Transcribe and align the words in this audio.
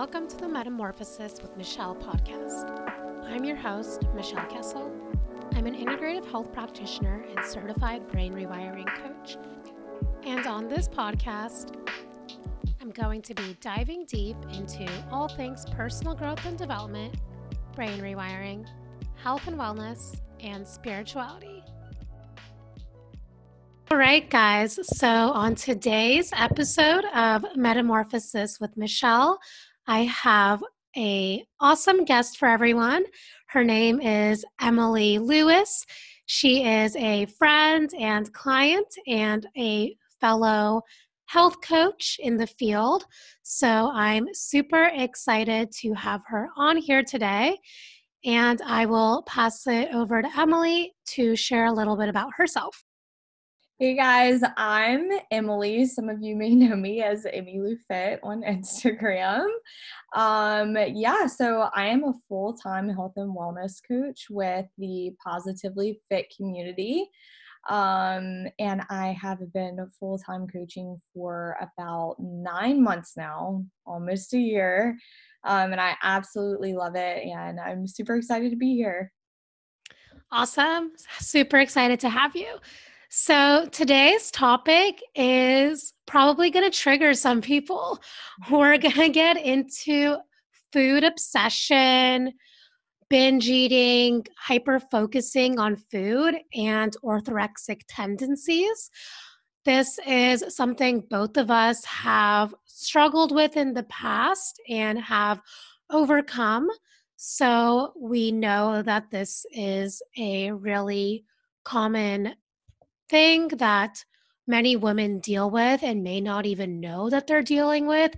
Welcome 0.00 0.28
to 0.28 0.36
the 0.38 0.48
Metamorphosis 0.48 1.42
with 1.42 1.54
Michelle 1.58 1.94
podcast. 1.94 2.70
I'm 3.26 3.44
your 3.44 3.56
host, 3.56 4.02
Michelle 4.14 4.46
Kessel. 4.46 4.90
I'm 5.52 5.66
an 5.66 5.74
integrative 5.74 6.24
health 6.30 6.54
practitioner 6.54 7.22
and 7.28 7.44
certified 7.44 8.08
brain 8.08 8.32
rewiring 8.32 8.86
coach. 8.96 9.36
And 10.24 10.46
on 10.46 10.68
this 10.68 10.88
podcast, 10.88 11.76
I'm 12.80 12.90
going 12.92 13.20
to 13.20 13.34
be 13.34 13.58
diving 13.60 14.06
deep 14.06 14.38
into 14.54 14.90
all 15.10 15.28
things 15.28 15.66
personal 15.72 16.14
growth 16.14 16.46
and 16.46 16.56
development, 16.56 17.16
brain 17.76 18.00
rewiring, 18.00 18.66
health 19.22 19.46
and 19.48 19.58
wellness, 19.58 20.18
and 20.42 20.66
spirituality. 20.66 21.62
All 23.90 23.98
right, 23.98 24.30
guys. 24.30 24.78
So, 24.96 25.08
on 25.08 25.56
today's 25.56 26.30
episode 26.34 27.04
of 27.12 27.44
Metamorphosis 27.56 28.60
with 28.60 28.76
Michelle, 28.76 29.40
I 29.90 30.04
have 30.04 30.62
a 30.96 31.44
awesome 31.58 32.04
guest 32.04 32.38
for 32.38 32.46
everyone. 32.46 33.02
Her 33.48 33.64
name 33.64 34.00
is 34.00 34.44
Emily 34.60 35.18
Lewis. 35.18 35.84
She 36.26 36.64
is 36.64 36.94
a 36.94 37.26
friend 37.26 37.90
and 37.98 38.32
client 38.32 38.86
and 39.08 39.48
a 39.58 39.96
fellow 40.20 40.82
health 41.26 41.56
coach 41.60 42.20
in 42.22 42.36
the 42.36 42.46
field. 42.46 43.04
So 43.42 43.90
I'm 43.92 44.28
super 44.32 44.92
excited 44.94 45.72
to 45.80 45.92
have 45.94 46.20
her 46.28 46.50
on 46.56 46.76
here 46.76 47.02
today. 47.02 47.58
And 48.24 48.62
I 48.62 48.86
will 48.86 49.24
pass 49.24 49.66
it 49.66 49.92
over 49.92 50.22
to 50.22 50.38
Emily 50.38 50.94
to 51.14 51.34
share 51.34 51.66
a 51.66 51.72
little 51.72 51.96
bit 51.96 52.08
about 52.08 52.30
herself. 52.36 52.84
Hey 53.80 53.94
guys, 53.94 54.42
I'm 54.58 55.08
Emily. 55.30 55.86
Some 55.86 56.10
of 56.10 56.20
you 56.20 56.36
may 56.36 56.50
know 56.54 56.76
me 56.76 57.02
as 57.02 57.24
Emmy 57.24 57.60
Lou 57.60 57.78
Fit 57.88 58.20
on 58.22 58.42
Instagram. 58.46 59.48
Um, 60.14 60.76
yeah, 60.92 61.26
so 61.26 61.70
I 61.74 61.86
am 61.86 62.04
a 62.04 62.12
full 62.28 62.52
time 62.52 62.90
health 62.90 63.14
and 63.16 63.34
wellness 63.34 63.80
coach 63.88 64.26
with 64.28 64.66
the 64.76 65.12
Positively 65.24 65.98
Fit 66.10 66.26
community. 66.36 67.08
Um, 67.70 68.48
and 68.58 68.82
I 68.90 69.16
have 69.18 69.50
been 69.54 69.78
full 69.98 70.18
time 70.18 70.46
coaching 70.46 71.00
for 71.14 71.56
about 71.62 72.16
nine 72.20 72.82
months 72.82 73.14
now, 73.16 73.64
almost 73.86 74.34
a 74.34 74.38
year. 74.38 74.98
Um, 75.44 75.72
and 75.72 75.80
I 75.80 75.94
absolutely 76.02 76.74
love 76.74 76.96
it. 76.96 77.24
And 77.24 77.58
I'm 77.58 77.86
super 77.86 78.16
excited 78.16 78.50
to 78.50 78.58
be 78.58 78.74
here. 78.74 79.10
Awesome. 80.30 80.92
Super 81.18 81.56
excited 81.60 81.98
to 82.00 82.10
have 82.10 82.36
you. 82.36 82.58
So, 83.12 83.66
today's 83.72 84.30
topic 84.30 85.02
is 85.16 85.94
probably 86.06 86.48
going 86.48 86.70
to 86.70 86.78
trigger 86.78 87.12
some 87.12 87.40
people. 87.40 87.98
We're 88.52 88.78
going 88.78 88.94
to 88.94 89.08
get 89.08 89.36
into 89.36 90.16
food 90.72 91.02
obsession, 91.02 92.34
binge 93.08 93.48
eating, 93.48 94.26
hyper 94.38 94.78
focusing 94.78 95.58
on 95.58 95.74
food, 95.74 96.36
and 96.54 96.96
orthorexic 97.02 97.80
tendencies. 97.88 98.90
This 99.64 99.98
is 100.06 100.44
something 100.54 101.02
both 101.10 101.36
of 101.36 101.50
us 101.50 101.84
have 101.86 102.54
struggled 102.66 103.34
with 103.34 103.56
in 103.56 103.74
the 103.74 103.82
past 103.82 104.60
and 104.68 104.96
have 105.00 105.40
overcome. 105.90 106.68
So, 107.16 107.92
we 107.98 108.30
know 108.30 108.82
that 108.82 109.10
this 109.10 109.44
is 109.52 110.00
a 110.16 110.52
really 110.52 111.24
common 111.64 112.36
thing 113.10 113.48
that 113.48 114.04
many 114.46 114.76
women 114.76 115.18
deal 115.20 115.50
with 115.50 115.82
and 115.82 116.02
may 116.02 116.20
not 116.20 116.46
even 116.46 116.80
know 116.80 117.10
that 117.10 117.26
they're 117.26 117.42
dealing 117.42 117.86
with. 117.86 118.12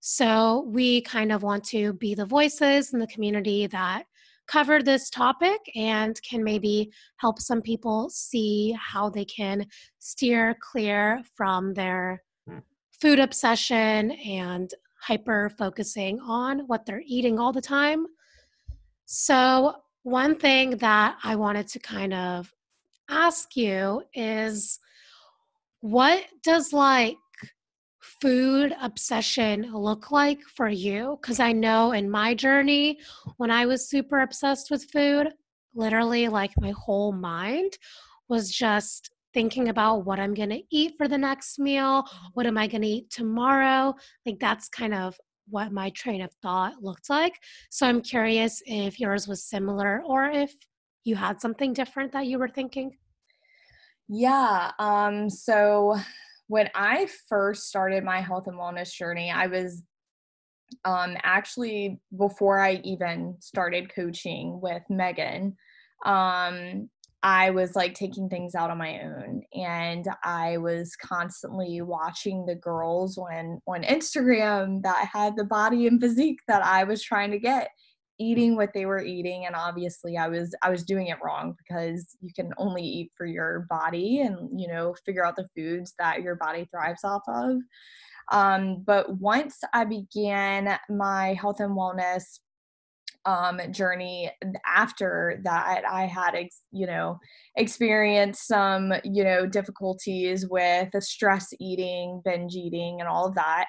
So, 0.00 0.64
we 0.66 1.02
kind 1.02 1.30
of 1.30 1.42
want 1.42 1.64
to 1.64 1.92
be 1.92 2.14
the 2.14 2.24
voices 2.24 2.94
in 2.94 3.00
the 3.00 3.06
community 3.06 3.66
that 3.66 4.04
cover 4.50 4.82
this 4.82 5.10
topic 5.10 5.60
and 5.76 6.20
can 6.22 6.42
maybe 6.42 6.90
help 7.18 7.38
some 7.38 7.62
people 7.62 8.10
see 8.10 8.74
how 8.80 9.08
they 9.08 9.24
can 9.24 9.64
steer 9.98 10.56
clear 10.60 11.20
from 11.36 11.72
their 11.74 12.22
hmm. 12.48 12.58
food 13.00 13.20
obsession 13.20 14.10
and 14.12 14.74
hyper 15.00 15.50
focusing 15.58 16.18
on 16.20 16.60
what 16.60 16.84
they're 16.84 17.02
eating 17.06 17.38
all 17.38 17.52
the 17.52 17.60
time. 17.60 18.06
So, 19.04 19.74
one 20.02 20.34
thing 20.36 20.78
that 20.78 21.18
I 21.22 21.36
wanted 21.36 21.68
to 21.68 21.78
kind 21.78 22.14
of 22.14 22.50
ask 23.10 23.56
you 23.56 24.02
is 24.14 24.78
what 25.80 26.24
does 26.42 26.72
like 26.72 27.16
food 28.20 28.74
obsession 28.80 29.72
look 29.72 30.10
like 30.10 30.40
for 30.42 30.68
you? 30.68 31.18
Because 31.20 31.40
I 31.40 31.52
know 31.52 31.92
in 31.92 32.10
my 32.10 32.34
journey, 32.34 32.98
when 33.38 33.50
I 33.50 33.66
was 33.66 33.88
super 33.88 34.20
obsessed 34.20 34.70
with 34.70 34.90
food, 34.90 35.28
literally 35.74 36.28
like 36.28 36.52
my 36.58 36.72
whole 36.76 37.12
mind 37.12 37.78
was 38.28 38.50
just 38.50 39.10
thinking 39.32 39.68
about 39.68 40.04
what 40.04 40.18
I'm 40.18 40.34
going 40.34 40.50
to 40.50 40.62
eat 40.70 40.94
for 40.98 41.08
the 41.08 41.18
next 41.18 41.58
meal. 41.58 42.04
What 42.34 42.46
am 42.46 42.58
I 42.58 42.66
going 42.66 42.82
to 42.82 42.88
eat 42.88 43.10
tomorrow? 43.10 43.94
Like 44.26 44.38
that's 44.40 44.68
kind 44.68 44.94
of 44.94 45.16
what 45.48 45.72
my 45.72 45.90
train 45.90 46.22
of 46.22 46.32
thought 46.42 46.82
looked 46.82 47.10
like. 47.10 47.34
So 47.70 47.86
I'm 47.86 48.02
curious 48.02 48.62
if 48.66 49.00
yours 49.00 49.26
was 49.26 49.44
similar 49.44 50.02
or 50.04 50.26
if 50.26 50.54
you 51.04 51.16
had 51.16 51.40
something 51.40 51.72
different 51.72 52.12
that 52.12 52.26
you 52.26 52.38
were 52.38 52.48
thinking? 52.48 52.96
Yeah. 54.08 54.72
Um, 54.78 55.30
so 55.30 55.96
when 56.48 56.68
I 56.74 57.08
first 57.28 57.68
started 57.68 58.02
my 58.02 58.20
health 58.20 58.48
and 58.48 58.56
wellness 58.56 58.92
journey, 58.92 59.30
I 59.30 59.46
was 59.46 59.82
um, 60.84 61.16
actually 61.22 62.00
before 62.16 62.60
I 62.60 62.80
even 62.84 63.36
started 63.40 63.94
coaching 63.94 64.60
with 64.60 64.82
Megan, 64.88 65.56
um, 66.04 66.88
I 67.22 67.50
was 67.50 67.76
like 67.76 67.94
taking 67.94 68.28
things 68.28 68.54
out 68.54 68.70
on 68.70 68.78
my 68.78 69.00
own 69.00 69.42
and 69.54 70.06
I 70.24 70.56
was 70.56 70.96
constantly 70.96 71.82
watching 71.82 72.46
the 72.46 72.54
girls 72.54 73.18
on 73.18 73.60
on 73.66 73.82
Instagram 73.82 74.82
that 74.82 75.10
had 75.12 75.36
the 75.36 75.44
body 75.44 75.86
and 75.86 76.00
physique 76.00 76.40
that 76.48 76.64
I 76.64 76.84
was 76.84 77.02
trying 77.02 77.30
to 77.32 77.38
get 77.38 77.68
eating 78.20 78.54
what 78.54 78.72
they 78.74 78.84
were 78.84 79.02
eating 79.02 79.46
and 79.46 79.56
obviously 79.56 80.16
i 80.16 80.28
was 80.28 80.54
i 80.62 80.70
was 80.70 80.84
doing 80.84 81.06
it 81.06 81.16
wrong 81.24 81.56
because 81.58 82.16
you 82.20 82.30
can 82.34 82.52
only 82.58 82.82
eat 82.82 83.10
for 83.16 83.24
your 83.26 83.66
body 83.70 84.20
and 84.20 84.60
you 84.60 84.68
know 84.68 84.94
figure 85.06 85.24
out 85.24 85.34
the 85.34 85.48
foods 85.56 85.94
that 85.98 86.22
your 86.22 86.36
body 86.36 86.68
thrives 86.70 87.02
off 87.02 87.22
of. 87.26 87.56
Um, 88.30 88.84
but 88.86 89.18
once 89.18 89.58
i 89.72 89.84
began 89.84 90.78
my 90.88 91.34
health 91.34 91.60
and 91.60 91.76
wellness 91.76 92.38
um, 93.26 93.60
journey 93.70 94.30
after 94.66 95.40
that 95.44 95.82
i 95.90 96.06
had 96.06 96.34
ex- 96.34 96.62
you 96.72 96.86
know 96.86 97.18
experienced 97.56 98.46
some 98.46 98.92
you 99.04 99.22
know 99.22 99.46
difficulties 99.46 100.46
with 100.48 100.88
stress 101.00 101.48
eating 101.60 102.22
binge 102.24 102.54
eating 102.54 103.00
and 103.00 103.08
all 103.08 103.26
of 103.26 103.34
that 103.34 103.66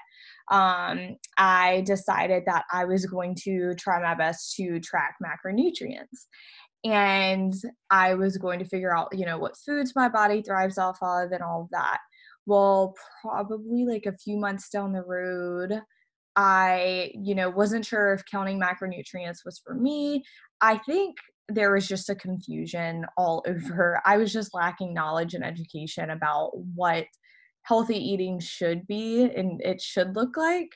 um, 0.51 1.15
I 1.37 1.81
decided 1.85 2.43
that 2.45 2.65
I 2.71 2.83
was 2.83 3.05
going 3.05 3.35
to 3.43 3.73
try 3.75 4.01
my 4.01 4.15
best 4.15 4.53
to 4.57 4.81
track 4.81 5.15
macronutrients. 5.23 6.27
And 6.83 7.53
I 7.89 8.15
was 8.15 8.37
going 8.37 8.59
to 8.59 8.65
figure 8.65 8.95
out, 8.95 9.17
you 9.17 9.25
know, 9.25 9.37
what 9.37 9.57
foods 9.57 9.93
my 9.95 10.09
body 10.09 10.41
thrives 10.41 10.77
off 10.77 10.97
of 11.01 11.31
and 11.31 11.41
all 11.41 11.63
of 11.63 11.69
that. 11.71 11.99
Well, 12.45 12.95
probably 13.21 13.85
like 13.85 14.05
a 14.07 14.17
few 14.17 14.37
months 14.37 14.69
down 14.69 14.91
the 14.91 15.03
road, 15.03 15.81
I, 16.35 17.11
you 17.13 17.35
know, 17.35 17.49
wasn't 17.49 17.85
sure 17.85 18.13
if 18.13 18.23
counting 18.25 18.59
macronutrients 18.59 19.45
was 19.45 19.61
for 19.65 19.73
me. 19.73 20.23
I 20.61 20.77
think 20.77 21.17
there 21.49 21.73
was 21.73 21.87
just 21.87 22.09
a 22.09 22.15
confusion 22.15 23.05
all 23.17 23.43
over. 23.47 24.01
I 24.05 24.17
was 24.17 24.31
just 24.31 24.53
lacking 24.53 24.93
knowledge 24.93 25.33
and 25.33 25.43
education 25.43 26.09
about 26.09 26.51
what 26.75 27.05
healthy 27.63 27.97
eating 27.97 28.39
should 28.39 28.87
be 28.87 29.23
and 29.23 29.61
it 29.61 29.79
should 29.79 30.15
look 30.15 30.35
like. 30.35 30.69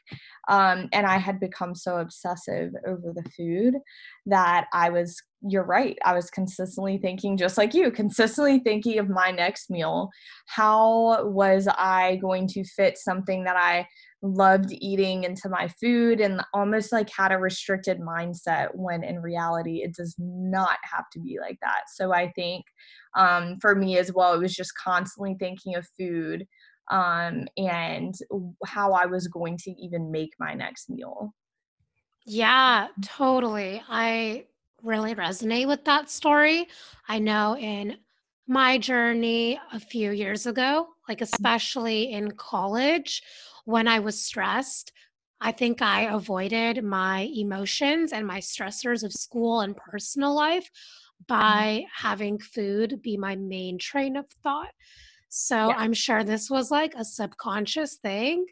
Um, 0.47 0.87
and 0.93 1.05
I 1.05 1.17
had 1.17 1.39
become 1.39 1.73
so 1.73 1.97
obsessive 1.97 2.71
over 2.87 3.11
the 3.13 3.27
food 3.31 3.75
that 4.27 4.67
I 4.71 4.89
was, 4.89 5.19
you're 5.41 5.65
right, 5.65 5.97
I 6.05 6.13
was 6.13 6.29
consistently 6.29 6.99
thinking, 6.99 7.37
just 7.37 7.57
like 7.57 7.73
you, 7.73 7.89
consistently 7.91 8.59
thinking 8.59 8.99
of 8.99 9.09
my 9.09 9.31
next 9.31 9.69
meal. 9.71 10.09
How 10.47 11.25
was 11.25 11.67
I 11.67 12.17
going 12.21 12.47
to 12.49 12.63
fit 12.63 12.97
something 12.97 13.45
that 13.45 13.57
I 13.57 13.87
loved 14.25 14.71
eating 14.71 15.23
into 15.23 15.49
my 15.49 15.67
food 15.67 16.19
and 16.19 16.41
almost 16.53 16.91
like 16.91 17.09
had 17.09 17.31
a 17.31 17.37
restricted 17.37 17.99
mindset 17.99 18.69
when 18.73 19.03
in 19.03 19.21
reality 19.21 19.83
it 19.83 19.93
does 19.95 20.15
not 20.17 20.77
have 20.83 21.05
to 21.13 21.19
be 21.19 21.37
like 21.39 21.57
that. 21.61 21.83
So 21.93 22.13
I 22.13 22.31
think 22.31 22.65
um, 23.15 23.57
for 23.61 23.75
me 23.75 23.97
as 23.97 24.11
well, 24.13 24.33
it 24.33 24.39
was 24.39 24.55
just 24.55 24.75
constantly 24.75 25.35
thinking 25.39 25.75
of 25.75 25.87
food 25.97 26.45
um, 26.91 27.47
and 27.57 28.13
how 28.65 28.93
I 28.93 29.05
was 29.05 29.27
going 29.27 29.57
to 29.63 29.71
even 29.71 30.11
make 30.11 30.31
my 30.39 30.53
next 30.53 30.89
meal. 30.89 31.33
Yeah, 32.25 32.87
totally. 33.03 33.81
I 33.87 34.45
really 34.81 35.15
resonate 35.15 35.67
with 35.67 35.85
that 35.85 36.09
story. 36.09 36.67
I 37.07 37.19
know 37.19 37.57
in 37.57 37.97
my 38.47 38.77
journey 38.77 39.59
a 39.73 39.79
few 39.79 40.11
years 40.11 40.45
ago, 40.45 40.87
like 41.07 41.21
especially 41.21 42.11
in 42.11 42.31
college, 42.31 43.23
when 43.65 43.87
I 43.87 43.99
was 43.99 44.23
stressed, 44.23 44.91
I 45.41 45.51
think 45.51 45.81
I 45.81 46.03
avoided 46.03 46.83
my 46.83 47.29
emotions 47.35 48.13
and 48.13 48.25
my 48.25 48.39
stressors 48.39 49.03
of 49.03 49.11
school 49.11 49.61
and 49.61 49.75
personal 49.75 50.33
life 50.33 50.69
mm-hmm. 51.29 51.35
by 51.35 51.85
having 51.93 52.39
food 52.39 53.01
be 53.01 53.17
my 53.17 53.35
main 53.35 53.77
train 53.77 54.15
of 54.15 54.25
thought. 54.43 54.71
So 55.29 55.69
yeah. 55.69 55.75
I'm 55.77 55.93
sure 55.93 56.23
this 56.23 56.49
was 56.49 56.71
like 56.71 56.93
a 56.95 57.03
subconscious 57.03 57.95
thing 57.95 58.45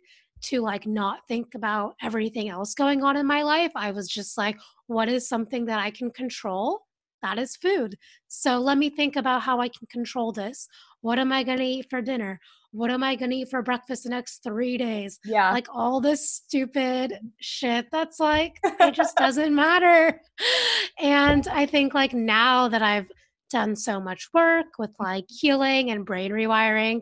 to 0.44 0.60
like 0.60 0.86
not 0.86 1.20
think 1.28 1.56
about 1.56 1.96
everything 2.02 2.50
else 2.50 2.74
going 2.74 3.04
on 3.04 3.16
in 3.16 3.26
my 3.26 3.44
life. 3.44 3.72
I 3.76 3.92
was 3.92 4.10
just 4.10 4.38
like, 4.38 4.58
what 4.88 5.08
is 5.08 5.28
something 5.28 5.66
that 5.66 5.80
I 5.80 5.90
can 5.90 6.12
control? 6.12 6.82
That 7.22 7.40
is 7.40 7.56
food. 7.56 7.98
So 8.28 8.60
let 8.60 8.78
me 8.78 8.90
think 8.90 9.16
about 9.16 9.44
how 9.44 9.62
I 9.62 9.70
can 9.70 9.88
control 9.90 10.34
this. 10.34 10.68
What 11.00 11.20
am 11.20 11.32
I 11.32 11.44
going 11.44 11.60
to 11.60 11.64
eat 11.64 11.90
for 11.90 12.02
dinner? 12.02 12.42
What 12.74 12.90
am 12.90 13.04
I 13.04 13.16
going 13.16 13.30
to 13.30 13.38
eat 13.38 13.50
for 13.50 13.62
breakfast 13.62 14.04
the 14.04 14.10
next 14.10 14.44
three 14.44 14.78
days? 14.78 15.20
Yeah. 15.24 15.52
Like 15.52 15.68
all 15.72 16.02
this 16.02 16.30
stupid 16.30 17.12
mm-hmm. 17.12 17.28
shit 17.40 17.86
that's 17.92 18.20
like, 18.20 18.60
it 18.64 18.94
just 18.94 19.16
doesn't 19.18 19.54
matter. 19.54 20.20
And 21.00 21.48
I 21.48 21.68
think 21.68 21.94
like 21.94 22.14
now 22.14 22.68
that 22.68 22.82
I've 22.82 23.08
done 23.52 23.76
so 23.76 24.00
much 24.00 24.28
work 24.34 24.66
with 24.80 24.90
mm-hmm. 24.92 25.04
like 25.04 25.26
healing 25.30 25.92
and 25.92 26.04
brain 26.04 26.32
rewiring, 26.32 27.02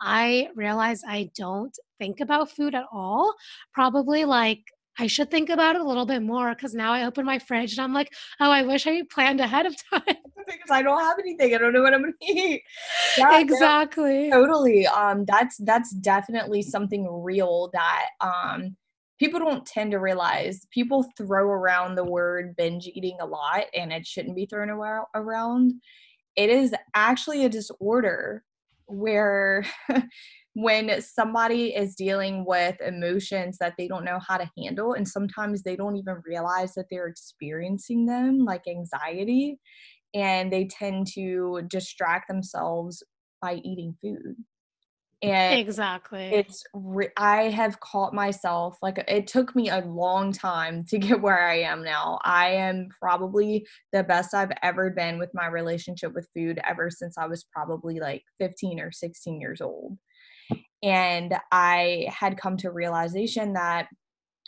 I 0.00 0.48
realize 0.56 1.02
I 1.06 1.30
don't 1.36 1.76
think 2.00 2.18
about 2.18 2.50
food 2.50 2.74
at 2.74 2.86
all. 2.92 3.32
Probably 3.72 4.24
like 4.24 4.64
I 4.98 5.06
should 5.06 5.30
think 5.30 5.48
about 5.48 5.76
it 5.76 5.80
a 5.80 5.84
little 5.84 6.06
bit 6.06 6.22
more 6.22 6.54
because 6.54 6.74
now 6.74 6.92
I 6.92 7.06
open 7.06 7.24
my 7.24 7.38
fridge 7.38 7.72
and 7.72 7.80
I'm 7.80 7.94
like, 7.94 8.12
oh, 8.40 8.50
I 8.50 8.62
wish 8.62 8.86
I 8.86 9.02
planned 9.10 9.40
ahead 9.40 9.66
of 9.66 9.74
time. 9.90 10.02
because 10.46 10.70
I 10.70 10.82
don't 10.82 11.00
have 11.00 11.18
anything. 11.18 11.54
I 11.54 11.58
don't 11.58 11.72
know 11.72 11.82
what 11.82 11.94
I'm 11.94 12.02
gonna 12.02 12.12
eat. 12.20 12.62
Yeah, 13.18 13.40
exactly. 13.40 14.30
totally. 14.30 14.86
Um, 14.86 15.24
that's 15.26 15.56
that's 15.58 15.92
definitely 15.92 16.62
something 16.62 17.06
real 17.22 17.70
that 17.72 18.06
um 18.20 18.76
people 19.18 19.38
don't 19.38 19.66
tend 19.66 19.92
to 19.92 19.98
realize. 19.98 20.66
People 20.70 21.06
throw 21.16 21.46
around 21.46 21.94
the 21.94 22.04
word 22.04 22.56
binge 22.56 22.86
eating 22.86 23.18
a 23.20 23.26
lot, 23.26 23.64
and 23.74 23.92
it 23.92 24.06
shouldn't 24.06 24.36
be 24.36 24.46
thrown 24.46 24.70
around. 24.70 25.74
It 26.36 26.48
is 26.48 26.74
actually 26.94 27.44
a 27.44 27.48
disorder 27.48 28.44
where 28.86 29.64
when 30.54 31.00
somebody 31.00 31.74
is 31.74 31.94
dealing 31.94 32.44
with 32.46 32.80
emotions 32.80 33.56
that 33.58 33.74
they 33.78 33.88
don't 33.88 34.04
know 34.04 34.18
how 34.26 34.36
to 34.36 34.50
handle 34.58 34.92
and 34.92 35.08
sometimes 35.08 35.62
they 35.62 35.76
don't 35.76 35.96
even 35.96 36.20
realize 36.26 36.74
that 36.74 36.86
they're 36.90 37.06
experiencing 37.06 38.04
them 38.04 38.44
like 38.44 38.68
anxiety 38.68 39.58
and 40.14 40.52
they 40.52 40.66
tend 40.66 41.06
to 41.06 41.62
distract 41.68 42.28
themselves 42.28 43.02
by 43.40 43.54
eating 43.64 43.94
food. 44.02 44.36
And 45.22 45.60
exactly. 45.60 46.24
it's 46.24 46.64
re- 46.74 47.12
i 47.16 47.42
have 47.42 47.78
caught 47.78 48.12
myself 48.12 48.76
like 48.82 49.02
it 49.06 49.28
took 49.28 49.54
me 49.54 49.70
a 49.70 49.78
long 49.78 50.32
time 50.32 50.84
to 50.86 50.98
get 50.98 51.22
where 51.22 51.48
i 51.48 51.60
am 51.60 51.84
now. 51.84 52.18
I 52.24 52.48
am 52.48 52.88
probably 53.00 53.64
the 53.92 54.02
best 54.02 54.34
i've 54.34 54.50
ever 54.64 54.90
been 54.90 55.20
with 55.20 55.30
my 55.32 55.46
relationship 55.46 56.12
with 56.12 56.28
food 56.34 56.58
ever 56.66 56.90
since 56.90 57.16
i 57.16 57.26
was 57.26 57.46
probably 57.52 58.00
like 58.00 58.24
15 58.40 58.80
or 58.80 58.90
16 58.90 59.40
years 59.40 59.60
old 59.60 59.96
and 60.82 61.34
I 61.50 62.08
had 62.08 62.36
come 62.36 62.56
to 62.58 62.70
realization 62.70 63.52
that 63.52 63.88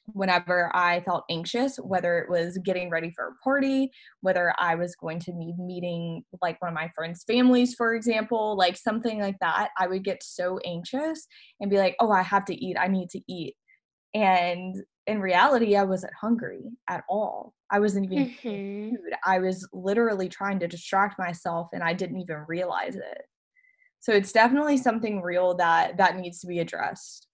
whenever 0.07 0.71
I 0.75 1.01
felt 1.01 1.25
anxious, 1.31 1.77
whether 1.77 2.19
it 2.19 2.29
was 2.29 2.59
getting 2.59 2.91
ready 2.91 3.11
for 3.15 3.29
a 3.29 3.43
party, 3.43 3.91
whether 4.21 4.53
I 4.59 4.75
was 4.75 4.95
going 4.97 5.19
to 5.21 5.33
be 5.33 5.55
meeting 5.59 6.25
like 6.43 6.61
one 6.61 6.69
of 6.69 6.75
my 6.75 6.91
friends' 6.95 7.25
families, 7.27 7.75
for 7.75 7.95
example, 7.95 8.57
like 8.57 8.77
something 8.77 9.21
like 9.21 9.37
that, 9.41 9.71
I 9.79 9.87
would 9.87 10.05
get 10.05 10.23
so 10.23 10.59
anxious 10.65 11.27
and 11.61 11.71
be 11.71 11.79
like, 11.79 11.97
oh, 12.01 12.11
I 12.11 12.23
have 12.23 12.45
to 12.47 12.55
eat, 12.55 12.77
I 12.79 12.89
need 12.89 13.09
to 13.11 13.21
eat. 13.29 13.55
And 14.13 14.77
in 15.07 15.21
reality, 15.21 15.75
I 15.77 15.85
wasn't 15.85 16.13
hungry 16.21 16.71
at 16.89 17.05
all. 17.09 17.55
I 17.71 17.81
wasn't 17.81 18.13
even 18.13 18.27
mm-hmm. 18.27 18.91
food. 18.91 19.13
I 19.25 19.39
was 19.39 19.67
literally 19.73 20.29
trying 20.29 20.59
to 20.61 20.69
distract 20.69 21.19
myself 21.19 21.69
and 21.73 21.83
I 21.83 21.95
didn't 21.95 22.21
even 22.21 22.45
realize 22.47 22.97
it 22.97 23.23
so 24.05 24.13
it's 24.13 24.33
definitely 24.33 24.77
something 24.77 25.23
real 25.23 25.55
that 25.55 25.97
that 25.97 26.17
needs 26.17 26.39
to 26.41 26.47
be 26.47 26.59
addressed. 26.59 27.27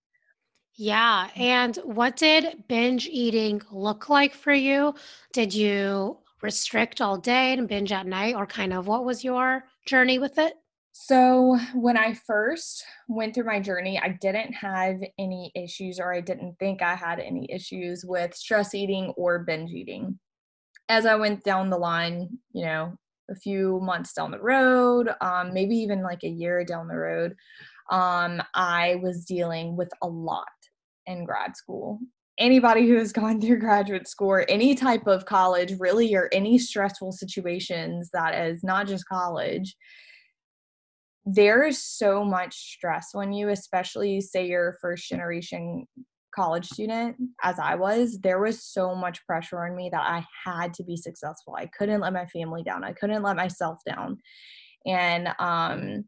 Yeah 0.77 1.29
and 1.35 1.77
what 1.79 2.15
did 2.15 2.63
binge 2.69 3.09
eating 3.09 3.61
look 3.73 4.09
like 4.09 4.35
for 4.35 4.53
you? 4.53 4.95
Did 5.33 5.53
you 5.53 6.19
restrict 6.43 7.01
all 7.01 7.19
day 7.19 7.55
and 7.55 7.69
binge 7.69 7.91
at 7.91 8.07
night 8.07 8.37
or 8.37 8.47
kind 8.47 8.73
of 8.73 8.87
what 8.87 9.05
was 9.05 9.25
your 9.25 9.65
journey 9.85 10.21
with 10.21 10.39
it? 10.39 10.55
So, 10.93 11.59
when 11.75 11.97
I 11.97 12.15
first 12.15 12.85
went 13.09 13.35
through 13.35 13.45
my 13.45 13.59
journey, 13.59 13.99
I 13.99 14.19
didn't 14.21 14.53
have 14.53 15.01
any 15.19 15.51
issues, 15.55 15.99
or 15.99 16.13
I 16.13 16.21
didn't 16.21 16.59
think 16.59 16.83
I 16.83 16.95
had 16.95 17.21
any 17.21 17.49
issues 17.51 18.05
with 18.05 18.35
stress 18.35 18.75
eating 18.75 19.13
or 19.17 19.41
binge 19.41 19.71
eating. 19.71 20.19
As 20.89 21.07
I 21.07 21.15
went 21.15 21.43
down 21.43 21.71
the 21.71 21.79
line, 21.79 22.39
you 22.53 22.65
know, 22.65 22.97
a 23.31 23.35
few 23.35 23.81
months 23.81 24.13
down 24.13 24.31
the 24.31 24.41
road, 24.41 25.09
um, 25.21 25.53
maybe 25.55 25.77
even 25.77 26.03
like 26.03 26.25
a 26.25 26.29
year 26.29 26.65
down 26.65 26.89
the 26.89 26.97
road, 26.97 27.35
um, 27.91 28.43
I 28.55 28.97
was 29.03 29.25
dealing 29.25 29.77
with 29.77 29.91
a 30.03 30.07
lot 30.07 30.47
in 31.07 31.25
grad 31.25 31.57
school. 31.57 31.99
Anybody 32.39 32.87
who 32.87 32.97
has 32.97 33.13
gone 33.13 33.41
through 33.41 33.59
graduate 33.59 34.09
school 34.09 34.31
or 34.31 34.47
any 34.49 34.75
type 34.75 35.07
of 35.07 35.27
college, 35.27 35.75
really, 35.79 36.15
or 36.15 36.29
any 36.33 36.59
stressful 36.59 37.13
situations 37.13 38.11
that 38.13 38.35
is 38.47 38.63
not 38.65 38.87
just 38.87 39.07
college, 39.09 39.77
there 41.27 41.65
is 41.65 41.83
so 41.83 42.25
much 42.25 42.55
stress 42.55 43.11
on 43.15 43.33
you, 43.33 43.51
especially 43.51 44.21
say 44.21 44.47
you're 44.47 44.79
first 44.81 45.09
generation 45.09 45.87
college 46.35 46.67
student 46.67 47.17
as 47.43 47.59
I 47.59 47.75
was, 47.75 48.19
there 48.21 48.41
was 48.41 48.63
so 48.63 48.95
much 48.95 49.25
pressure 49.27 49.65
on 49.65 49.77
me 49.77 49.89
that 49.91 50.03
I 50.03 50.25
had 50.45 50.75
to 50.75 50.85
be 50.85 50.97
successful. 50.97 51.55
I 51.57 51.67
couldn't 51.67 52.01
let 52.01 52.13
my 52.13 52.27
family 52.27 52.63
down. 52.63 52.85
I 52.85 52.93
couldn't 52.93 53.23
let 53.23 53.37
myself 53.37 53.81
down. 53.87 54.19
And 54.87 55.29
um 55.39 56.05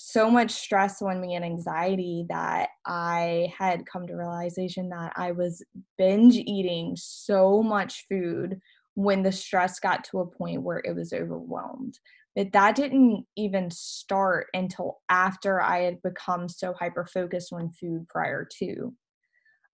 so 0.00 0.30
much 0.30 0.52
stress 0.52 1.02
on 1.02 1.20
me 1.20 1.34
and 1.34 1.44
anxiety 1.44 2.24
that 2.28 2.68
I 2.86 3.52
had 3.58 3.84
come 3.84 4.06
to 4.06 4.14
realization 4.14 4.90
that 4.90 5.12
I 5.16 5.32
was 5.32 5.64
binge 5.98 6.36
eating 6.36 6.94
so 6.96 7.64
much 7.64 8.06
food 8.08 8.60
when 8.94 9.24
the 9.24 9.32
stress 9.32 9.80
got 9.80 10.04
to 10.04 10.20
a 10.20 10.26
point 10.26 10.62
where 10.62 10.78
it 10.84 10.94
was 10.94 11.12
overwhelmed. 11.12 11.98
But 12.36 12.52
that 12.52 12.76
didn't 12.76 13.26
even 13.36 13.72
start 13.72 14.46
until 14.54 14.98
after 15.08 15.60
I 15.60 15.80
had 15.80 16.00
become 16.02 16.48
so 16.48 16.74
hyper 16.78 17.04
focused 17.04 17.52
on 17.52 17.72
food 17.72 18.06
prior 18.08 18.46
to. 18.60 18.94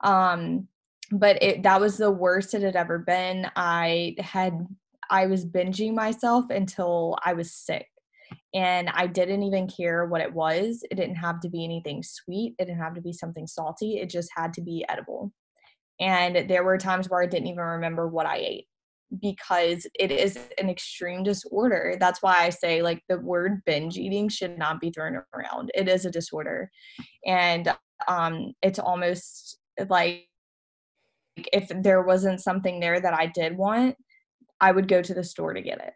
Um, 0.05 0.69
but 1.11 1.43
it 1.43 1.63
that 1.65 1.81
was 1.81 1.97
the 1.97 2.11
worst 2.11 2.55
it 2.55 2.63
had 2.63 2.77
ever 2.77 2.99
been. 2.99 3.51
I 3.57 4.15
had 4.19 4.67
I 5.11 5.27
was 5.27 5.45
binging 5.45 5.95
myself 5.95 6.47
until 6.51 7.19
I 7.25 7.35
was 7.35 7.53
sick. 7.53 7.87
And 8.55 8.89
I 8.91 9.07
didn't 9.07 9.43
even 9.43 9.69
care 9.69 10.07
what 10.07 10.21
it 10.21 10.33
was. 10.33 10.85
It 10.91 10.95
didn't 10.95 11.17
have 11.17 11.41
to 11.41 11.49
be 11.49 11.65
anything 11.65 12.03
sweet. 12.03 12.55
It 12.59 12.67
didn't 12.67 12.81
have 12.81 12.95
to 12.95 13.01
be 13.01 13.13
something 13.13 13.47
salty. 13.47 13.99
It 13.99 14.09
just 14.11 14.31
had 14.35 14.55
to 14.55 14.63
be 14.63 14.85
edible. 14.89 15.33
And 16.01 16.49
there 16.49 16.65
were 16.65 16.79
times 16.79 17.09
where 17.09 17.23
I 17.23 17.27
didn't 17.27 17.49
even 17.49 17.63
remember 17.63 18.09
what 18.09 18.27
I 18.27 18.39
ate 18.39 18.67
because 19.21 19.87
it 19.99 20.11
is 20.11 20.39
an 20.59 20.69
extreme 20.69 21.23
disorder. 21.23 21.97
That's 22.01 22.23
why 22.23 22.39
I 22.39 22.51
say 22.51 22.83
like 22.83 23.03
the 23.09 23.19
word 23.19 23.63
binge 23.65 23.97
eating 23.97 24.29
should 24.29 24.59
not 24.59 24.81
be 24.81 24.91
thrown 24.91 25.21
around. 25.35 25.71
It 25.75 25.89
is 25.89 26.05
a 26.05 26.11
disorder. 26.11 26.71
And 27.27 27.75
um 28.09 28.53
it's 28.63 28.79
almost 28.79 29.59
like 29.88 30.26
if 31.52 31.71
there 31.83 32.02
wasn't 32.02 32.40
something 32.40 32.81
there 32.81 33.00
that 33.00 33.14
I 33.14 33.26
did 33.26 33.57
want, 33.57 33.97
I 34.61 34.73
would 34.73 34.88
go 34.88 35.02
to 35.02 35.14
the 35.14 35.25
store 35.25 35.52
to 35.54 35.61
get 35.61 35.78
it. 35.78 35.93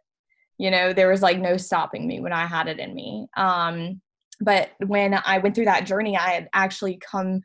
You 0.58 0.70
know, 0.70 0.92
there 0.92 1.08
was 1.08 1.22
like 1.22 1.38
no 1.38 1.56
stopping 1.56 2.06
me 2.06 2.20
when 2.20 2.32
I 2.32 2.46
had 2.46 2.66
it 2.66 2.80
in 2.80 2.94
me. 2.94 3.28
Um, 3.36 4.00
but 4.40 4.70
when 4.86 5.18
I 5.24 5.38
went 5.38 5.54
through 5.54 5.66
that 5.66 5.86
journey, 5.86 6.16
I 6.16 6.30
had 6.30 6.48
actually 6.52 6.98
come 6.98 7.42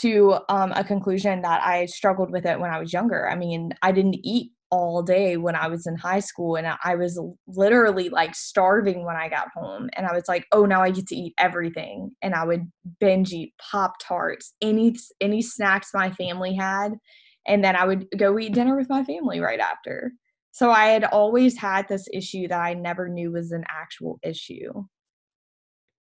to 0.00 0.36
um, 0.48 0.72
a 0.72 0.84
conclusion 0.84 1.42
that 1.42 1.62
I 1.62 1.86
struggled 1.86 2.30
with 2.30 2.44
it 2.44 2.60
when 2.60 2.70
I 2.70 2.78
was 2.78 2.92
younger. 2.92 3.28
I 3.28 3.36
mean, 3.36 3.72
I 3.82 3.92
didn't 3.92 4.18
eat 4.22 4.52
all 4.70 5.02
day 5.02 5.36
when 5.36 5.54
I 5.54 5.68
was 5.68 5.86
in 5.86 5.96
high 5.96 6.20
school 6.20 6.56
and 6.56 6.66
I 6.82 6.96
was 6.96 7.20
literally 7.46 8.08
like 8.08 8.34
starving 8.34 9.04
when 9.04 9.16
I 9.16 9.28
got 9.28 9.48
home 9.54 9.88
and 9.96 10.06
I 10.06 10.12
was 10.12 10.24
like, 10.28 10.46
"Oh, 10.52 10.66
now 10.66 10.82
I 10.82 10.90
get 10.90 11.06
to 11.08 11.16
eat 11.16 11.34
everything." 11.38 12.12
And 12.22 12.34
I 12.34 12.44
would 12.44 12.70
binge 13.00 13.32
eat 13.32 13.54
Pop-Tarts, 13.58 14.54
any 14.60 14.96
any 15.20 15.42
snacks 15.42 15.90
my 15.94 16.10
family 16.10 16.54
had, 16.54 16.94
and 17.46 17.64
then 17.64 17.76
I 17.76 17.86
would 17.86 18.06
go 18.16 18.38
eat 18.38 18.54
dinner 18.54 18.76
with 18.76 18.88
my 18.88 19.04
family 19.04 19.40
right 19.40 19.60
after. 19.60 20.12
So 20.52 20.70
I 20.70 20.86
had 20.86 21.04
always 21.04 21.58
had 21.58 21.86
this 21.88 22.08
issue 22.12 22.48
that 22.48 22.60
I 22.60 22.74
never 22.74 23.08
knew 23.08 23.32
was 23.32 23.52
an 23.52 23.64
actual 23.68 24.18
issue. 24.22 24.84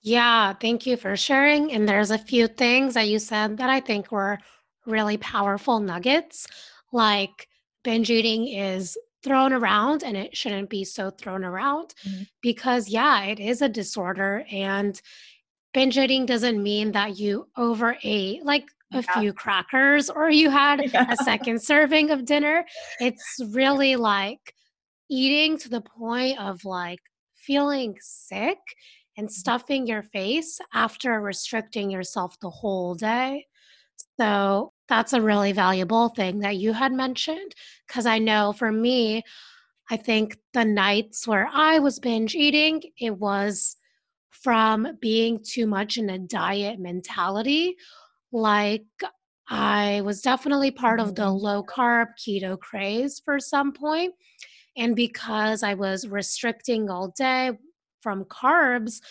Yeah, 0.02 0.54
thank 0.54 0.86
you 0.86 0.96
for 0.96 1.16
sharing 1.18 1.72
and 1.72 1.88
there's 1.90 2.12
a 2.12 2.18
few 2.18 2.48
things 2.48 2.94
that 2.94 3.08
you 3.10 3.20
said 3.20 3.58
that 3.58 3.70
I 3.70 3.80
think 3.80 4.12
were 4.12 4.38
really 4.86 5.18
powerful 5.18 5.80
nuggets 5.80 6.48
like 6.94 7.48
binge 7.88 8.10
eating 8.10 8.50
is 8.50 8.98
thrown 9.24 9.54
around 9.54 10.04
and 10.04 10.18
it 10.18 10.36
shouldn't 10.36 10.70
be 10.70 10.84
so 10.84 11.10
thrown 11.10 11.46
around 11.46 11.96
mm-hmm. 12.06 12.24
because 12.42 12.90
yeah 12.90 13.24
it 13.24 13.40
is 13.40 13.62
a 13.62 13.70
disorder 13.70 14.44
and 14.52 15.02
binge 15.74 15.98
eating 15.98 16.26
doesn't 16.26 16.62
mean 16.62 16.92
that 16.92 17.18
you 17.18 17.48
overate 17.56 18.44
like 18.44 18.66
a 18.92 18.98
yeah. 18.98 19.20
few 19.20 19.32
crackers 19.32 20.10
or 20.10 20.30
you 20.30 20.50
had 20.50 20.82
yeah. 20.94 21.10
a 21.10 21.16
second 21.24 21.62
serving 21.62 22.12
of 22.12 22.26
dinner. 22.26 22.66
It's 23.00 23.40
really 23.54 23.96
like 23.96 24.54
eating 25.10 25.58
to 25.60 25.70
the 25.70 25.82
point 25.82 26.40
of 26.40 26.66
like 26.66 27.00
feeling 27.36 27.96
sick 28.02 28.60
and 29.16 29.28
mm-hmm. 29.28 29.32
stuffing 29.32 29.88
your 29.88 30.04
face 30.04 30.60
after 30.74 31.22
restricting 31.22 31.90
yourself 31.90 32.38
the 32.42 32.50
whole 32.50 32.96
day. 32.96 33.46
So 34.20 34.74
that's 34.88 35.14
a 35.14 35.22
really 35.22 35.52
valuable 35.52 36.10
thing 36.10 36.40
that 36.40 36.58
you 36.58 36.74
had 36.74 36.94
mentioned. 36.94 37.54
Because 37.88 38.06
I 38.06 38.20
know 38.20 38.54
for 38.54 38.72
me, 38.72 39.24
I 39.90 39.98
think 39.98 40.38
the 40.54 40.66
nights 40.66 41.28
where 41.28 41.50
I 41.52 41.80
was 41.80 42.00
binge 42.00 42.36
eating, 42.36 42.82
it 43.00 43.18
was 43.18 43.78
from 44.32 44.98
being 45.02 45.40
too 45.44 45.66
much 45.66 45.98
in 45.98 46.10
a 46.10 46.20
diet 46.20 46.80
mentality. 46.80 47.76
Like 48.32 48.86
I 49.50 50.02
was 50.02 50.22
definitely 50.22 50.72
part 50.72 51.00
of 51.00 51.16
the 51.16 51.24
mm-hmm. 51.24 51.44
low 51.44 51.64
carb 51.64 52.08
keto 52.20 52.60
craze 52.60 53.22
for 53.24 53.40
some 53.40 53.72
point. 53.72 54.14
And 54.76 54.96
because 54.96 55.64
I 55.64 55.74
was 55.74 56.08
restricting 56.08 56.90
all 56.90 57.14
day 57.18 57.52
from 58.02 58.26
carbs, 58.26 59.02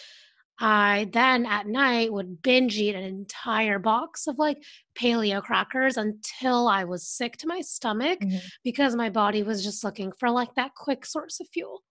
I 0.58 1.08
then 1.12 1.44
at 1.44 1.66
night 1.66 2.12
would 2.12 2.42
binge 2.42 2.78
eat 2.78 2.94
an 2.94 3.04
entire 3.04 3.78
box 3.78 4.26
of 4.26 4.38
like 4.38 4.62
paleo 4.98 5.42
crackers 5.42 5.96
until 5.96 6.68
I 6.68 6.84
was 6.84 7.06
sick 7.06 7.36
to 7.38 7.46
my 7.46 7.60
stomach 7.60 8.20
mm-hmm. 8.20 8.38
because 8.64 8.96
my 8.96 9.10
body 9.10 9.42
was 9.42 9.62
just 9.62 9.84
looking 9.84 10.12
for 10.18 10.30
like 10.30 10.54
that 10.54 10.74
quick 10.74 11.04
source 11.04 11.40
of 11.40 11.48
fuel. 11.52 11.82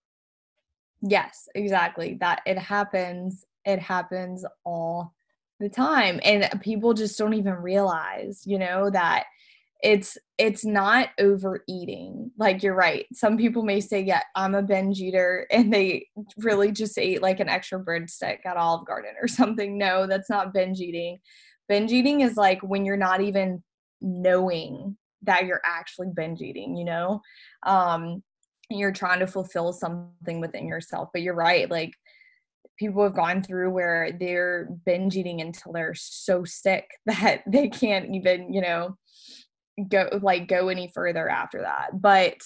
Yes, 1.02 1.48
exactly. 1.54 2.18
That 2.20 2.42
it 2.46 2.58
happens. 2.58 3.46
It 3.66 3.80
happens 3.80 4.46
all 4.64 5.14
the 5.60 5.70
time. 5.70 6.20
And 6.24 6.50
people 6.62 6.94
just 6.94 7.18
don't 7.18 7.34
even 7.34 7.54
realize, 7.54 8.42
you 8.46 8.58
know, 8.58 8.90
that 8.90 9.26
it's 9.86 10.18
it's 10.40 10.66
not 10.66 11.10
overeating. 11.20 12.32
Like 12.40 12.64
you're 12.64 12.76
right. 12.76 13.06
Some 13.14 13.38
people 13.38 13.62
may 13.62 13.80
say 13.80 14.02
yeah 14.02 14.22
i'm 14.36 14.56
a 14.56 14.64
binge 14.64 15.00
eater 15.00 15.46
and 15.52 15.72
they 15.72 16.08
really 16.38 16.72
just 16.72 16.98
ate 16.98 17.22
like 17.22 17.40
an 17.40 17.50
extra 17.50 17.80
breadstick 17.80 18.40
at 18.46 18.58
olive 18.58 18.88
garden 18.88 19.14
or 19.22 19.28
something. 19.40 19.78
No 19.78 20.08
that's 20.08 20.30
not 20.30 20.54
binge 20.54 20.80
eating. 20.80 21.20
Binge 21.70 21.92
eating 21.92 22.22
is 22.22 22.36
like 22.36 22.62
when 22.64 22.84
you're 22.84 22.98
not 22.98 23.22
even 23.22 23.64
knowing 24.02 24.98
that 25.22 25.46
you're 25.46 25.62
actually 25.64 26.08
binge 26.16 26.42
eating 26.42 26.76
you 26.76 26.86
know? 26.86 27.22
Um 27.64 28.24
you're 28.72 28.92
trying 28.92 29.20
to 29.20 29.28
fulfill 29.28 29.72
something 29.72 30.42
within 30.42 30.68
yourself. 30.68 31.10
But 31.14 31.22
you're 31.22 31.36
right 31.36 31.70
like 31.70 31.92
people 32.80 33.04
have 33.04 33.16
gone 33.16 33.44
through 33.44 33.70
where 33.70 34.12
they're 34.20 34.68
binge 34.84 35.16
eating 35.16 35.42
until 35.42 35.74
they're 35.74 35.94
so 35.94 36.44
sick 36.44 36.90
that 37.06 37.44
they 37.46 37.70
can't 37.70 38.16
even 38.16 38.52
you 38.52 38.62
know 38.62 38.98
go 39.90 40.20
like 40.22 40.48
go 40.48 40.70
any 40.70 40.88
further 40.94 41.30
after 41.30 41.62
that. 41.62 42.02
But 42.02 42.42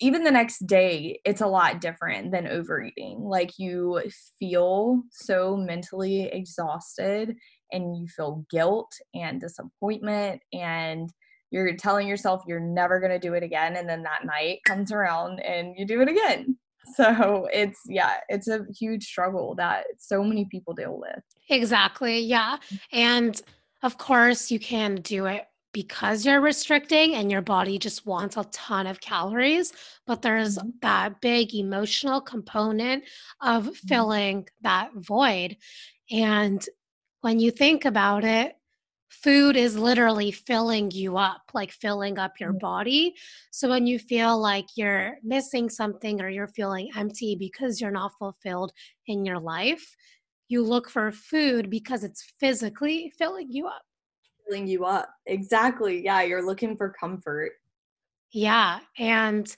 even 0.00 0.22
the 0.22 0.30
next 0.30 0.66
day 0.66 1.20
it's 1.24 1.40
a 1.40 1.46
lot 1.46 1.80
different 1.80 2.30
than 2.32 2.46
overeating. 2.46 3.20
Like 3.20 3.58
you 3.58 4.02
feel 4.38 5.02
so 5.10 5.56
mentally 5.56 6.22
exhausted 6.22 7.36
and 7.72 7.96
you 7.96 8.06
feel 8.08 8.44
guilt 8.50 8.92
and 9.14 9.40
disappointment 9.40 10.42
and 10.52 11.10
you're 11.50 11.76
telling 11.76 12.06
yourself 12.06 12.42
you're 12.46 12.60
never 12.60 13.00
going 13.00 13.10
to 13.10 13.18
do 13.18 13.34
it 13.34 13.42
again 13.42 13.76
and 13.76 13.88
then 13.88 14.02
that 14.04 14.24
night 14.24 14.60
comes 14.64 14.92
around 14.92 15.40
and 15.40 15.74
you 15.76 15.86
do 15.86 16.00
it 16.00 16.08
again. 16.08 16.56
So 16.96 17.46
it's 17.52 17.78
yeah 17.86 18.16
it's 18.30 18.48
a 18.48 18.64
huge 18.76 19.04
struggle 19.04 19.54
that 19.56 19.84
so 19.98 20.24
many 20.24 20.46
people 20.46 20.72
deal 20.72 20.98
with. 20.98 21.22
Exactly 21.50 22.20
yeah. 22.20 22.56
And 22.90 23.40
of 23.82 23.98
course 23.98 24.50
you 24.50 24.58
can 24.58 24.96
do 24.96 25.26
it 25.26 25.44
because 25.72 26.24
you're 26.24 26.40
restricting 26.40 27.14
and 27.14 27.30
your 27.30 27.42
body 27.42 27.78
just 27.78 28.06
wants 28.06 28.36
a 28.36 28.44
ton 28.52 28.86
of 28.86 29.00
calories, 29.00 29.72
but 30.06 30.22
there's 30.22 30.58
mm-hmm. 30.58 30.70
that 30.82 31.20
big 31.20 31.54
emotional 31.54 32.20
component 32.20 33.04
of 33.40 33.64
mm-hmm. 33.64 33.88
filling 33.88 34.48
that 34.62 34.90
void. 34.94 35.56
And 36.10 36.64
when 37.20 37.38
you 37.38 37.50
think 37.50 37.84
about 37.84 38.24
it, 38.24 38.56
food 39.10 39.56
is 39.56 39.76
literally 39.76 40.30
filling 40.30 40.90
you 40.90 41.16
up, 41.16 41.42
like 41.52 41.72
filling 41.72 42.18
up 42.18 42.40
your 42.40 42.52
body. 42.52 43.14
So 43.50 43.68
when 43.68 43.86
you 43.86 43.98
feel 43.98 44.38
like 44.38 44.66
you're 44.76 45.16
missing 45.22 45.68
something 45.68 46.20
or 46.20 46.28
you're 46.28 46.48
feeling 46.48 46.90
empty 46.96 47.36
because 47.38 47.80
you're 47.80 47.90
not 47.90 48.12
fulfilled 48.18 48.72
in 49.06 49.24
your 49.24 49.38
life, 49.38 49.94
you 50.48 50.64
look 50.64 50.88
for 50.88 51.12
food 51.12 51.70
because 51.70 52.02
it's 52.02 52.32
physically 52.40 53.12
filling 53.18 53.52
you 53.52 53.66
up 53.66 53.82
filling 54.50 54.66
you 54.66 54.84
up. 54.84 55.08
Exactly. 55.26 56.04
Yeah, 56.04 56.22
you're 56.22 56.44
looking 56.44 56.76
for 56.76 56.90
comfort. 56.90 57.52
Yeah, 58.32 58.80
and 58.98 59.54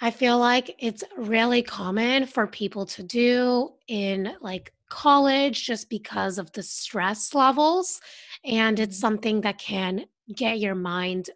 I 0.00 0.10
feel 0.10 0.38
like 0.38 0.74
it's 0.78 1.02
really 1.16 1.62
common 1.62 2.26
for 2.26 2.46
people 2.46 2.86
to 2.86 3.02
do 3.02 3.70
in 3.88 4.34
like 4.40 4.72
college 4.88 5.66
just 5.66 5.90
because 5.90 6.38
of 6.38 6.52
the 6.52 6.62
stress 6.62 7.34
levels 7.34 8.00
and 8.44 8.78
it's 8.78 8.96
mm-hmm. 8.96 9.00
something 9.00 9.40
that 9.40 9.58
can 9.58 10.04
get 10.32 10.60
your 10.60 10.76
mind 10.76 11.30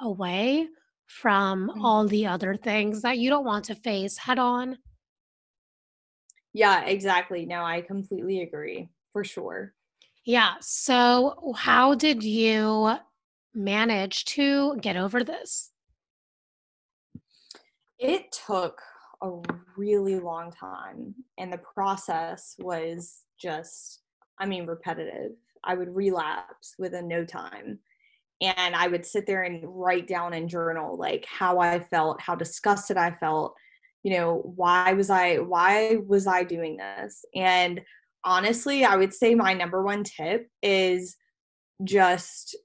away 0.00 0.66
from 1.06 1.68
mm-hmm. 1.68 1.84
all 1.84 2.06
the 2.08 2.26
other 2.26 2.56
things 2.56 3.02
that 3.02 3.18
you 3.18 3.30
don't 3.30 3.44
want 3.44 3.66
to 3.66 3.74
face 3.74 4.16
head 4.18 4.38
on. 4.38 4.78
Yeah, 6.52 6.84
exactly. 6.84 7.46
No, 7.46 7.62
I 7.62 7.82
completely 7.82 8.42
agree 8.42 8.88
for 9.12 9.22
sure. 9.22 9.74
Yeah. 10.28 10.56
So, 10.60 11.54
how 11.56 11.94
did 11.94 12.22
you 12.22 12.96
manage 13.54 14.26
to 14.26 14.76
get 14.76 14.94
over 14.94 15.24
this? 15.24 15.70
It 17.98 18.30
took 18.46 18.78
a 19.22 19.30
really 19.78 20.20
long 20.20 20.52
time, 20.52 21.14
and 21.38 21.50
the 21.50 21.56
process 21.56 22.56
was 22.58 23.22
just, 23.40 24.02
I 24.38 24.44
mean, 24.44 24.66
repetitive. 24.66 25.32
I 25.64 25.72
would 25.72 25.96
relapse 25.96 26.74
within 26.78 27.08
no 27.08 27.24
time. 27.24 27.78
And 28.42 28.76
I 28.76 28.86
would 28.86 29.06
sit 29.06 29.26
there 29.26 29.44
and 29.44 29.62
write 29.64 30.06
down 30.06 30.34
in 30.34 30.46
journal 30.46 30.98
like 30.98 31.24
how 31.26 31.58
I 31.58 31.80
felt, 31.80 32.20
how 32.20 32.34
disgusted 32.34 32.98
I 32.98 33.12
felt, 33.12 33.54
you 34.02 34.12
know, 34.12 34.42
why 34.56 34.92
was 34.92 35.08
I 35.08 35.36
why 35.36 35.96
was 36.06 36.26
I 36.26 36.44
doing 36.44 36.76
this? 36.76 37.24
And 37.34 37.80
honestly, 38.24 38.84
I 38.84 38.96
would 38.96 39.14
say 39.14 39.34
my 39.34 39.54
number 39.54 39.82
one 39.82 40.04
tip 40.04 40.48
is 40.62 41.16
just 41.84 42.56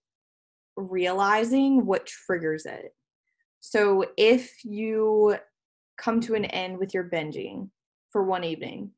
realizing 0.75 1.85
what 1.85 2.05
triggers 2.05 2.65
it. 2.65 2.93
So 3.59 4.05
if 4.17 4.65
you 4.65 5.37
come 5.97 6.19
to 6.21 6.35
an 6.35 6.45
end 6.45 6.77
with 6.77 6.93
your 6.93 7.05
binging 7.05 7.69
for 8.11 8.23
one 8.23 8.43
evening 8.43 8.91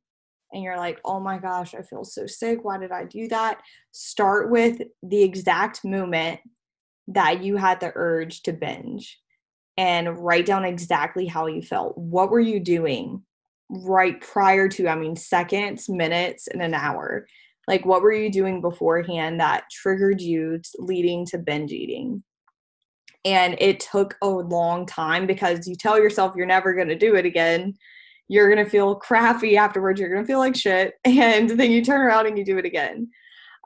and 0.51 0.63
you're 0.63 0.77
like, 0.77 0.99
oh 1.03 1.19
my 1.19 1.37
gosh, 1.37 1.75
I 1.75 1.81
feel 1.81 2.03
so 2.03 2.25
sick. 2.25 2.63
Why 2.63 2.77
did 2.77 2.91
I 2.91 3.03
do 3.03 3.27
that? 3.27 3.61
Start 3.91 4.49
with 4.49 4.81
the 5.03 5.21
exact 5.21 5.83
moment 5.83 6.39
that 7.09 7.43
you 7.43 7.57
had 7.57 7.79
the 7.79 7.91
urge 7.93 8.41
to 8.43 8.53
binge 8.53 9.19
and 9.77 10.17
write 10.17 10.45
down 10.45 10.63
exactly 10.63 11.27
how 11.27 11.47
you 11.47 11.61
felt. 11.61 11.97
What 11.97 12.31
were 12.31 12.39
you 12.39 12.59
doing? 12.59 13.23
Right 13.69 14.19
prior 14.21 14.67
to, 14.69 14.87
I 14.87 14.95
mean, 14.95 15.15
seconds, 15.15 15.89
minutes, 15.89 16.47
and 16.47 16.61
an 16.61 16.73
hour? 16.73 17.25
Like, 17.67 17.85
what 17.85 18.01
were 18.01 18.13
you 18.13 18.31
doing 18.31 18.61
beforehand 18.61 19.39
that 19.39 19.65
triggered 19.71 20.21
you 20.21 20.61
leading 20.77 21.25
to 21.27 21.37
binge 21.37 21.71
eating? 21.71 22.23
And 23.23 23.55
it 23.59 23.79
took 23.79 24.15
a 24.21 24.29
long 24.29 24.85
time 24.85 25.25
because 25.25 25.67
you 25.67 25.75
tell 25.75 25.97
yourself 25.97 26.35
you're 26.35 26.45
never 26.45 26.73
going 26.75 26.89
to 26.89 26.97
do 26.97 27.15
it 27.15 27.25
again. 27.25 27.73
You're 28.27 28.53
going 28.53 28.63
to 28.63 28.69
feel 28.69 28.95
crappy 28.95 29.57
afterwards. 29.57 29.99
You're 29.99 30.09
going 30.09 30.23
to 30.23 30.27
feel 30.27 30.39
like 30.39 30.55
shit. 30.55 30.93
And 31.05 31.49
then 31.49 31.71
you 31.71 31.83
turn 31.83 32.01
around 32.01 32.27
and 32.27 32.37
you 32.37 32.45
do 32.45 32.57
it 32.59 32.65
again. 32.65 33.09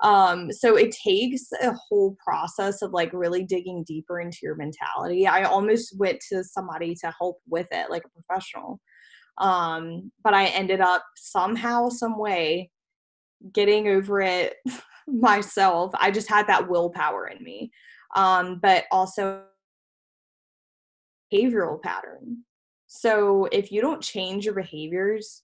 Um, 0.01 0.51
so 0.51 0.77
it 0.77 0.91
takes 0.91 1.49
a 1.61 1.73
whole 1.73 2.15
process 2.23 2.81
of 2.81 2.93
like 2.93 3.11
really 3.11 3.43
digging 3.43 3.83
deeper 3.85 4.21
into 4.21 4.37
your 4.41 4.55
mentality. 4.55 5.27
I 5.27 5.43
almost 5.43 5.97
went 5.97 6.21
to 6.29 6.43
somebody 6.43 6.95
to 6.95 7.13
help 7.19 7.39
with 7.47 7.67
it, 7.71 7.89
like 7.89 8.03
a 8.05 8.21
professional. 8.21 8.79
Um, 9.37 10.11
but 10.23 10.33
I 10.33 10.47
ended 10.47 10.81
up 10.81 11.03
somehow, 11.15 11.89
some 11.89 12.17
way 12.17 12.71
getting 13.53 13.87
over 13.87 14.21
it 14.21 14.55
myself. 15.07 15.91
I 15.99 16.11
just 16.11 16.29
had 16.29 16.47
that 16.47 16.69
willpower 16.69 17.27
in 17.27 17.43
me. 17.43 17.71
Um, 18.15 18.59
but 18.61 18.85
also 18.91 19.43
behavioral 21.31 21.81
pattern. 21.81 22.43
So 22.87 23.47
if 23.51 23.71
you 23.71 23.81
don't 23.81 24.01
change 24.01 24.45
your 24.45 24.55
behaviors, 24.55 25.43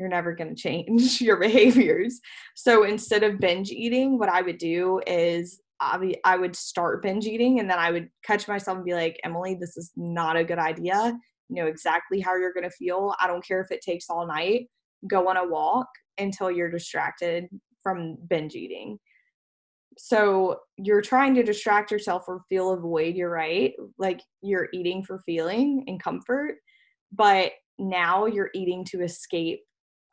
you're 0.00 0.08
never 0.08 0.34
going 0.34 0.54
to 0.54 0.60
change 0.60 1.20
your 1.20 1.36
behaviors. 1.36 2.20
So 2.54 2.84
instead 2.84 3.22
of 3.22 3.38
binge 3.38 3.70
eating, 3.70 4.18
what 4.18 4.30
I 4.30 4.42
would 4.42 4.58
do 4.58 5.00
is 5.06 5.60
I 5.84 6.36
would 6.36 6.54
start 6.54 7.02
binge 7.02 7.26
eating 7.26 7.58
and 7.58 7.68
then 7.68 7.78
I 7.78 7.90
would 7.90 8.08
catch 8.24 8.46
myself 8.46 8.76
and 8.76 8.84
be 8.84 8.94
like, 8.94 9.18
Emily, 9.24 9.56
this 9.58 9.76
is 9.76 9.90
not 9.96 10.36
a 10.36 10.44
good 10.44 10.58
idea 10.58 11.18
know 11.52 11.66
exactly 11.66 12.20
how 12.20 12.36
you're 12.36 12.52
going 12.52 12.68
to 12.68 12.70
feel. 12.70 13.14
I 13.20 13.26
don't 13.26 13.44
care 13.46 13.60
if 13.60 13.70
it 13.70 13.80
takes 13.80 14.06
all 14.10 14.26
night. 14.26 14.68
Go 15.08 15.28
on 15.28 15.36
a 15.36 15.46
walk 15.46 15.88
until 16.18 16.50
you're 16.50 16.70
distracted 16.70 17.46
from 17.82 18.16
binge 18.28 18.54
eating. 18.54 18.98
so 19.98 20.56
you're 20.78 21.02
trying 21.02 21.34
to 21.34 21.42
distract 21.42 21.90
yourself 21.90 22.24
or 22.28 22.42
feel 22.48 22.70
a 22.72 22.76
void 22.80 23.14
you're 23.14 23.30
right 23.30 23.74
like 23.98 24.20
you're 24.42 24.68
eating 24.72 25.02
for 25.02 25.18
feeling 25.26 25.84
and 25.86 26.02
comfort 26.02 26.56
but 27.12 27.52
now 27.78 28.26
you're 28.26 28.50
eating 28.54 28.84
to 28.84 29.02
escape 29.02 29.60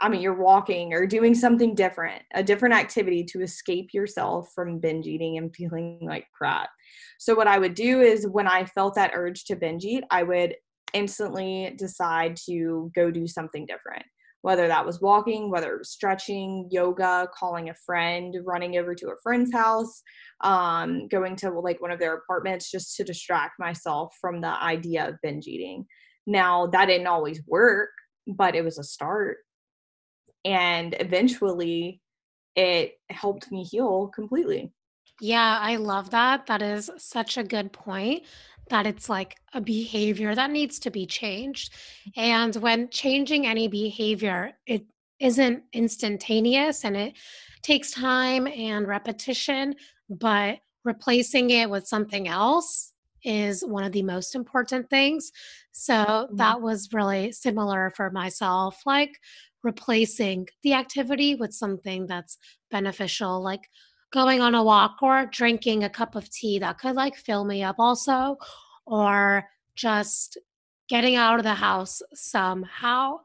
i 0.01 0.10
mean 0.10 0.22
you're 0.22 0.41
walking 0.41 0.93
or 0.93 1.05
doing 1.05 1.34
something 1.34 1.75
different 1.75 2.22
a 2.34 2.43
different 2.43 2.75
activity 2.75 3.24
to 3.24 3.41
escape 3.41 3.89
yourself 3.93 4.50
from 4.53 4.79
binge 4.79 5.08
eating 5.08 5.38
and 5.38 5.55
feeling 5.55 6.00
like 6.01 6.25
crap 6.38 6.69
so 7.19 7.34
what 7.34 7.48
i 7.48 7.58
would 7.58 7.74
do 7.74 8.01
is 8.01 8.27
when 8.27 8.48
i 8.48 8.65
felt 8.65 8.96
that 8.96 9.12
urge 9.13 9.46
to 9.46 9.55
binge 9.55 9.86
eat 9.86 10.03
i 10.12 10.24
would 10.24 10.55
instantly 10.93 11.74
decide 11.77 12.38
to 12.48 12.91
go 12.96 13.12
do 13.12 13.27
something 13.27 13.65
different 13.65 14.05
whether 14.41 14.67
that 14.67 14.86
was 14.86 15.01
walking, 15.01 15.50
whether 15.50 15.74
it 15.74 15.79
was 15.79 15.91
stretching, 15.91 16.67
yoga, 16.72 17.27
calling 17.34 17.69
a 17.69 17.75
friend, 17.86 18.36
running 18.46 18.77
over 18.77 18.96
to 18.96 19.10
a 19.10 19.19
friend's 19.22 19.51
house, 19.51 20.01
um, 20.41 21.08
going 21.10 21.36
to 21.36 21.50
like 21.51 21.81
one 21.81 21.91
of 21.91 22.00
their 22.00 22.15
apartments 22.15 22.72
just 22.72 22.96
to 22.96 23.03
distract 23.03 23.60
myself 23.60 24.15
from 24.19 24.39
the 24.39 24.48
idea 24.48 25.08
of 25.08 25.15
binge 25.22 25.48
eating. 25.48 25.86
Now, 26.25 26.67
that 26.67 26.86
didn't 26.86 27.08
always 27.08 27.41
work, 27.48 27.89
but 28.27 28.55
it 28.55 28.63
was 28.63 28.79
a 28.79 28.84
start. 28.84 29.38
And 30.46 30.96
eventually, 31.00 32.01
it 32.55 32.93
helped 33.10 33.51
me 33.51 33.63
heal 33.63 34.08
completely. 34.08 34.72
Yeah, 35.19 35.60
I 35.60 35.75
love 35.75 36.12
that. 36.12 36.46
That 36.46 36.62
is 36.62 36.89
such 36.98 37.38
a 37.38 37.43
good 37.43 37.74
point 37.74 38.24
that 38.69 38.85
it's 38.88 39.09
like 39.09 39.38
a 39.53 39.61
behavior 39.61 40.35
that 40.35 40.51
needs 40.51 40.79
to 40.79 40.91
be 40.91 41.05
changed. 41.05 41.73
And 42.15 42.55
when 42.57 42.89
changing 42.89 43.45
any 43.45 43.67
behavior, 43.67 44.53
it 44.65 44.85
isn't 45.19 45.63
instantaneous 45.73 46.85
and 46.85 46.95
it 46.95 47.17
takes 47.61 47.91
time 47.91 48.47
and 48.47 48.88
repetition, 48.88 49.75
but 50.09 50.59
replacing 50.85 51.49
it 51.49 51.69
with 51.69 51.88
something 51.88 52.27
else 52.27 52.93
is 53.23 53.65
one 53.65 53.83
of 53.83 53.91
the 53.91 54.01
most 54.03 54.33
important 54.33 54.89
things. 54.89 55.31
So 55.71 56.29
Mhm. 56.31 56.38
that 56.38 56.61
was 56.61 56.93
really 56.93 57.31
similar 57.33 57.91
for 57.95 58.09
myself, 58.11 58.81
like 58.85 59.19
replacing 59.61 60.47
the 60.63 60.73
activity 60.73 61.35
with 61.35 61.53
something 61.53 62.07
that's 62.07 62.38
beneficial, 62.71 63.41
like 63.41 63.69
going 64.11 64.41
on 64.41 64.55
a 64.55 64.63
walk 64.63 64.97
or 65.01 65.27
drinking 65.27 65.83
a 65.83 65.89
cup 65.89 66.15
of 66.15 66.29
tea 66.29 66.59
that 66.59 66.79
could 66.79 66.95
like 66.95 67.15
fill 67.15 67.45
me 67.45 67.63
up 67.63 67.75
also, 67.79 68.37
or 68.85 69.43
just 69.75 70.37
getting 70.87 71.15
out 71.15 71.37
of 71.37 71.43
the 71.43 71.53
house 71.53 72.01
somehow. 72.13 73.19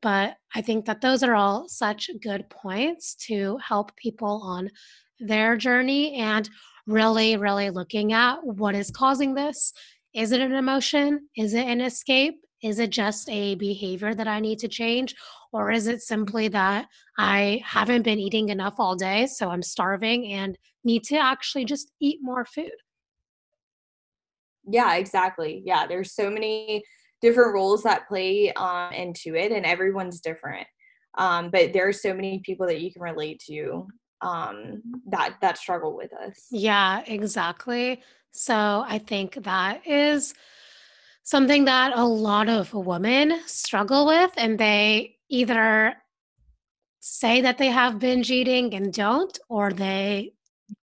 But 0.00 0.36
I 0.54 0.60
think 0.60 0.84
that 0.84 1.00
those 1.00 1.22
are 1.22 1.34
all 1.34 1.68
such 1.68 2.10
good 2.22 2.48
points 2.50 3.14
to 3.26 3.58
help 3.58 3.96
people 3.96 4.40
on 4.44 4.70
their 5.18 5.56
journey 5.56 6.14
and 6.14 6.48
really, 6.86 7.36
really 7.36 7.70
looking 7.70 8.12
at 8.12 8.36
what 8.44 8.74
is 8.74 8.90
causing 8.90 9.34
this. 9.34 9.72
Is 10.14 10.32
it 10.32 10.40
an 10.40 10.52
emotion? 10.52 11.28
Is 11.36 11.54
it 11.54 11.66
an 11.66 11.80
escape? 11.80 12.44
Is 12.62 12.78
it 12.78 12.90
just 12.90 13.28
a 13.28 13.54
behavior 13.54 14.14
that 14.14 14.28
I 14.28 14.40
need 14.40 14.58
to 14.60 14.68
change? 14.68 15.14
Or 15.52 15.70
is 15.70 15.86
it 15.86 16.02
simply 16.02 16.48
that 16.48 16.86
I 17.18 17.62
haven't 17.64 18.02
been 18.02 18.18
eating 18.18 18.48
enough 18.48 18.74
all 18.78 18.96
day, 18.96 19.26
so 19.26 19.50
I'm 19.50 19.62
starving 19.62 20.32
and 20.32 20.58
need 20.84 21.04
to 21.04 21.16
actually 21.16 21.64
just 21.64 21.92
eat 22.00 22.18
more 22.22 22.44
food? 22.44 22.72
Yeah, 24.66 24.96
exactly. 24.96 25.62
Yeah, 25.64 25.86
there's 25.86 26.14
so 26.14 26.30
many 26.30 26.82
different 27.20 27.54
roles 27.54 27.82
that 27.84 28.08
play 28.08 28.52
um, 28.52 28.92
into 28.92 29.34
it, 29.34 29.52
and 29.52 29.64
everyone's 29.64 30.20
different. 30.20 30.66
Um, 31.16 31.50
but 31.50 31.72
there 31.72 31.88
are 31.88 31.92
so 31.92 32.14
many 32.14 32.40
people 32.44 32.66
that 32.66 32.80
you 32.80 32.92
can 32.92 33.02
relate 33.02 33.42
to 33.46 33.86
um, 34.20 34.82
that 35.10 35.36
that 35.40 35.58
struggle 35.58 35.96
with 35.96 36.12
us. 36.12 36.46
Yeah, 36.50 37.02
exactly. 37.06 38.02
So 38.30 38.84
I 38.86 38.98
think 38.98 39.42
that 39.44 39.86
is 39.86 40.34
something 41.28 41.66
that 41.66 41.92
a 41.94 42.06
lot 42.06 42.48
of 42.48 42.72
women 42.72 43.38
struggle 43.44 44.06
with, 44.06 44.30
and 44.38 44.58
they 44.58 45.14
either 45.28 45.94
say 47.00 47.42
that 47.42 47.58
they 47.58 47.66
have 47.66 47.98
binge 47.98 48.30
eating 48.30 48.72
and 48.72 48.94
don't, 48.94 49.38
or 49.50 49.70
they 49.70 50.32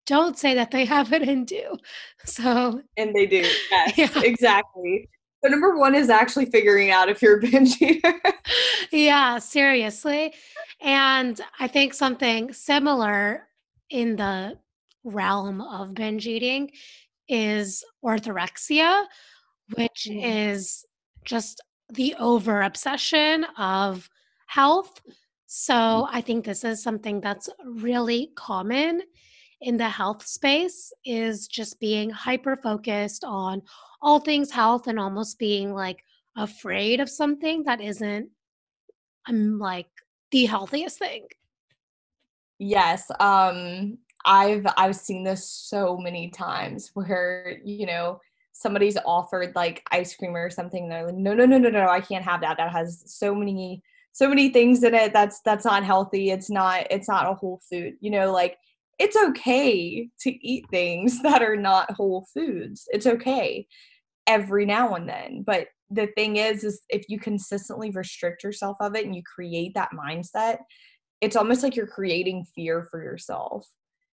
don't 0.06 0.38
say 0.38 0.54
that 0.54 0.70
they 0.70 0.86
have 0.86 1.12
it 1.14 1.24
and 1.24 1.48
do. 1.48 1.76
So, 2.26 2.82
And 2.96 3.16
they 3.16 3.26
do. 3.26 3.44
Yes, 3.72 3.98
yeah, 3.98 4.22
exactly. 4.22 5.10
So 5.44 5.50
number 5.50 5.78
one 5.78 5.96
is 5.96 6.10
actually 6.10 6.46
figuring 6.46 6.92
out 6.92 7.10
if 7.10 7.24
you're 7.24 7.38
a 7.38 7.42
binge 7.42 7.82
eater. 7.82 8.14
yeah, 8.92 9.40
seriously. 9.40 10.34
And 10.80 11.42
I 11.60 11.68
think 11.68 11.96
something 11.96 12.54
similar 12.54 13.48
in 13.90 14.16
the 14.16 14.60
realm 15.04 15.62
of 15.62 15.96
binge 15.96 16.28
eating 16.28 16.72
is 17.28 17.84
orthorexia, 18.04 19.06
which 19.74 20.08
Mm, 20.08 20.22
is 20.22 20.86
just 21.24 21.62
the 21.90 22.16
over 22.20 22.62
obsession 22.62 23.46
of 23.58 24.10
health. 24.48 25.02
So 25.48 26.08
I 26.12 26.22
think 26.22 26.46
this 26.46 26.64
is 26.64 26.84
something 26.84 27.22
that's 27.22 27.50
really 27.64 28.32
common 28.36 29.02
in 29.62 29.78
the 29.78 29.90
health 29.90 30.26
space 30.26 30.92
is 31.06 31.48
just 31.48 31.80
being 31.80 32.10
hyper 32.10 32.58
focused 32.58 33.24
on 33.24 33.62
all 34.02 34.20
things 34.20 34.52
health 34.52 34.88
and 34.88 35.00
almost 35.00 35.40
being 35.40 35.74
like 35.74 36.04
afraid 36.36 37.00
of 37.00 37.10
something 37.10 37.64
that 37.64 37.82
isn't 37.82 38.30
um, 39.28 39.58
like 39.60 39.88
the 40.32 40.46
healthiest 40.46 41.00
thing. 41.00 41.28
Yes, 42.60 43.12
um, 43.20 43.98
I've 44.26 44.66
I've 44.78 44.96
seen 44.96 45.24
this 45.24 45.48
so 45.50 45.98
many 45.98 46.30
times 46.30 46.92
where, 46.94 47.60
you 47.64 47.86
know, 47.86 48.20
somebody's 48.56 48.98
offered 49.06 49.54
like 49.54 49.84
ice 49.92 50.16
cream 50.16 50.36
or 50.36 50.50
something, 50.50 50.84
and 50.84 50.92
they're 50.92 51.06
like, 51.06 51.16
no, 51.16 51.34
no, 51.34 51.46
no, 51.46 51.58
no, 51.58 51.70
no, 51.70 51.88
I 51.88 52.00
can't 52.00 52.24
have 52.24 52.42
that. 52.42 52.58
That 52.58 52.72
has 52.72 53.04
so 53.06 53.36
many 53.36 53.84
so 54.14 54.30
many 54.30 54.48
things 54.48 54.82
in 54.82 54.96
it 54.96 55.12
that's 55.12 55.42
that's 55.42 55.66
not 55.66 55.84
healthy. 55.84 56.32
It's 56.32 56.50
not 56.50 56.88
it's 56.90 57.10
not 57.10 57.30
a 57.30 57.36
whole 57.36 57.62
food. 57.70 57.96
You 58.00 58.12
know, 58.12 58.32
like 58.32 58.58
it's 58.98 59.18
okay 59.18 60.10
to 60.22 60.48
eat 60.48 60.66
things 60.72 61.22
that 61.24 61.44
are 61.44 61.58
not 61.58 61.92
whole 61.92 62.26
foods. 62.34 62.88
It's 62.92 63.06
okay 63.06 63.68
every 64.26 64.66
now 64.66 64.96
and 64.96 65.08
then. 65.08 65.44
But 65.46 65.68
the 65.90 66.08
thing 66.16 66.38
is, 66.38 66.64
is 66.64 66.82
if 66.90 67.06
you 67.10 67.20
consistently 67.20 67.92
restrict 67.92 68.44
yourself 68.44 68.78
of 68.80 68.96
it 68.96 69.06
and 69.06 69.16
you 69.16 69.22
create 69.24 69.74
that 69.76 69.92
mindset, 69.92 70.60
it's 71.22 71.36
almost 71.36 71.62
like 71.62 71.76
you're 71.76 71.86
creating 71.86 72.46
fear 72.56 72.88
for 72.90 73.04
yourself, 73.04 73.68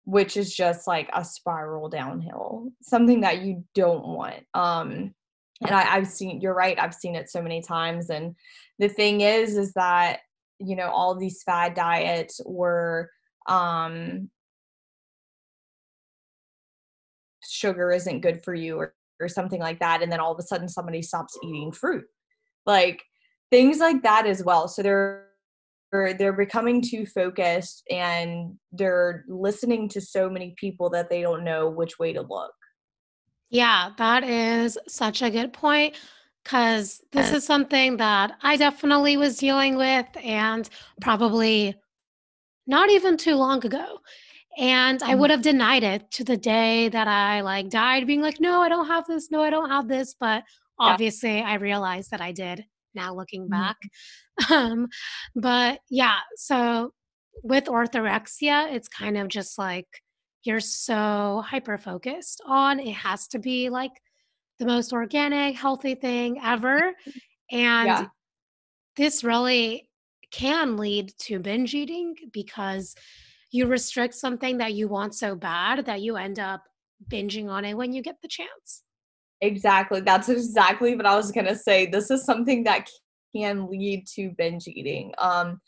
which 0.06 0.36
is 0.36 0.54
just 0.54 0.86
like 0.86 1.10
a 1.12 1.24
spiral 1.24 1.88
downhill, 1.88 2.68
something 2.80 3.22
that 3.22 3.42
you 3.42 3.64
don't 3.74 4.06
want. 4.06 4.44
Um, 4.54 5.12
and 5.60 5.72
I, 5.72 5.96
I've 5.96 6.06
seen, 6.06 6.40
you're 6.40 6.54
right, 6.54 6.78
I've 6.78 6.94
seen 6.94 7.16
it 7.16 7.28
so 7.28 7.42
many 7.42 7.60
times. 7.60 8.08
And 8.08 8.36
the 8.78 8.88
thing 8.88 9.22
is, 9.22 9.56
is 9.56 9.72
that, 9.72 10.20
you 10.60 10.76
know, 10.76 10.88
all 10.90 11.16
these 11.16 11.42
fad 11.42 11.74
diets 11.74 12.40
were, 12.46 13.10
um, 13.48 14.30
sugar 17.44 17.90
isn't 17.90 18.20
good 18.20 18.44
for 18.44 18.54
you 18.54 18.76
or, 18.76 18.94
or 19.20 19.28
something 19.28 19.60
like 19.60 19.80
that. 19.80 20.02
And 20.02 20.12
then 20.12 20.20
all 20.20 20.32
of 20.32 20.38
a 20.38 20.42
sudden 20.42 20.68
somebody 20.68 21.02
stops 21.02 21.36
eating 21.42 21.72
fruit. 21.72 22.04
Like 22.64 23.02
things 23.50 23.80
like 23.80 24.04
that 24.04 24.24
as 24.24 24.44
well. 24.44 24.68
So 24.68 24.82
they're 24.82 25.25
they're 25.92 26.32
becoming 26.32 26.82
too 26.82 27.06
focused 27.06 27.82
and 27.90 28.58
they're 28.72 29.24
listening 29.28 29.88
to 29.90 30.00
so 30.00 30.28
many 30.28 30.54
people 30.58 30.90
that 30.90 31.08
they 31.08 31.22
don't 31.22 31.44
know 31.44 31.68
which 31.70 31.98
way 31.98 32.12
to 32.12 32.22
look. 32.22 32.52
Yeah, 33.50 33.90
that 33.98 34.24
is 34.24 34.76
such 34.88 35.22
a 35.22 35.30
good 35.30 35.52
point 35.52 35.96
because 36.42 37.02
this 37.12 37.32
is 37.32 37.44
something 37.44 37.96
that 37.98 38.36
I 38.42 38.56
definitely 38.56 39.16
was 39.16 39.38
dealing 39.38 39.76
with 39.76 40.06
and 40.22 40.68
probably 41.00 41.74
not 42.66 42.90
even 42.90 43.16
too 43.16 43.36
long 43.36 43.64
ago. 43.64 43.98
And 44.58 45.02
I 45.02 45.14
Mhm. 45.14 45.18
would 45.20 45.30
have 45.30 45.42
denied 45.42 45.84
it 45.84 46.10
to 46.12 46.24
the 46.24 46.36
day 46.36 46.88
that 46.88 47.08
I 47.08 47.42
like 47.42 47.68
died, 47.70 48.06
being 48.06 48.22
like, 48.22 48.40
no, 48.40 48.62
I 48.62 48.68
don't 48.68 48.86
have 48.88 49.06
this. 49.06 49.30
No, 49.30 49.42
I 49.42 49.50
don't 49.50 49.70
have 49.70 49.88
this. 49.88 50.14
But 50.14 50.44
Yeah. 50.80 50.92
obviously, 50.92 51.42
I 51.42 51.54
realized 51.54 52.10
that 52.10 52.20
I 52.20 52.32
did 52.32 52.66
now 52.96 53.14
looking 53.14 53.48
back. 53.48 53.76
Mhm. 53.76 53.86
Um, 54.50 54.88
but 55.34 55.80
yeah, 55.90 56.20
so 56.36 56.92
with 57.42 57.64
orthorexia, 57.66 58.72
it's 58.74 58.88
kind 58.88 59.16
of 59.16 59.28
just 59.28 59.58
like 59.58 59.86
you're 60.44 60.60
so 60.60 61.42
hyper 61.46 61.78
focused 61.78 62.42
on 62.46 62.78
it 62.80 62.92
has 62.92 63.28
to 63.28 63.38
be 63.38 63.70
like 63.70 63.92
the 64.58 64.66
most 64.66 64.92
organic, 64.92 65.56
healthy 65.56 65.94
thing 65.96 66.40
ever. 66.42 66.94
And 67.52 67.98
Yeah, 67.98 68.10
this 68.96 69.24
really 69.24 69.90
can 70.30 70.76
lead 70.76 71.12
to 71.18 71.38
binge 71.38 71.74
eating 71.74 72.14
because 72.32 72.94
you 73.52 73.66
restrict 73.66 74.14
something 74.14 74.58
that 74.58 74.74
you 74.74 74.88
want 74.88 75.14
so 75.14 75.36
bad 75.36 75.86
that 75.86 76.02
you 76.02 76.16
end 76.16 76.38
up 76.40 76.64
binging 77.08 77.48
on 77.50 77.64
it 77.66 77.76
when 77.76 77.92
you 77.94 78.02
get 78.02 78.16
the 78.22 78.28
chance. 78.28 78.84
Exactly. 79.40 80.00
That's 80.00 80.28
exactly 80.28 80.96
what 80.96 81.06
I 81.06 81.16
was 81.16 81.32
gonna 81.32 81.56
say. 81.56 81.86
This 81.86 82.10
is 82.10 82.24
something 82.24 82.64
that 82.64 82.88
can 83.34 83.68
lead 83.70 84.06
to 84.14 84.30
binge 84.36 84.66
eating. 84.66 85.12
Um, 85.18 85.60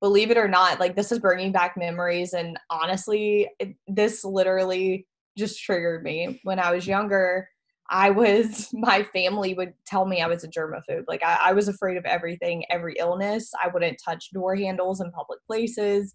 believe 0.00 0.30
it 0.30 0.36
or 0.36 0.48
not, 0.48 0.78
like 0.80 0.94
this 0.94 1.10
is 1.10 1.18
bringing 1.18 1.52
back 1.52 1.76
memories. 1.76 2.32
And 2.32 2.58
honestly, 2.70 3.48
it, 3.58 3.74
this 3.88 4.24
literally 4.24 5.06
just 5.36 5.62
triggered 5.62 6.02
me 6.02 6.40
when 6.44 6.58
I 6.58 6.72
was 6.72 6.86
younger. 6.86 7.48
I 7.90 8.10
was, 8.10 8.68
my 8.72 9.02
family 9.04 9.54
would 9.54 9.74
tell 9.86 10.06
me 10.06 10.20
I 10.20 10.26
was 10.26 10.44
a 10.44 10.48
germaphobe. 10.48 11.04
Like 11.08 11.24
I, 11.24 11.38
I 11.46 11.52
was 11.52 11.68
afraid 11.68 11.96
of 11.96 12.04
everything, 12.04 12.64
every 12.70 12.94
illness. 12.98 13.50
I 13.62 13.68
wouldn't 13.68 14.00
touch 14.04 14.30
door 14.32 14.56
handles 14.56 15.00
in 15.00 15.10
public 15.12 15.40
places. 15.46 16.14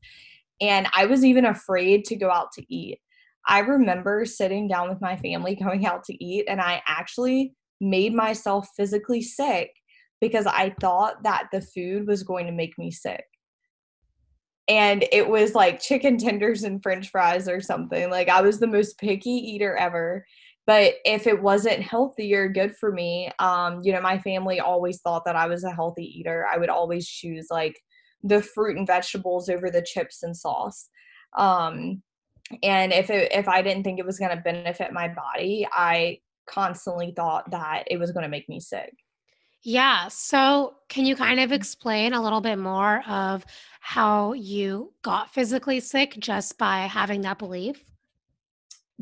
And 0.59 0.87
I 0.93 1.05
was 1.05 1.25
even 1.25 1.45
afraid 1.45 2.05
to 2.05 2.15
go 2.15 2.29
out 2.29 2.51
to 2.53 2.73
eat. 2.73 2.99
I 3.47 3.59
remember 3.59 4.25
sitting 4.25 4.67
down 4.67 4.89
with 4.89 5.01
my 5.01 5.17
family 5.17 5.55
going 5.63 5.85
out 5.85 6.03
to 6.05 6.23
eat, 6.23 6.45
and 6.47 6.61
I 6.61 6.81
actually 6.87 7.53
made 7.79 8.13
myself 8.13 8.67
physically 8.77 9.21
sick 9.21 9.71
because 10.19 10.45
I 10.45 10.75
thought 10.79 11.23
that 11.23 11.47
the 11.51 11.61
food 11.61 12.07
was 12.07 12.23
going 12.23 12.45
to 12.45 12.51
make 12.51 12.77
me 12.77 12.91
sick. 12.91 13.25
And 14.67 15.03
it 15.11 15.27
was 15.27 15.55
like 15.55 15.81
chicken 15.81 16.17
tenders 16.17 16.63
and 16.63 16.81
french 16.81 17.09
fries 17.09 17.49
or 17.49 17.59
something. 17.59 18.09
Like 18.09 18.29
I 18.29 18.41
was 18.41 18.59
the 18.59 18.67
most 18.67 18.99
picky 18.99 19.31
eater 19.31 19.75
ever. 19.75 20.23
But 20.67 20.93
if 21.05 21.25
it 21.25 21.41
wasn't 21.41 21.81
healthy 21.81 22.33
or 22.35 22.47
good 22.47 22.75
for 22.75 22.91
me, 22.91 23.31
um, 23.39 23.81
you 23.83 23.91
know, 23.91 24.01
my 24.01 24.19
family 24.19 24.59
always 24.59 25.01
thought 25.01 25.25
that 25.25 25.35
I 25.35 25.47
was 25.47 25.63
a 25.63 25.73
healthy 25.73 26.05
eater. 26.05 26.45
I 26.49 26.57
would 26.57 26.69
always 26.69 27.07
choose 27.07 27.47
like 27.49 27.79
the 28.23 28.43
fruit 28.43 28.77
and 28.77 28.85
vegetables 28.85 29.49
over 29.49 29.71
the 29.71 29.81
chips 29.81 30.21
and 30.21 30.37
sauce. 30.37 30.87
Um, 31.35 32.03
and 32.63 32.91
if 32.91 33.09
it, 33.09 33.31
if 33.31 33.47
I 33.47 33.61
didn't 33.61 33.83
think 33.83 33.99
it 33.99 34.05
was 34.05 34.19
going 34.19 34.35
to 34.35 34.41
benefit 34.41 34.93
my 34.93 35.07
body, 35.07 35.67
I 35.71 36.19
constantly 36.47 37.13
thought 37.15 37.51
that 37.51 37.83
it 37.87 37.97
was 37.97 38.11
going 38.11 38.23
to 38.23 38.29
make 38.29 38.49
me 38.49 38.59
sick. 38.59 38.93
Yeah. 39.63 40.07
So, 40.07 40.75
can 40.89 41.05
you 41.05 41.15
kind 41.15 41.39
of 41.39 41.51
explain 41.51 42.13
a 42.13 42.21
little 42.21 42.41
bit 42.41 42.57
more 42.57 43.03
of 43.07 43.45
how 43.79 44.33
you 44.33 44.93
got 45.03 45.33
physically 45.33 45.79
sick 45.79 46.15
just 46.17 46.57
by 46.57 46.81
having 46.81 47.21
that 47.21 47.37
belief? 47.37 47.83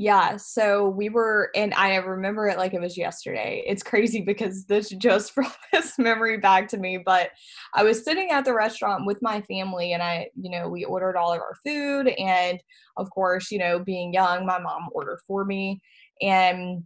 Yeah, 0.02 0.38
so 0.38 0.88
we 0.88 1.10
were, 1.10 1.52
and 1.56 1.74
I 1.74 1.98
remember 1.98 2.48
it 2.48 2.58
like 2.58 2.74
it 2.74 2.80
was 2.80 2.98
yesterday. 2.98 3.66
It's 3.68 3.84
crazy 3.84 4.22
because 4.22 4.64
this 4.64 4.88
just 4.92 5.36
brought 5.36 5.58
this 5.74 6.00
memory 6.00 6.38
back 6.38 6.70
to 6.70 6.78
me. 6.78 7.00
But 7.06 7.32
I 7.74 7.84
was 7.84 8.06
sitting 8.06 8.32
at 8.32 8.46
the 8.46 8.54
restaurant 8.54 9.06
with 9.06 9.22
my 9.22 9.42
family, 9.42 9.92
and 9.92 10.02
I, 10.02 10.30
you 10.42 10.52
know, 10.52 10.70
we 10.70 10.86
ordered 10.86 11.18
all 11.18 11.34
of 11.34 11.42
our 11.42 11.58
food. 11.66 12.08
And 12.18 12.62
of 12.96 13.10
course, 13.10 13.52
you 13.52 13.60
know, 13.60 13.78
being 13.78 14.14
young, 14.14 14.46
my 14.46 14.58
mom 14.58 14.88
ordered 14.94 15.20
for 15.28 15.44
me. 15.44 15.82
And 16.22 16.86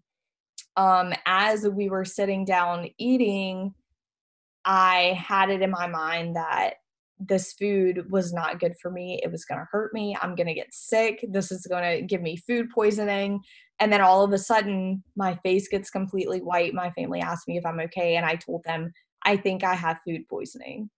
um, 0.76 1.14
as 1.28 1.68
we 1.68 1.90
were 1.90 2.06
sitting 2.06 2.46
down 2.46 2.88
eating, 2.98 3.76
I 4.66 5.22
had 5.24 5.52
it 5.52 5.62
in 5.62 5.70
my 5.70 5.86
mind 5.86 6.36
that 6.36 6.78
this 7.20 7.54
food 7.54 8.10
was 8.12 8.34
not 8.34 8.60
good 8.60 8.74
for 8.82 8.92
me. 8.92 9.20
It 9.24 9.32
was 9.32 9.46
going 9.46 9.60
to 9.60 9.68
hurt 9.72 9.94
me. 9.94 10.18
I'm 10.22 10.36
going 10.36 10.48
to 10.48 10.54
get 10.54 10.74
sick. 10.74 11.24
This 11.30 11.52
is 11.52 11.66
going 11.68 11.84
to 11.84 12.06
give 12.06 12.22
me 12.22 12.38
food 12.38 12.70
poisoning. 12.74 13.40
And 13.80 13.92
then 13.92 14.02
all 14.02 14.24
of 14.24 14.34
a 14.34 14.38
sudden, 14.38 15.04
my 15.16 15.36
face 15.44 15.68
gets 15.68 15.90
completely 15.90 16.40
white. 16.40 16.74
My 16.74 16.92
family 16.92 17.22
asked 17.22 17.48
me 17.48 17.58
if 17.58 17.66
I'm 17.66 17.80
okay. 17.82 18.16
And 18.16 18.26
I 18.26 18.36
told 18.36 18.64
them, 18.64 18.92
I 19.24 19.38
think 19.38 19.64
I 19.64 19.74
have 19.76 20.02
food 20.06 20.28
poisoning. 20.30 20.90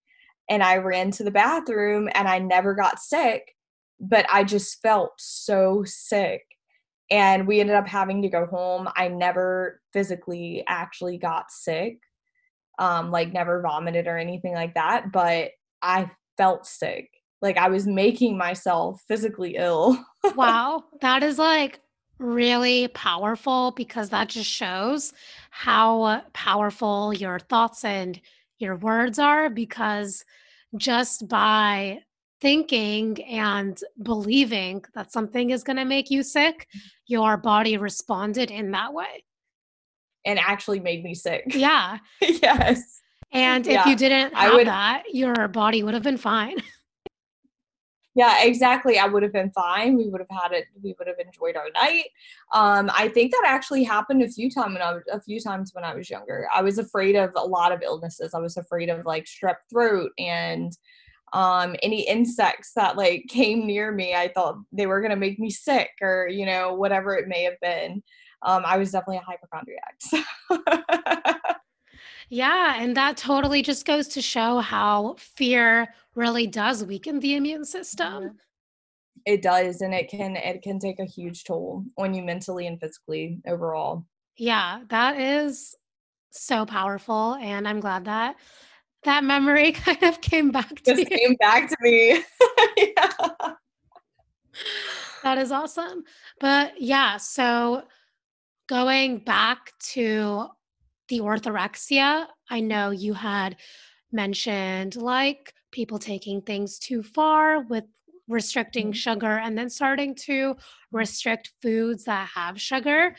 And 0.49 0.61
I 0.63 0.77
ran 0.77 1.11
to 1.11 1.23
the 1.23 1.31
bathroom 1.31 2.09
and 2.13 2.27
I 2.27 2.39
never 2.39 2.75
got 2.75 2.99
sick, 2.99 3.55
but 3.99 4.25
I 4.31 4.43
just 4.43 4.81
felt 4.81 5.13
so 5.17 5.83
sick. 5.85 6.43
And 7.11 7.47
we 7.47 7.59
ended 7.59 7.75
up 7.75 7.87
having 7.87 8.21
to 8.21 8.29
go 8.29 8.45
home. 8.45 8.87
I 8.95 9.07
never 9.07 9.81
physically 9.93 10.63
actually 10.67 11.17
got 11.17 11.51
sick, 11.51 11.97
um, 12.79 13.11
like 13.11 13.33
never 13.33 13.61
vomited 13.61 14.07
or 14.07 14.17
anything 14.17 14.53
like 14.53 14.73
that. 14.75 15.11
But 15.11 15.51
I 15.85 16.11
felt 16.37 16.65
sick. 16.65 17.09
Like 17.41 17.57
I 17.57 17.69
was 17.69 17.85
making 17.85 18.37
myself 18.37 19.01
physically 19.07 19.55
ill. 19.55 20.03
wow. 20.35 20.83
That 21.01 21.21
is 21.23 21.37
like 21.37 21.79
really 22.17 22.87
powerful 22.89 23.71
because 23.71 24.09
that 24.09 24.29
just 24.29 24.49
shows 24.49 25.13
how 25.51 26.23
powerful 26.33 27.13
your 27.13 27.39
thoughts 27.39 27.83
and 27.85 28.19
your 28.57 28.77
words 28.77 29.19
are 29.19 29.49
because 29.49 30.25
just 30.77 31.27
by 31.27 31.99
thinking 32.41 33.21
and 33.23 33.79
believing 34.01 34.83
that 34.93 35.11
something 35.11 35.51
is 35.51 35.63
going 35.63 35.77
to 35.77 35.85
make 35.85 36.09
you 36.09 36.23
sick, 36.23 36.67
your 37.05 37.37
body 37.37 37.77
responded 37.77 38.49
in 38.49 38.71
that 38.71 38.93
way. 38.93 39.23
And 40.25 40.39
actually 40.39 40.79
made 40.79 41.03
me 41.03 41.13
sick. 41.13 41.43
Yeah. 41.49 41.99
yes. 42.21 43.01
And 43.35 43.65
yeah, 43.65 43.81
if 43.81 43.85
you 43.85 43.95
didn't 43.97 44.33
have 44.33 44.53
I 44.53 44.55
would, 44.55 44.67
that, 44.67 45.03
your 45.11 45.49
body 45.49 45.83
would 45.83 45.93
have 45.93 46.03
been 46.03 46.17
fine. 46.17 46.55
yeah, 48.15 48.43
exactly. 48.43 48.97
I 48.97 49.07
would 49.07 49.23
have 49.23 49.33
been 49.33 49.51
fine. 49.51 49.97
We 49.97 50.07
would 50.07 50.21
have 50.21 50.41
had 50.41 50.53
it. 50.53 50.67
We 50.81 50.95
would 50.97 51.07
have 51.07 51.19
enjoyed 51.19 51.57
our 51.57 51.69
night. 51.73 52.05
Um, 52.53 52.89
I 52.93 53.09
think 53.09 53.33
that 53.33 53.43
actually 53.45 53.83
happened 53.83 54.23
a 54.23 54.29
few 54.29 54.49
times 54.49 54.73
when 54.73 54.81
I 54.81 54.93
was 54.93 55.03
a 55.11 55.19
few 55.19 55.41
times 55.41 55.71
when 55.73 55.83
I 55.83 55.93
was 55.93 56.09
younger. 56.09 56.47
I 56.53 56.61
was 56.61 56.77
afraid 56.77 57.17
of 57.17 57.31
a 57.35 57.45
lot 57.45 57.73
of 57.73 57.81
illnesses. 57.81 58.33
I 58.33 58.39
was 58.39 58.55
afraid 58.55 58.89
of 58.89 59.05
like 59.05 59.25
strep 59.25 59.57
throat 59.69 60.11
and 60.17 60.71
um, 61.33 61.75
any 61.83 62.07
insects 62.07 62.71
that 62.77 62.95
like 62.95 63.25
came 63.29 63.67
near 63.67 63.91
me. 63.91 64.15
I 64.15 64.29
thought 64.29 64.59
they 64.71 64.87
were 64.87 65.01
gonna 65.01 65.17
make 65.17 65.39
me 65.39 65.49
sick 65.49 65.89
or 66.01 66.29
you 66.29 66.45
know 66.45 66.73
whatever 66.73 67.15
it 67.15 67.27
may 67.27 67.43
have 67.43 67.59
been. 67.61 68.01
Um, 68.43 68.63
I 68.65 68.77
was 68.77 68.91
definitely 68.91 69.17
a 69.17 69.21
hypochondriac. 69.21 69.95
So. 69.99 71.34
Yeah, 72.35 72.75
and 72.77 72.97
that 72.97 73.15
totally 73.15 73.61
just 73.61 73.85
goes 73.85 74.09
to 74.09 74.21
show 74.21 74.59
how 74.59 75.15
fear 75.17 75.87
really 76.15 76.47
does 76.47 76.83
weaken 76.83 77.21
the 77.21 77.35
immune 77.37 77.63
system. 77.63 78.37
It 79.25 79.41
does 79.41 79.79
and 79.79 79.93
it 79.93 80.09
can 80.09 80.35
it 80.35 80.61
can 80.61 80.77
take 80.77 80.99
a 80.99 81.05
huge 81.05 81.45
toll 81.45 81.85
on 81.97 82.13
you 82.13 82.23
mentally 82.23 82.67
and 82.67 82.77
physically 82.77 83.39
overall. 83.47 84.05
Yeah, 84.35 84.81
that 84.89 85.17
is 85.17 85.75
so 86.29 86.65
powerful 86.65 87.35
and 87.35 87.65
I'm 87.69 87.79
glad 87.79 88.03
that 88.03 88.35
that 89.05 89.23
memory 89.23 89.71
kind 89.85 90.03
of 90.03 90.19
came 90.19 90.51
back 90.51 90.75
to 90.81 90.93
Just 90.93 91.09
you. 91.09 91.17
came 91.17 91.35
back 91.35 91.69
to 91.69 91.77
me. 91.79 92.21
yeah. 92.77 93.53
That 95.23 95.37
is 95.37 95.53
awesome. 95.53 96.03
But 96.41 96.81
yeah, 96.81 97.15
so 97.15 97.83
going 98.67 99.19
back 99.19 99.71
to 99.93 100.49
the 101.09 101.19
orthorexia, 101.19 102.27
I 102.49 102.59
know 102.59 102.91
you 102.91 103.13
had 103.13 103.57
mentioned 104.11 104.95
like 104.95 105.53
people 105.71 105.99
taking 105.99 106.41
things 106.41 106.79
too 106.79 107.03
far 107.03 107.61
with 107.61 107.83
restricting 108.27 108.87
mm-hmm. 108.87 108.93
sugar 108.93 109.37
and 109.37 109.57
then 109.57 109.69
starting 109.69 110.15
to 110.15 110.55
restrict 110.91 111.51
foods 111.61 112.05
that 112.05 112.29
have 112.33 112.59
sugar. 112.59 113.15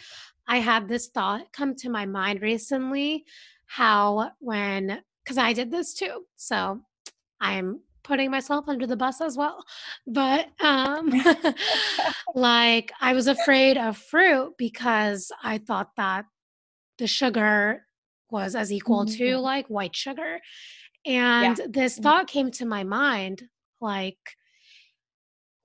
I 0.49 0.59
had 0.59 0.88
this 0.88 1.09
thought 1.09 1.53
come 1.53 1.75
to 1.77 1.90
my 1.90 2.07
mind 2.07 2.40
recently 2.40 3.25
how 3.66 4.31
when 4.38 5.03
because 5.25 5.38
I 5.38 5.53
did 5.53 5.70
this 5.70 5.92
too. 5.92 6.25
So 6.37 6.81
I'm 7.40 7.81
putting 8.05 8.31
myself 8.31 8.68
under 8.68 8.87
the 8.87 8.96
bus 8.96 9.20
as 9.20 9.37
well. 9.37 9.64
But 10.07 10.49
um 10.61 11.11
like 12.35 12.92
I 13.01 13.12
was 13.12 13.27
afraid 13.27 13.77
of 13.77 13.99
fruit 13.99 14.55
because 14.57 15.31
I 15.42 15.59
thought 15.59 15.90
that 15.96 16.25
the 16.98 17.06
sugar 17.06 17.87
was 18.30 18.54
as 18.54 18.72
equal 18.72 19.04
mm-hmm. 19.04 19.16
to 19.16 19.38
like 19.38 19.66
white 19.68 19.94
sugar. 19.94 20.40
And 21.04 21.59
yeah. 21.59 21.66
this 21.68 21.94
mm-hmm. 21.94 22.02
thought 22.02 22.26
came 22.26 22.50
to 22.52 22.66
my 22.66 22.85
mind 22.85 23.44
like, 23.80 24.18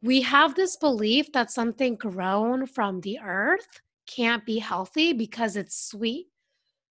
we 0.03 0.21
have 0.21 0.55
this 0.55 0.77
belief 0.77 1.31
that 1.33 1.51
something 1.51 1.95
grown 1.95 2.65
from 2.65 3.01
the 3.01 3.19
earth 3.23 3.81
can't 4.07 4.45
be 4.45 4.57
healthy 4.57 5.13
because 5.13 5.55
it's 5.55 5.89
sweet. 5.89 6.27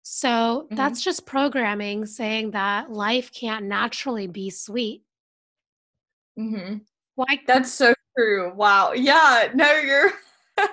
So 0.03 0.29
mm-hmm. 0.29 0.75
that's 0.75 1.03
just 1.03 1.27
programming 1.27 2.07
saying 2.07 2.53
that 2.53 2.91
life 2.91 3.33
can't 3.33 3.67
naturally 3.67 4.27
be 4.27 4.51
sweet. 4.51 5.03
Mm-hmm. 6.39 6.79
Why? 7.15 7.41
That's 7.47 7.73
so 7.73 7.95
true. 8.17 8.53
Wow. 8.55 8.93
Yeah. 8.93 9.49
No, 9.55 9.73
you're. 9.73 10.13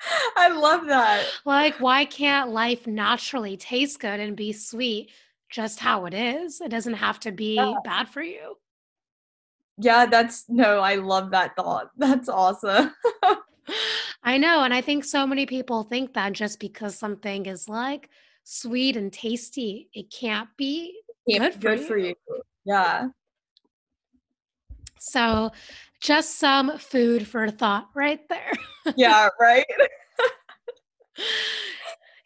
I 0.36 0.48
love 0.48 0.86
that. 0.86 1.26
Like, 1.44 1.80
why 1.80 2.04
can't 2.04 2.50
life 2.50 2.86
naturally 2.86 3.56
taste 3.56 4.00
good 4.00 4.20
and 4.20 4.36
be 4.36 4.52
sweet 4.52 5.10
just 5.50 5.80
how 5.80 6.06
it 6.06 6.14
is? 6.14 6.60
It 6.60 6.68
doesn't 6.70 6.94
have 6.94 7.20
to 7.20 7.32
be 7.32 7.56
yeah. 7.56 7.74
bad 7.84 8.08
for 8.08 8.22
you. 8.22 8.56
Yeah, 9.78 10.06
that's 10.06 10.44
no, 10.48 10.80
I 10.80 10.96
love 10.96 11.30
that 11.30 11.54
thought. 11.54 11.90
That's 11.96 12.28
awesome. 12.28 12.92
I 14.24 14.36
know. 14.36 14.62
And 14.64 14.74
I 14.74 14.80
think 14.80 15.04
so 15.04 15.24
many 15.26 15.46
people 15.46 15.84
think 15.84 16.14
that 16.14 16.32
just 16.32 16.58
because 16.58 16.98
something 16.98 17.46
is 17.46 17.68
like 17.68 18.10
sweet 18.42 18.96
and 18.96 19.12
tasty, 19.12 19.88
it 19.94 20.10
can't 20.10 20.48
be 20.56 20.98
can't 21.30 21.54
good, 21.54 21.60
be 21.60 21.66
good 21.66 21.78
you. 21.80 21.86
for 21.86 21.96
you. 21.96 22.14
Yeah. 22.64 23.08
So, 25.00 25.50
just 26.00 26.38
some 26.38 26.78
food 26.78 27.26
for 27.26 27.50
thought 27.50 27.88
right 27.94 28.20
there. 28.28 28.52
yeah, 28.96 29.28
right. 29.40 29.64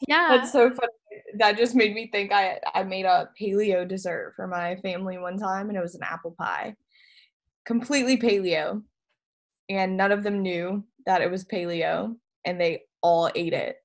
yeah. 0.09 0.29
That's 0.29 0.53
so 0.53 0.71
funny. 0.71 0.93
That 1.39 1.57
just 1.57 1.75
made 1.75 1.95
me 1.95 2.09
think 2.13 2.33
I 2.33 2.59
I 2.75 2.83
made 2.83 3.07
a 3.07 3.31
paleo 3.41 3.89
dessert 3.89 4.35
for 4.37 4.47
my 4.47 4.77
family 4.77 5.19
one 5.19 5.39
time 5.39 5.69
and 5.69 5.79
it 5.79 5.83
was 5.83 5.95
an 5.95 6.03
apple 6.03 6.35
pie. 6.39 6.77
completely 7.65 8.17
paleo, 8.17 8.83
and 9.69 9.97
none 9.97 10.13
of 10.13 10.23
them 10.23 10.43
knew 10.43 10.85
that 11.07 11.23
it 11.23 11.31
was 11.31 11.45
paleo, 11.45 12.15
and 12.45 12.61
they 12.61 12.83
all 13.03 13.31
ate 13.35 13.53
it. 13.53 13.77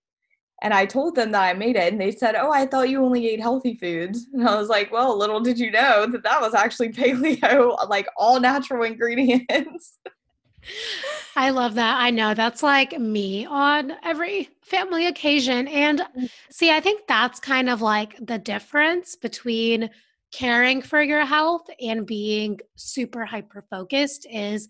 And 0.64 0.74
I 0.74 0.86
told 0.86 1.16
them 1.16 1.32
that 1.32 1.44
I 1.44 1.54
made 1.54 1.76
it, 1.76 1.92
and 1.92 2.02
they 2.02 2.12
said, 2.12 2.36
Oh, 2.36 2.52
I 2.52 2.66
thought 2.66 2.90
you 2.90 3.04
only 3.04 3.28
ate 3.28 3.40
healthy 3.40 3.76
foods. 3.76 4.28
And 4.34 4.48
I 4.48 4.56
was 4.56 4.70
like, 4.70 4.92
Well, 4.92 5.18
little 5.18 5.40
did 5.40 5.60
you 5.60 5.72
know 5.72 6.08
that 6.08 6.24
that 6.24 6.42
was 6.42 6.54
actually 6.54 6.90
paleo, 6.90 7.78
like 7.90 8.08
all 8.18 8.40
natural 8.40 8.84
ingredients. 8.84 10.00
I 11.36 11.52
love 11.52 11.76
that. 11.76 12.02
I 12.02 12.10
know 12.10 12.34
that's 12.34 12.64
like 12.64 13.00
me 13.00 13.46
on 13.46 13.94
every 14.04 14.50
family 14.64 15.06
occasion. 15.08 15.68
And 15.68 16.02
mm. 16.18 16.30
see, 16.50 16.72
I 16.72 16.82
think 16.82 17.08
that's 17.08 17.40
kind 17.40 17.70
of 17.70 17.82
like 17.82 18.18
the 18.20 18.40
difference 18.40 19.16
between 19.16 19.90
caring 20.32 20.82
for 20.82 21.02
your 21.02 21.26
health 21.26 21.68
and 21.80 22.06
being 22.06 22.60
super 22.76 23.26
hyper 23.26 23.64
focused 23.70 24.28
is 24.30 24.68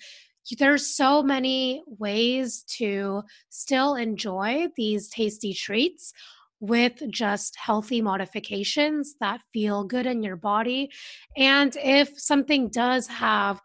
there's 0.56 0.96
so 0.96 1.22
many 1.22 1.84
ways 1.88 2.64
to 2.78 3.24
still 3.50 3.96
enjoy 3.96 4.68
these 4.76 5.10
tasty 5.10 5.54
treats 5.54 6.14
with 6.60 7.02
just 7.10 7.56
healthy 7.56 8.02
modifications 8.02 9.16
that 9.20 9.42
feel 9.54 9.84
good 9.84 10.06
in 10.06 10.24
your 10.24 10.36
body. 10.36 10.90
And 11.36 11.76
if 11.84 12.20
something 12.20 12.70
does 12.70 13.08
have 13.08 13.62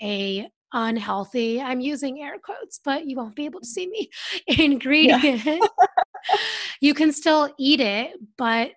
a 0.00 0.48
unhealthy, 0.72 1.60
I'm 1.60 1.80
using 1.80 2.22
air 2.22 2.36
quotes, 2.38 2.80
but 2.84 3.06
you 3.06 3.16
won't 3.16 3.34
be 3.34 3.46
able 3.46 3.60
to 3.60 3.66
see 3.66 3.88
me, 3.88 4.10
ingredient, 4.46 5.44
yeah. 5.44 5.58
you 6.80 6.94
can 6.94 7.12
still 7.12 7.52
eat 7.58 7.80
it, 7.80 8.12
but 8.36 8.72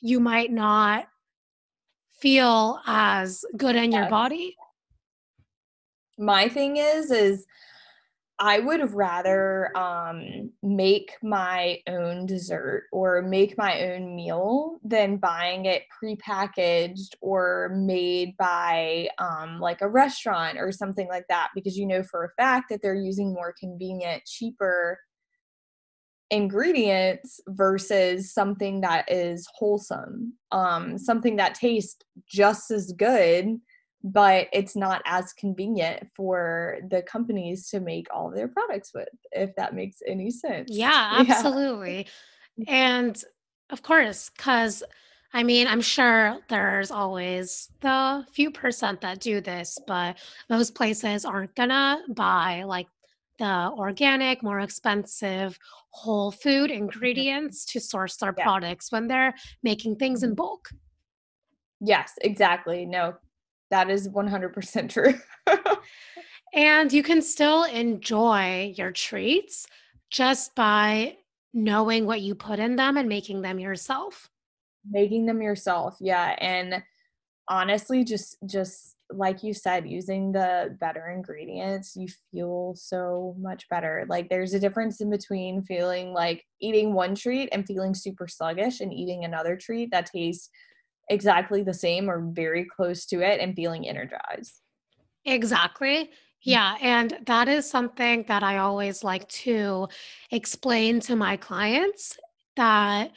you 0.00 0.20
might 0.20 0.52
not 0.52 1.06
feel 2.20 2.80
as 2.86 3.44
good 3.56 3.76
in 3.76 3.92
your 3.92 4.08
body. 4.08 4.56
My 6.18 6.48
thing 6.48 6.76
is, 6.76 7.10
is 7.10 7.46
I 8.40 8.60
would 8.60 8.94
rather 8.94 9.76
um, 9.76 10.52
make 10.62 11.16
my 11.22 11.80
own 11.88 12.24
dessert 12.24 12.84
or 12.92 13.20
make 13.22 13.58
my 13.58 13.90
own 13.90 14.14
meal 14.14 14.78
than 14.84 15.16
buying 15.16 15.64
it 15.64 15.82
prepackaged 16.02 17.14
or 17.20 17.70
made 17.74 18.36
by 18.36 19.08
um, 19.18 19.58
like 19.58 19.80
a 19.80 19.88
restaurant 19.88 20.56
or 20.58 20.70
something 20.70 21.08
like 21.08 21.26
that 21.28 21.48
because 21.52 21.76
you 21.76 21.84
know 21.84 22.04
for 22.04 22.24
a 22.24 22.42
fact 22.42 22.66
that 22.70 22.80
they're 22.80 22.94
using 22.94 23.34
more 23.34 23.54
convenient, 23.58 24.24
cheaper 24.24 25.00
ingredients 26.30 27.40
versus 27.48 28.32
something 28.32 28.82
that 28.82 29.10
is 29.10 29.48
wholesome, 29.54 30.34
um, 30.52 30.96
something 30.96 31.36
that 31.36 31.54
tastes 31.56 32.04
just 32.28 32.70
as 32.70 32.92
good 32.92 33.58
but 34.04 34.46
it's 34.52 34.76
not 34.76 35.02
as 35.04 35.32
convenient 35.32 36.06
for 36.14 36.78
the 36.88 37.02
companies 37.02 37.68
to 37.68 37.80
make 37.80 38.06
all 38.14 38.30
their 38.30 38.48
products 38.48 38.92
with 38.94 39.08
if 39.32 39.54
that 39.56 39.74
makes 39.74 39.98
any 40.06 40.30
sense 40.30 40.68
yeah 40.70 41.16
absolutely 41.28 42.06
yeah. 42.56 42.64
and 42.68 43.24
of 43.70 43.82
course 43.82 44.30
because 44.36 44.82
i 45.32 45.42
mean 45.42 45.66
i'm 45.66 45.80
sure 45.80 46.38
there's 46.48 46.90
always 46.90 47.70
the 47.80 48.24
few 48.32 48.50
percent 48.50 49.00
that 49.00 49.20
do 49.20 49.40
this 49.40 49.78
but 49.86 50.16
most 50.48 50.74
places 50.74 51.24
aren't 51.24 51.54
gonna 51.54 51.98
buy 52.14 52.62
like 52.64 52.86
the 53.38 53.70
organic 53.76 54.42
more 54.42 54.60
expensive 54.60 55.58
whole 55.90 56.30
food 56.30 56.70
mm-hmm. 56.70 56.84
ingredients 56.84 57.64
to 57.64 57.80
source 57.80 58.16
their 58.16 58.34
yeah. 58.36 58.44
products 58.44 58.92
when 58.92 59.08
they're 59.08 59.34
making 59.62 59.96
things 59.96 60.22
in 60.22 60.30
mm-hmm. 60.30 60.36
bulk 60.36 60.68
yes 61.80 62.14
exactly 62.22 62.86
no 62.86 63.14
that 63.70 63.90
is 63.90 64.08
100% 64.08 64.88
true. 64.88 65.14
and 66.54 66.92
you 66.92 67.02
can 67.02 67.22
still 67.22 67.64
enjoy 67.64 68.72
your 68.76 68.92
treats 68.92 69.66
just 70.10 70.54
by 70.54 71.16
knowing 71.52 72.06
what 72.06 72.20
you 72.20 72.34
put 72.34 72.58
in 72.58 72.76
them 72.76 72.96
and 72.96 73.08
making 73.08 73.42
them 73.42 73.58
yourself. 73.58 74.28
Making 74.88 75.26
them 75.26 75.42
yourself. 75.42 75.96
Yeah, 76.00 76.34
and 76.38 76.82
honestly 77.48 78.04
just 78.04 78.36
just 78.46 78.96
like 79.10 79.42
you 79.42 79.54
said 79.54 79.88
using 79.88 80.32
the 80.32 80.76
better 80.80 81.08
ingredients 81.08 81.96
you 81.96 82.06
feel 82.30 82.74
so 82.76 83.34
much 83.38 83.66
better 83.70 84.04
like 84.08 84.28
there's 84.28 84.52
a 84.52 84.60
difference 84.60 85.00
in 85.00 85.08
between 85.08 85.62
feeling 85.62 86.12
like 86.12 86.44
eating 86.60 86.92
one 86.92 87.14
treat 87.14 87.48
and 87.52 87.66
feeling 87.66 87.94
super 87.94 88.28
sluggish 88.28 88.80
and 88.80 88.92
eating 88.92 89.24
another 89.24 89.56
treat 89.56 89.90
that 89.90 90.06
tastes 90.06 90.50
exactly 91.10 91.62
the 91.62 91.74
same 91.74 92.08
or 92.08 92.20
very 92.20 92.64
close 92.64 93.06
to 93.06 93.20
it 93.20 93.40
and 93.40 93.54
feeling 93.54 93.88
energized. 93.88 94.60
Exactly. 95.24 96.04
Mm. 96.04 96.08
Yeah. 96.42 96.76
And 96.80 97.18
that 97.26 97.48
is 97.48 97.68
something 97.68 98.24
that 98.28 98.42
I 98.42 98.58
always 98.58 99.02
like 99.02 99.28
to 99.28 99.88
explain 100.30 101.00
to 101.00 101.16
my 101.16 101.36
clients 101.36 102.18
that 102.56 103.12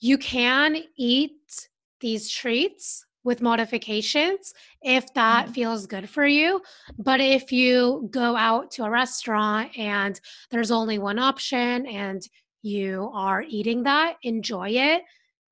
you 0.00 0.18
can 0.18 0.78
eat 0.96 1.68
these 2.00 2.30
treats 2.30 3.06
with 3.22 3.40
modifications 3.40 4.52
if 4.82 5.12
that 5.14 5.44
mm-hmm. 5.44 5.54
feels 5.54 5.86
good 5.86 6.10
for 6.10 6.26
you. 6.26 6.60
But 6.98 7.20
if 7.20 7.50
you 7.52 8.08
go 8.10 8.36
out 8.36 8.70
to 8.72 8.84
a 8.84 8.90
restaurant 8.90 9.76
and 9.78 10.20
there's 10.50 10.70
only 10.70 10.98
one 10.98 11.18
option 11.18 11.86
and 11.86 12.22
you 12.60 13.10
are 13.14 13.42
eating 13.48 13.84
that, 13.84 14.16
enjoy 14.22 14.70
it 14.70 15.02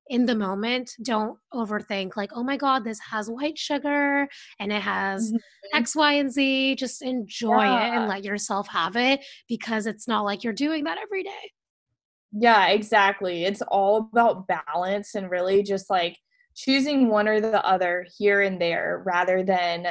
in 0.09 0.25
the 0.25 0.35
moment 0.35 0.91
don't 1.03 1.37
overthink 1.53 2.17
like 2.17 2.31
oh 2.35 2.43
my 2.43 2.57
god 2.57 2.83
this 2.83 2.99
has 2.99 3.29
white 3.29 3.57
sugar 3.57 4.27
and 4.59 4.71
it 4.71 4.81
has 4.81 5.29
mm-hmm. 5.29 5.77
x 5.77 5.95
y 5.95 6.13
and 6.13 6.31
z 6.31 6.75
just 6.75 7.01
enjoy 7.01 7.63
yeah. 7.63 7.87
it 7.87 7.97
and 7.97 8.07
let 8.09 8.23
yourself 8.23 8.67
have 8.67 8.95
it 8.95 9.21
because 9.47 9.85
it's 9.85 10.07
not 10.07 10.25
like 10.25 10.43
you're 10.43 10.51
doing 10.51 10.83
that 10.83 10.97
every 11.01 11.23
day 11.23 11.51
yeah 12.33 12.67
exactly 12.67 13.45
it's 13.45 13.61
all 13.61 14.09
about 14.11 14.47
balance 14.47 15.15
and 15.15 15.31
really 15.31 15.63
just 15.63 15.89
like 15.89 16.17
choosing 16.55 17.07
one 17.07 17.27
or 17.27 17.39
the 17.39 17.65
other 17.65 18.05
here 18.17 18.41
and 18.41 18.61
there 18.61 19.01
rather 19.05 19.41
than 19.41 19.87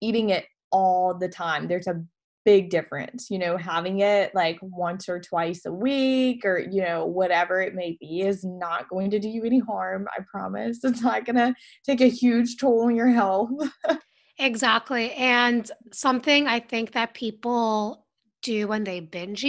eating 0.00 0.30
it 0.30 0.44
all 0.70 1.14
the 1.14 1.28
time 1.28 1.66
there's 1.66 1.86
a 1.86 2.04
big 2.48 2.70
difference 2.70 3.28
you 3.28 3.38
know 3.38 3.58
having 3.58 4.00
it 4.00 4.34
like 4.34 4.58
once 4.62 5.06
or 5.06 5.20
twice 5.20 5.66
a 5.66 5.72
week 5.72 6.46
or 6.46 6.58
you 6.58 6.80
know 6.80 7.04
whatever 7.04 7.60
it 7.60 7.74
may 7.74 7.94
be 8.00 8.22
is 8.22 8.42
not 8.42 8.88
going 8.88 9.10
to 9.10 9.18
do 9.18 9.28
you 9.28 9.44
any 9.44 9.58
harm 9.58 10.08
i 10.16 10.22
promise 10.32 10.82
it's 10.82 11.02
not 11.02 11.26
going 11.26 11.36
to 11.36 11.54
take 11.84 12.00
a 12.00 12.08
huge 12.08 12.56
toll 12.56 12.86
on 12.86 12.96
your 12.96 13.08
health 13.08 13.50
exactly 14.38 15.12
and 15.12 15.70
something 15.92 16.46
i 16.46 16.58
think 16.58 16.92
that 16.92 17.12
people 17.12 18.06
do 18.40 18.66
when 18.66 18.82
they 18.82 18.98
binge 18.98 19.44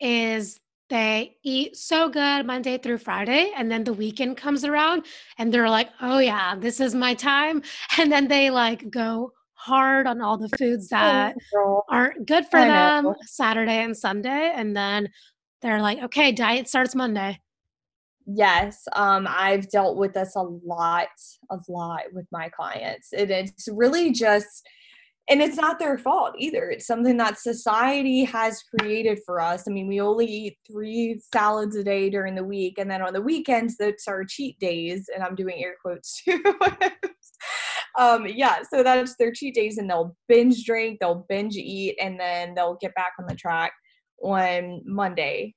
is 0.00 0.58
they 0.88 1.36
eat 1.42 1.76
so 1.76 2.10
good 2.10 2.46
Monday 2.46 2.76
through 2.76 2.98
Friday, 2.98 3.50
and 3.56 3.72
then 3.72 3.84
the 3.84 3.94
weekend 3.94 4.36
comes 4.36 4.66
around 4.66 5.06
and 5.38 5.52
they're 5.52 5.70
like, 5.70 5.88
oh, 6.02 6.18
yeah, 6.18 6.56
this 6.56 6.78
is 6.78 6.94
my 6.94 7.14
time. 7.14 7.62
And 7.98 8.12
then 8.12 8.28
they 8.28 8.50
like 8.50 8.90
go 8.90 9.32
hard 9.64 10.06
on 10.06 10.20
all 10.20 10.36
the 10.36 10.48
foods 10.58 10.88
oh, 10.92 10.96
that 10.96 11.36
oh, 11.56 11.82
aren't 11.88 12.26
good 12.26 12.46
for 12.50 12.58
I 12.58 12.68
them 12.68 13.04
know. 13.04 13.16
Saturday 13.22 13.82
and 13.82 13.96
Sunday. 13.96 14.52
And 14.54 14.76
then 14.76 15.08
they're 15.62 15.80
like, 15.80 16.02
okay, 16.02 16.32
diet 16.32 16.68
starts 16.68 16.94
Monday. 16.94 17.40
Yes, 18.26 18.84
um, 18.94 19.26
I've 19.28 19.68
dealt 19.70 19.98
with 19.98 20.14
this 20.14 20.34
a 20.34 20.42
lot, 20.42 21.08
a 21.50 21.58
lot 21.68 22.02
with 22.12 22.26
my 22.32 22.48
clients. 22.48 23.12
And 23.12 23.30
it's 23.30 23.68
really 23.70 24.12
just, 24.12 24.66
and 25.28 25.42
it's 25.42 25.56
not 25.56 25.78
their 25.78 25.98
fault 25.98 26.34
either. 26.38 26.70
It's 26.70 26.86
something 26.86 27.18
that 27.18 27.38
society 27.38 28.24
has 28.24 28.62
created 28.62 29.20
for 29.26 29.40
us. 29.40 29.64
I 29.66 29.72
mean, 29.72 29.88
we 29.88 30.00
only 30.00 30.26
eat 30.26 30.58
three 30.70 31.20
salads 31.32 31.76
a 31.76 31.84
day 31.84 32.08
during 32.08 32.34
the 32.34 32.44
week, 32.44 32.78
and 32.78 32.90
then 32.90 33.02
on 33.02 33.12
the 33.12 33.22
weekends, 33.22 33.76
that's 33.76 34.08
our 34.08 34.24
cheat 34.24 34.58
days. 34.58 35.08
And 35.14 35.22
I'm 35.22 35.34
doing 35.34 35.62
air 35.62 35.76
quotes 35.82 36.22
too. 36.22 36.42
um, 37.96 38.26
yeah, 38.26 38.58
so 38.68 38.82
that's 38.82 39.16
their 39.16 39.32
cheat 39.32 39.54
days, 39.54 39.78
and 39.78 39.88
they'll 39.88 40.16
binge 40.28 40.64
drink, 40.64 40.98
they'll 41.00 41.24
binge 41.28 41.56
eat, 41.56 41.96
and 42.00 42.18
then 42.18 42.54
they'll 42.54 42.78
get 42.80 42.94
back 42.94 43.12
on 43.18 43.26
the 43.28 43.34
track 43.34 43.72
on 44.22 44.82
Monday. 44.84 45.54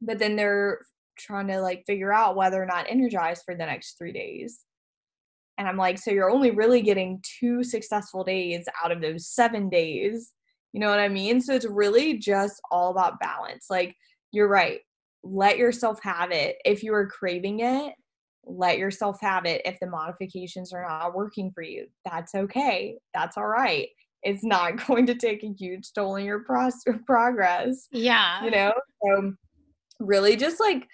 But 0.00 0.18
then 0.18 0.36
they're 0.36 0.80
trying 1.18 1.48
to 1.48 1.60
like 1.60 1.84
figure 1.86 2.12
out 2.12 2.36
whether 2.36 2.62
or 2.62 2.66
not 2.66 2.86
energized 2.88 3.42
for 3.44 3.54
the 3.54 3.66
next 3.66 3.96
three 3.98 4.12
days. 4.12 4.60
And 5.58 5.68
I'm 5.68 5.76
like, 5.76 5.98
so 5.98 6.10
you're 6.10 6.30
only 6.30 6.50
really 6.50 6.82
getting 6.82 7.22
two 7.40 7.62
successful 7.62 8.24
days 8.24 8.64
out 8.82 8.90
of 8.90 9.00
those 9.00 9.28
seven 9.28 9.68
days. 9.68 10.32
You 10.72 10.80
know 10.80 10.88
what 10.88 10.98
I 10.98 11.08
mean? 11.08 11.40
So 11.40 11.54
it's 11.54 11.66
really 11.66 12.18
just 12.18 12.60
all 12.70 12.90
about 12.90 13.20
balance. 13.20 13.66
Like, 13.68 13.94
you're 14.32 14.48
right. 14.48 14.80
Let 15.22 15.58
yourself 15.58 16.02
have 16.02 16.30
it. 16.30 16.56
If 16.64 16.82
you 16.82 16.94
are 16.94 17.06
craving 17.06 17.60
it, 17.60 17.92
let 18.44 18.78
yourself 18.78 19.18
have 19.20 19.46
it. 19.46 19.62
If 19.64 19.78
the 19.80 19.86
modifications 19.86 20.72
are 20.72 20.86
not 20.86 21.14
working 21.14 21.52
for 21.54 21.62
you, 21.62 21.86
that's 22.04 22.34
okay. 22.34 22.96
That's 23.14 23.36
all 23.36 23.46
right. 23.46 23.88
It's 24.22 24.44
not 24.44 24.76
going 24.86 25.06
to 25.06 25.14
take 25.14 25.42
a 25.42 25.52
huge 25.58 25.92
toll 25.92 26.12
on 26.12 26.24
your 26.24 26.40
pro- 26.40 26.70
progress. 27.06 27.88
Yeah. 27.90 28.44
You 28.44 28.50
know? 28.50 28.72
So, 29.02 29.32
really 30.00 30.36
just 30.36 30.58
like 30.58 30.86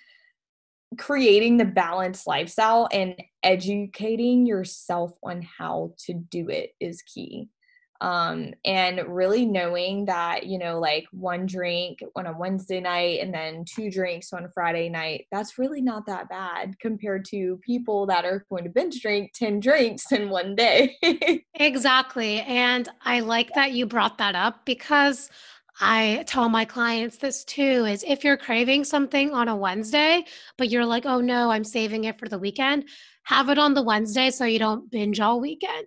creating 0.99 1.57
the 1.57 1.65
balanced 1.65 2.27
lifestyle 2.27 2.89
and 2.93 3.15
educating 3.43 4.47
yourself 4.47 5.13
on 5.23 5.43
how 5.43 5.93
to 6.07 6.15
do 6.15 6.49
it 6.49 6.71
is 6.81 7.03
key. 7.03 7.49
Um, 8.01 8.53
and 8.65 9.01
really 9.09 9.45
knowing 9.45 10.05
that 10.05 10.47
you 10.47 10.59
know 10.59 10.79
like 10.79 11.07
one 11.11 11.47
drink 11.47 12.01
on 12.15 12.27
a 12.27 12.37
wednesday 12.39 12.81
night 12.81 13.21
and 13.21 13.35
then 13.35 13.65
two 13.65 13.91
drinks 13.91 14.33
on 14.33 14.49
friday 14.55 14.89
night 14.89 15.27
that's 15.33 15.59
really 15.59 15.81
not 15.81 16.07
that 16.07 16.29
bad 16.29 16.79
compared 16.79 17.25
to 17.25 17.59
people 17.65 18.07
that 18.07 18.25
are 18.25 18.45
going 18.49 18.65
to 18.65 18.71
binge 18.71 19.01
drink 19.01 19.33
10 19.35 19.61
drinks 19.61 20.13
in 20.13 20.31
one 20.31 20.55
day 20.55 20.97
exactly 21.55 22.41
and 22.43 22.89
i 23.05 23.21
like 23.21 23.53
that 23.55 23.73
you 23.73 23.87
brought 23.87 24.19
that 24.19 24.35
up 24.35 24.65
because 24.65 25.31
I 25.81 26.25
tell 26.27 26.49
my 26.49 26.65
clients 26.65 27.19
this 27.19 27.45
too 27.45 27.85
is 27.85 28.05
if 28.07 28.25
you're 28.25 28.37
craving 28.37 28.83
something 28.83 29.33
on 29.33 29.47
a 29.47 29.55
Wednesday, 29.55 30.25
but 30.57 30.71
you're 30.71 30.85
like, 30.85 31.07
oh 31.07 31.21
no, 31.21 31.51
I'm 31.51 31.63
saving 31.63 32.03
it 32.05 32.19
for 32.19 32.29
the 32.29 32.39
weekend, 32.39 32.89
have 33.23 33.49
it 33.49 33.59
on 33.59 33.75
the 33.75 33.83
Wednesday 33.83 34.31
so 34.31 34.45
you 34.45 34.59
don't 34.59 34.91
binge 34.91 35.21
all 35.21 35.41
weekend. 35.41 35.87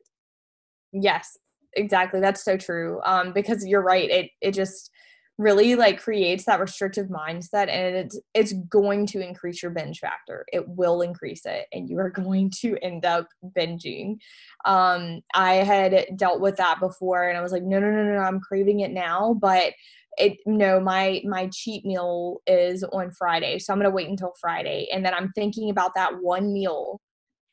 Yes, 0.93 1.37
exactly 1.73 2.19
that's 2.19 2.43
so 2.43 2.57
true 2.57 2.99
um 3.03 3.31
because 3.33 3.65
you're 3.65 3.81
right 3.81 4.09
it 4.09 4.29
it 4.41 4.53
just 4.53 4.91
really 5.37 5.75
like 5.75 5.99
creates 5.99 6.45
that 6.45 6.59
restrictive 6.59 7.07
mindset 7.07 7.67
and 7.67 7.95
it's 7.95 8.19
it's 8.33 8.53
going 8.69 9.07
to 9.07 9.25
increase 9.25 9.61
your 9.63 9.71
binge 9.71 9.99
factor 9.99 10.45
it 10.53 10.67
will 10.67 11.01
increase 11.01 11.45
it 11.45 11.65
and 11.71 11.89
you 11.89 11.97
are 11.97 12.09
going 12.21 12.49
to 12.49 12.77
end 12.81 13.05
up 13.05 13.27
binging. 13.57 14.17
Um 14.65 15.21
i 15.33 15.55
had 15.55 16.05
dealt 16.15 16.41
with 16.41 16.57
that 16.57 16.79
before 16.79 17.27
and 17.27 17.37
i 17.37 17.41
was 17.41 17.51
like 17.51 17.63
no 17.63 17.79
no 17.79 17.89
no 17.89 18.03
no 18.03 18.19
i'm 18.19 18.39
craving 18.39 18.81
it 18.81 18.91
now 18.91 19.33
but 19.33 19.73
it 20.17 20.37
no 20.45 20.79
my 20.79 21.21
my 21.25 21.49
cheat 21.53 21.85
meal 21.85 22.41
is 22.45 22.83
on 22.83 23.11
friday 23.11 23.57
so 23.57 23.71
i'm 23.71 23.79
going 23.79 23.89
to 23.89 23.95
wait 23.95 24.09
until 24.09 24.33
friday 24.39 24.87
and 24.93 25.05
then 25.05 25.13
i'm 25.13 25.31
thinking 25.33 25.69
about 25.69 25.95
that 25.95 26.21
one 26.21 26.51
meal 26.51 26.99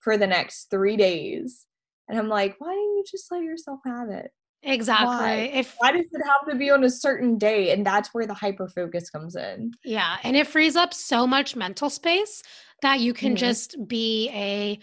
for 0.00 0.16
the 0.16 0.26
next 0.26 0.68
3 0.70 0.96
days 0.96 1.67
and 2.08 2.18
I'm 2.18 2.28
like, 2.28 2.56
why 2.58 2.70
didn't 2.74 2.96
you 2.96 3.04
just 3.10 3.30
let 3.30 3.42
yourself 3.42 3.80
have 3.84 4.08
it? 4.10 4.32
Exactly. 4.62 5.06
Why? 5.06 5.50
If 5.52 5.76
why 5.78 5.92
does 5.92 6.06
it 6.10 6.22
have 6.24 6.50
to 6.50 6.56
be 6.56 6.70
on 6.70 6.82
a 6.82 6.90
certain 6.90 7.38
day? 7.38 7.72
And 7.72 7.86
that's 7.86 8.12
where 8.12 8.26
the 8.26 8.34
hyper 8.34 8.68
focus 8.68 9.08
comes 9.08 9.36
in. 9.36 9.72
Yeah. 9.84 10.16
And 10.24 10.36
it 10.36 10.46
frees 10.46 10.74
up 10.74 10.92
so 10.92 11.26
much 11.26 11.54
mental 11.54 11.90
space 11.90 12.42
that 12.82 13.00
you 13.00 13.12
can 13.14 13.30
mm-hmm. 13.30 13.36
just 13.36 13.76
be 13.86 14.30
a 14.30 14.80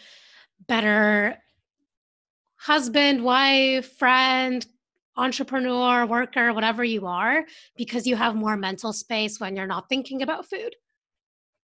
better 0.67 1.37
husband, 2.55 3.23
wife, 3.23 3.97
friend, 3.97 4.65
entrepreneur, 5.17 6.05
worker, 6.05 6.53
whatever 6.53 6.83
you 6.83 7.05
are, 7.05 7.45
because 7.75 8.07
you 8.07 8.15
have 8.15 8.35
more 8.35 8.57
mental 8.57 8.91
space 8.91 9.39
when 9.39 9.55
you're 9.55 9.67
not 9.67 9.87
thinking 9.89 10.21
about 10.21 10.45
food. 10.45 10.75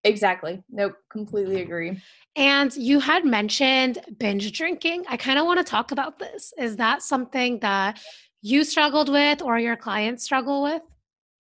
Exactly. 0.04 0.64
Nope. 0.70 0.96
Completely 1.10 1.62
agree. 1.62 2.02
And 2.36 2.76
you 2.76 3.00
had 3.00 3.26
mentioned 3.26 4.00
binge 4.18 4.52
drinking. 4.52 5.06
I 5.08 5.18
kind 5.18 5.40
of 5.40 5.46
want 5.46 5.60
to 5.60 5.64
talk 5.64 5.92
about 5.92 6.20
this. 6.20 6.54
Is 6.58 6.76
that 6.78 7.04
something 7.04 7.60
that 7.60 8.00
you 8.42 8.64
struggled 8.64 9.10
with 9.10 9.42
or 9.42 9.58
your 9.60 9.78
clients 9.78 10.24
struggle 10.24 10.64
with? 10.64 10.82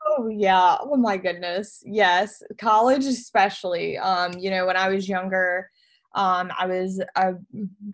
Oh 0.06 0.28
yeah. 0.28 0.78
Oh 0.82 0.96
my 0.96 1.18
goodness. 1.18 1.82
Yes. 1.86 2.42
College 2.60 3.06
especially. 3.06 3.98
Um, 3.98 4.34
you 4.38 4.50
know, 4.50 4.66
when 4.66 4.78
I 4.78 4.90
was 4.90 5.10
younger, 5.10 5.70
um, 6.16 6.52
I 6.58 6.68
was 6.68 7.02
a 7.16 7.34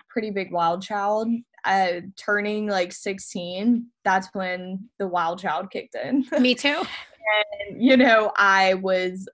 pretty 0.10 0.32
big 0.32 0.52
wild 0.52 0.82
child. 0.84 1.30
Uh, 1.66 2.02
turning 2.16 2.68
like 2.68 2.94
16, 2.94 3.86
that's 4.04 4.30
when 4.34 4.90
the 4.98 5.08
wild 5.08 5.40
child 5.40 5.72
kicked 5.72 5.96
in. 5.96 6.26
Me 6.40 6.56
too. 6.56 6.84
and 7.68 7.82
you 7.82 7.98
know, 7.98 8.32
I 8.38 8.76
was 8.76 9.28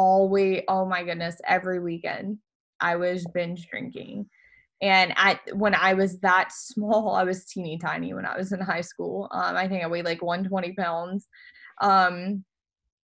always 0.00 0.62
oh 0.68 0.86
my 0.86 1.02
goodness 1.02 1.36
every 1.46 1.78
weekend 1.78 2.38
i 2.80 2.96
was 2.96 3.26
binge 3.34 3.68
drinking. 3.68 4.26
And 4.82 5.12
at 5.16 5.40
when 5.52 5.74
i 5.74 5.92
was 5.92 6.18
that 6.20 6.52
small 6.52 7.14
i 7.14 7.24
was 7.24 7.44
teeny 7.44 7.76
tiny 7.78 8.14
when 8.14 8.26
i 8.26 8.36
was 8.36 8.52
in 8.52 8.60
high 8.60 8.80
school. 8.80 9.28
Um, 9.32 9.56
i 9.56 9.68
think 9.68 9.84
i 9.84 9.86
weighed 9.86 10.06
like 10.06 10.22
120 10.22 10.72
pounds. 10.72 11.28
Um, 11.82 12.44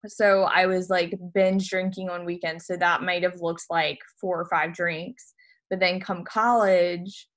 so 0.07 0.43
i 0.43 0.65
was 0.65 0.89
like 0.89 1.13
binge 1.33 1.69
drinking 1.69 2.09
on 2.09 2.25
weekends. 2.25 2.65
So 2.65 2.77
that 2.77 3.01
might 3.01 3.23
have 3.23 3.41
looked 3.41 3.65
like 3.69 3.99
four 4.21 4.39
or 4.39 4.45
five 4.45 4.73
drinks. 4.73 5.33
But 5.69 5.79
then 5.79 5.99
come 5.99 6.23
college 6.23 7.27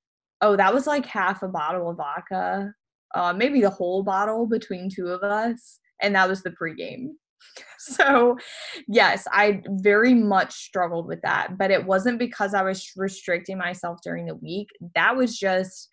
oh 0.40 0.54
that 0.56 0.72
was 0.72 0.86
like 0.86 1.06
half 1.06 1.42
a 1.42 1.48
bottle 1.48 1.90
of 1.90 1.96
vodka 1.96 2.72
uh, 3.14 3.32
maybe 3.32 3.60
the 3.60 3.70
whole 3.70 4.02
bottle 4.02 4.46
between 4.46 4.90
two 4.90 5.08
of 5.08 5.22
us. 5.22 5.80
And 6.02 6.14
that 6.14 6.28
was 6.28 6.42
the 6.42 6.50
pregame 6.50 7.12
so 7.78 8.36
yes 8.88 9.26
i 9.32 9.62
very 9.68 10.14
much 10.14 10.52
struggled 10.52 11.06
with 11.06 11.20
that 11.22 11.56
but 11.56 11.70
it 11.70 11.84
wasn't 11.84 12.18
because 12.18 12.54
i 12.54 12.62
was 12.62 12.90
restricting 12.96 13.58
myself 13.58 13.98
during 14.02 14.26
the 14.26 14.34
week. 14.34 14.68
That 14.94 15.16
was 15.16 15.38
just 15.38 15.88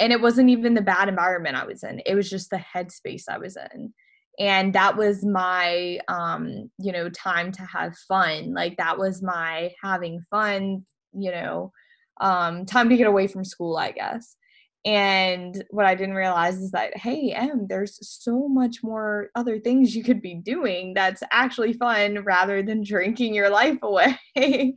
and 0.00 0.12
it 0.12 0.20
wasn't 0.20 0.50
even 0.50 0.74
the 0.74 0.82
bad 0.82 1.08
environment 1.08 1.56
i 1.56 1.64
was 1.64 1.82
in 1.82 2.00
it 2.06 2.14
was 2.14 2.30
just 2.30 2.50
the 2.50 2.62
headspace 2.74 3.24
i 3.28 3.38
was 3.38 3.56
in. 3.56 3.92
And 4.40 4.72
that 4.74 4.96
was 4.96 5.24
my 5.24 5.98
um 6.08 6.70
you 6.78 6.92
know 6.92 7.08
time 7.08 7.50
to 7.52 7.62
have 7.62 7.96
fun 8.08 8.54
like 8.54 8.76
that 8.76 8.98
was 8.98 9.22
my 9.22 9.72
having 9.82 10.24
fun 10.30 10.84
you 11.12 11.30
know 11.30 11.72
um 12.20 12.66
time 12.66 12.88
to 12.88 12.96
get 12.96 13.06
away 13.06 13.26
from 13.26 13.44
school 13.44 13.76
i 13.76 13.90
guess 13.90 14.36
and 14.84 15.64
what 15.70 15.86
I 15.86 15.94
didn't 15.94 16.14
realize 16.14 16.56
is 16.58 16.70
that, 16.70 16.96
hey, 16.96 17.32
Em, 17.32 17.66
there's 17.68 17.98
so 18.00 18.48
much 18.48 18.76
more 18.82 19.30
other 19.34 19.58
things 19.58 19.94
you 19.94 20.04
could 20.04 20.22
be 20.22 20.34
doing 20.34 20.94
that's 20.94 21.22
actually 21.32 21.72
fun 21.72 22.22
rather 22.24 22.62
than 22.62 22.84
drinking 22.84 23.34
your 23.34 23.50
life 23.50 23.78
away. 23.82 24.16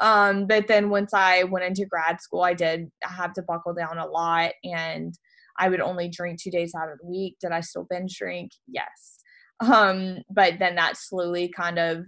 um, 0.00 0.46
but 0.46 0.68
then 0.68 0.90
once 0.90 1.12
I 1.12 1.42
went 1.44 1.64
into 1.64 1.86
grad 1.86 2.20
school, 2.20 2.42
I 2.42 2.54
did 2.54 2.90
have 3.02 3.32
to 3.34 3.42
buckle 3.42 3.74
down 3.74 3.98
a 3.98 4.06
lot 4.06 4.52
and 4.62 5.12
I 5.58 5.68
would 5.68 5.80
only 5.80 6.08
drink 6.08 6.40
two 6.40 6.50
days 6.50 6.72
out 6.74 6.90
of 6.90 6.98
the 7.00 7.08
week. 7.08 7.36
Did 7.40 7.50
I 7.52 7.60
still 7.60 7.86
binge 7.90 8.16
drink? 8.16 8.52
Yes. 8.68 9.18
Um, 9.60 10.18
but 10.30 10.58
then 10.60 10.76
that 10.76 10.96
slowly 10.96 11.48
kind 11.48 11.78
of 11.78 12.04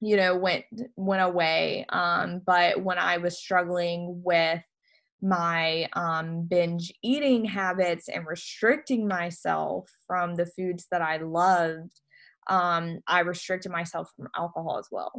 you 0.00 0.16
know 0.16 0.36
went 0.36 0.64
went 0.96 1.22
away 1.22 1.84
um 1.88 2.40
but 2.46 2.80
when 2.82 2.98
i 2.98 3.16
was 3.16 3.36
struggling 3.36 4.22
with 4.24 4.62
my 5.20 5.88
um, 5.94 6.46
binge 6.48 6.92
eating 7.02 7.44
habits 7.44 8.08
and 8.08 8.26
restricting 8.26 9.08
myself 9.08 9.90
from 10.06 10.36
the 10.36 10.46
foods 10.46 10.86
that 10.90 11.02
I 11.02 11.18
loved, 11.18 12.00
um, 12.48 13.00
I 13.06 13.20
restricted 13.20 13.72
myself 13.72 14.10
from 14.16 14.28
alcohol 14.36 14.78
as 14.78 14.88
well. 14.90 15.12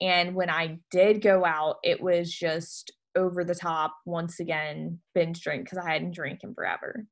And 0.00 0.34
when 0.34 0.48
I 0.48 0.78
did 0.90 1.20
go 1.20 1.44
out, 1.44 1.76
it 1.82 2.00
was 2.00 2.32
just 2.32 2.92
over 3.16 3.44
the 3.44 3.54
top 3.54 3.94
once 4.06 4.40
again 4.40 5.00
binge 5.14 5.40
drink 5.42 5.64
because 5.64 5.78
I 5.78 5.92
hadn't 5.92 6.14
drank 6.14 6.40
in 6.42 6.54
forever. 6.54 7.04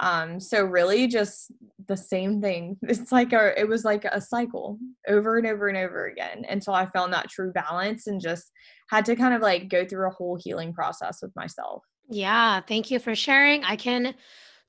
Um, 0.00 0.40
so 0.40 0.64
really 0.64 1.06
just 1.06 1.52
the 1.86 1.96
same 1.96 2.40
thing. 2.40 2.76
It's 2.82 3.12
like 3.12 3.32
a 3.32 3.58
it 3.58 3.68
was 3.68 3.84
like 3.84 4.04
a 4.04 4.20
cycle 4.20 4.78
over 5.08 5.38
and 5.38 5.46
over 5.46 5.68
and 5.68 5.76
over 5.76 6.06
again 6.06 6.44
until 6.48 6.74
I 6.74 6.86
found 6.86 7.12
that 7.12 7.30
true 7.30 7.52
balance 7.52 8.06
and 8.06 8.20
just 8.20 8.50
had 8.90 9.04
to 9.06 9.16
kind 9.16 9.34
of 9.34 9.42
like 9.42 9.68
go 9.68 9.84
through 9.84 10.08
a 10.08 10.12
whole 10.12 10.36
healing 10.36 10.72
process 10.72 11.20
with 11.22 11.34
myself. 11.36 11.82
Yeah, 12.08 12.60
thank 12.60 12.90
you 12.90 12.98
for 12.98 13.14
sharing. 13.14 13.64
I 13.64 13.76
can 13.76 14.14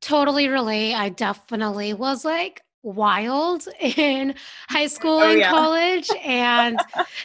totally 0.01 0.47
relate. 0.47 0.93
I 0.93 1.09
definitely 1.09 1.93
was 1.93 2.23
like 2.23 2.61
wild 2.85 3.67
in 3.79 4.35
high 4.69 4.87
school 4.87 5.19
oh, 5.19 5.29
and 5.29 5.39
yeah. 5.39 5.49
college. 5.51 6.09
And 6.23 6.79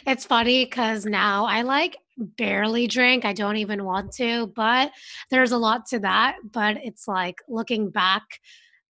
it's 0.05 0.25
funny 0.25 0.65
because 0.65 1.05
now 1.05 1.45
I 1.45 1.61
like 1.61 1.97
barely 2.17 2.87
drink. 2.87 3.23
I 3.23 3.33
don't 3.33 3.57
even 3.57 3.85
want 3.85 4.11
to, 4.13 4.47
but 4.47 4.91
there's 5.29 5.51
a 5.51 5.57
lot 5.57 5.85
to 5.87 5.99
that. 5.99 6.37
But 6.51 6.77
it's 6.83 7.07
like 7.07 7.37
looking 7.47 7.89
back, 7.89 8.23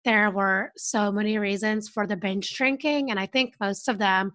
there 0.04 0.30
were 0.30 0.72
so 0.76 1.12
many 1.12 1.38
reasons 1.38 1.88
for 1.88 2.06
the 2.06 2.16
binge 2.16 2.54
drinking. 2.54 3.11
And 3.11 3.20
I 3.20 3.26
think 3.26 3.54
most 3.61 3.88
of 3.88 3.98
them 3.98 4.33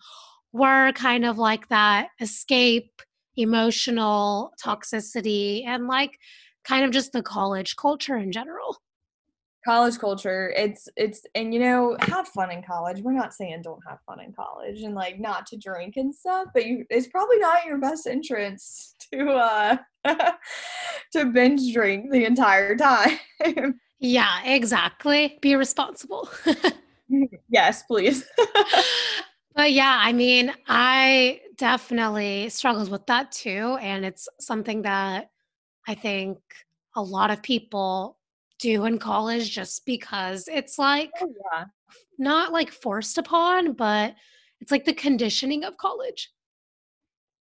were 0.53 0.91
kind 0.93 1.25
of 1.25 1.37
like 1.37 1.67
that 1.69 2.09
escape, 2.21 3.01
emotional 3.35 4.53
toxicity, 4.63 5.65
and 5.65 5.87
like 5.87 6.11
kind 6.63 6.85
of 6.85 6.91
just 6.91 7.11
the 7.11 7.23
college 7.23 7.75
culture 7.75 8.15
in 8.15 8.31
general 8.31 8.77
college 9.65 9.97
culture 9.97 10.53
it's 10.55 10.87
it's 10.95 11.23
and 11.33 11.51
you 11.53 11.59
know 11.59 11.97
have 12.01 12.27
fun 12.27 12.51
in 12.51 12.61
college. 12.61 13.01
We're 13.01 13.13
not 13.13 13.33
saying 13.33 13.63
don't 13.63 13.81
have 13.87 13.97
fun 14.05 14.19
in 14.21 14.31
college 14.31 14.83
and 14.83 14.93
like 14.93 15.19
not 15.19 15.47
to 15.47 15.57
drink 15.57 15.97
and 15.97 16.13
stuff 16.13 16.47
but 16.53 16.65
you 16.65 16.85
it's 16.89 17.07
probably 17.07 17.39
not 17.39 17.65
your 17.65 17.79
best 17.79 18.05
interest 18.05 19.07
to 19.13 19.31
uh 19.31 19.77
to 21.13 21.25
binge 21.25 21.73
drink 21.73 22.11
the 22.11 22.25
entire 22.25 22.75
time. 22.75 23.17
Yeah 23.97 24.43
exactly. 24.43 25.39
Be 25.41 25.55
responsible. 25.55 26.29
Yes 27.49 27.83
please. 27.83 28.25
But 29.55 29.71
yeah 29.71 29.99
i 30.01 30.11
mean 30.11 30.53
i 30.67 31.39
definitely 31.55 32.49
struggled 32.49 32.91
with 32.91 33.07
that 33.07 33.31
too 33.31 33.77
and 33.81 34.03
it's 34.05 34.27
something 34.39 34.81
that 34.81 35.29
i 35.87 35.95
think 35.95 36.37
a 36.97 37.01
lot 37.01 37.31
of 37.31 37.41
people 37.41 38.17
do 38.59 38.85
in 38.85 38.99
college 38.99 39.51
just 39.51 39.85
because 39.85 40.47
it's 40.47 40.79
like 40.79 41.11
oh, 41.21 41.33
yeah. 41.53 41.65
not 42.17 42.53
like 42.53 42.71
forced 42.71 43.17
upon, 43.17 43.73
but 43.73 44.15
it's 44.61 44.71
like 44.71 44.85
the 44.85 44.93
conditioning 44.93 45.63
of 45.63 45.77
college. 45.77 46.31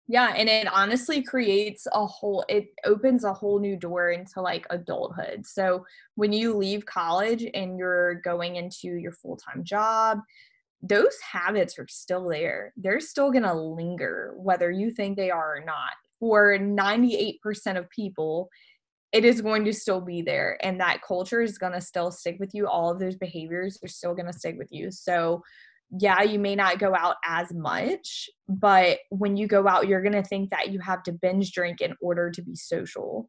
Yeah, 0.07 0.35
and 0.37 0.49
it 0.49 0.67
honestly 0.67 1.23
creates 1.23 1.87
a 1.93 2.05
whole 2.05 2.45
it 2.49 2.67
opens 2.85 3.23
a 3.23 3.33
whole 3.33 3.61
new 3.61 3.77
door 3.77 4.11
into 4.11 4.41
like 4.41 4.67
adulthood. 4.71 5.47
So 5.47 5.87
when 6.17 6.33
you 6.33 6.57
leave 6.57 6.85
college 6.85 7.47
and 7.55 7.79
you're 7.79 8.15
going 8.17 8.57
into 8.57 8.89
your 8.97 9.13
full-time 9.13 9.63
job, 9.63 10.19
those 10.83 11.17
habits 11.21 11.79
are 11.79 11.87
still 11.89 12.29
there. 12.29 12.73
They're 12.77 13.01
still 13.01 13.31
going 13.31 13.45
to 13.45 13.55
linger 13.55 14.35
whether 14.37 14.71
you 14.71 14.91
think 14.91 15.17
they 15.17 15.31
are 15.31 15.59
or 15.59 15.65
not. 15.65 15.93
For 16.19 16.59
98% 16.59 17.39
of 17.79 17.89
people, 17.89 18.51
it 19.13 19.25
is 19.25 19.41
going 19.41 19.65
to 19.65 19.73
still 19.73 20.01
be 20.01 20.23
there 20.23 20.57
and 20.63 20.81
that 20.81 21.03
culture 21.03 21.43
is 21.43 21.59
going 21.59 21.73
to 21.73 21.81
still 21.81 22.11
stick 22.11 22.37
with 22.39 22.55
you. 22.55 22.69
All 22.69 22.91
of 22.91 23.01
those 23.01 23.17
behaviors 23.17 23.79
are 23.83 23.89
still 23.89 24.15
going 24.15 24.27
to 24.27 24.39
stick 24.39 24.57
with 24.57 24.69
you. 24.71 24.91
So 24.91 25.43
yeah, 25.99 26.23
you 26.23 26.39
may 26.39 26.55
not 26.55 26.79
go 26.79 26.95
out 26.95 27.17
as 27.25 27.53
much, 27.53 28.31
but 28.49 28.99
when 29.11 29.37
you 29.37 29.49
go 29.49 29.67
out, 29.67 29.89
you're 29.89 30.03
going 30.03 30.13
to 30.13 30.23
think 30.23 30.51
that 30.51 30.71
you 30.71 30.79
have 30.79 31.03
to 31.05 31.13
binge 31.13 31.51
drink 31.51 31.81
in 31.81 31.95
order 32.01 32.31
to 32.31 32.43
be 32.43 32.55
social. 32.55 33.29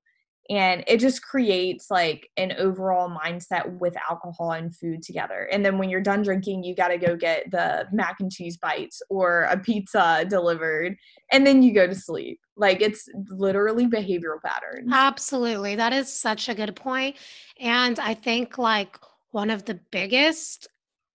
And 0.50 0.84
it 0.88 1.00
just 1.00 1.22
creates 1.22 1.90
like 1.90 2.30
an 2.36 2.54
overall 2.58 3.10
mindset 3.10 3.80
with 3.80 3.96
alcohol 4.10 4.52
and 4.52 4.76
food 4.76 5.02
together. 5.02 5.48
And 5.52 5.66
then 5.66 5.78
when 5.78 5.90
you're 5.90 6.02
done 6.02 6.24
drinking, 6.24 6.64
you 6.64 6.76
got 6.76 6.90
to 6.90 6.98
go 6.98 7.16
get 7.16 7.50
the 7.52 7.88
mac 7.94 8.20
and 8.20 8.32
cheese 8.32 8.58
bites 8.58 9.02
or 9.10 9.44
a 9.44 9.58
pizza 9.58 10.26
delivered, 10.28 10.98
and 11.32 11.48
then 11.48 11.64
you 11.64 11.74
go 11.74 11.88
to 11.88 11.96
sleep. 11.96 12.40
Like 12.58 12.82
it's 12.82 13.08
literally 13.30 13.86
behavioral 13.86 14.42
patterns. 14.44 14.90
Absolutely. 14.92 15.76
That 15.76 15.94
is 15.94 16.12
such 16.12 16.50
a 16.50 16.56
good 16.56 16.76
point. 16.76 17.16
And 17.60 17.98
I 18.00 18.14
think 18.14 18.58
like 18.58 19.00
one 19.30 19.50
of 19.52 19.64
the 19.64 19.80
biggest 19.92 20.68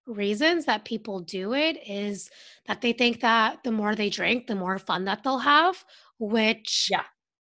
reasons 0.06 0.64
that 0.64 0.84
people 0.84 1.20
do 1.20 1.52
it 1.52 1.76
is 1.86 2.30
that 2.66 2.80
they 2.80 2.92
think 2.92 3.20
that 3.20 3.62
the 3.64 3.72
more 3.72 3.94
they 3.94 4.08
drink, 4.08 4.46
the 4.46 4.54
more 4.54 4.78
fun 4.78 5.04
that 5.04 5.22
they'll 5.24 5.38
have, 5.38 5.84
which 6.18 6.88
yeah. 6.90 7.02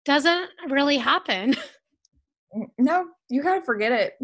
Doesn't 0.09 0.49
really 0.69 0.97
happen. 0.97 1.55
Mm, 2.57 2.65
no, 2.79 3.05
you 3.29 3.43
gotta 3.43 3.61
forget 3.61 3.91
it. 3.91 4.17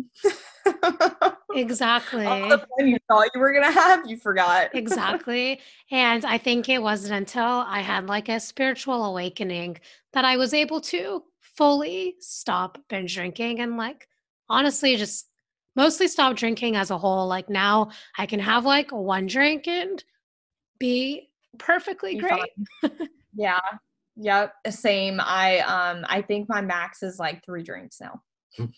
exactly. 1.54 2.26
All 2.26 2.50
the 2.50 2.58
fun 2.58 2.88
you 2.88 2.98
thought 3.08 3.28
you 3.36 3.40
were 3.40 3.54
gonna 3.54 3.72
have, 3.72 4.10
you 4.10 4.18
forgot. 4.18 4.72
exactly. 4.74 5.62
And 5.92 6.26
I 6.26 6.40
think 6.40 6.68
it 6.68 6.82
wasn't 6.82 7.14
until 7.14 7.44
I 7.46 7.82
had 7.82 8.08
like 8.08 8.28
a 8.28 8.40
spiritual 8.40 9.06
awakening 9.06 9.78
that 10.14 10.26
I 10.26 10.38
was 10.38 10.56
able 10.56 10.82
to 10.82 11.24
fully 11.40 12.16
stop 12.20 12.80
binge 12.90 13.14
drinking 13.14 13.60
and 13.60 13.78
like 13.78 14.08
honestly 14.50 14.96
just 14.96 15.28
mostly 15.76 16.08
stop 16.08 16.36
drinking 16.36 16.78
as 16.78 16.90
a 16.90 16.98
whole. 16.98 17.28
Like 17.28 17.48
now 17.48 17.92
I 18.18 18.26
can 18.26 18.40
have 18.40 18.66
like 18.66 18.92
one 18.92 19.28
drink 19.28 19.68
and 19.68 20.04
be 20.80 21.30
perfectly 21.60 22.16
great. 22.16 22.50
yeah. 23.36 23.60
Yep. 24.18 24.54
Same. 24.70 25.20
I 25.20 25.60
um 25.60 26.06
I 26.08 26.22
think 26.22 26.48
my 26.50 26.62
max 26.62 27.04
is 27.04 27.20
like 27.20 27.44
three 27.44 27.64
drinks 27.64 28.00
now. 28.00 28.22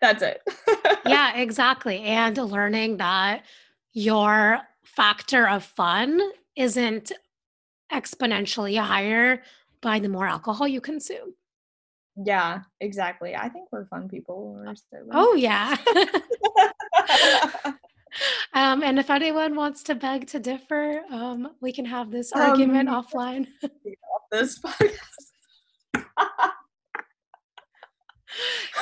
That's 0.00 0.22
it. 0.22 0.42
yeah, 1.06 1.36
exactly. 1.36 2.00
And 2.00 2.36
learning 2.36 2.98
that 2.98 3.44
your 3.92 4.60
factor 4.84 5.48
of 5.48 5.64
fun 5.64 6.20
isn't 6.56 7.12
exponentially 7.92 8.78
higher 8.78 9.42
by 9.80 9.98
the 9.98 10.08
more 10.08 10.26
alcohol 10.26 10.68
you 10.68 10.80
consume. 10.80 11.34
Yeah, 12.16 12.60
exactly. 12.80 13.34
I 13.34 13.48
think 13.48 13.68
we're 13.72 13.86
fun 13.86 14.08
people. 14.08 14.54
We're 14.54 14.74
so 14.74 14.98
oh 15.12 15.34
yeah. 15.34 15.76
um, 18.52 18.82
and 18.82 18.98
if 18.98 19.08
anyone 19.08 19.56
wants 19.56 19.82
to 19.84 19.94
beg 19.94 20.26
to 20.28 20.38
differ, 20.38 21.02
um, 21.10 21.52
we 21.62 21.72
can 21.72 21.86
have 21.86 22.10
this 22.10 22.32
argument 22.32 22.90
um, 22.90 23.02
offline. 23.02 23.46
off 23.62 23.70
this 24.32 24.58
podcast. 24.64 24.98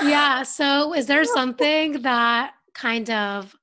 yeah. 0.02 0.42
So, 0.44 0.94
is 0.94 1.06
there 1.06 1.24
something 1.36 2.02
that 2.02 2.52
kind 2.74 3.10
of 3.10 3.54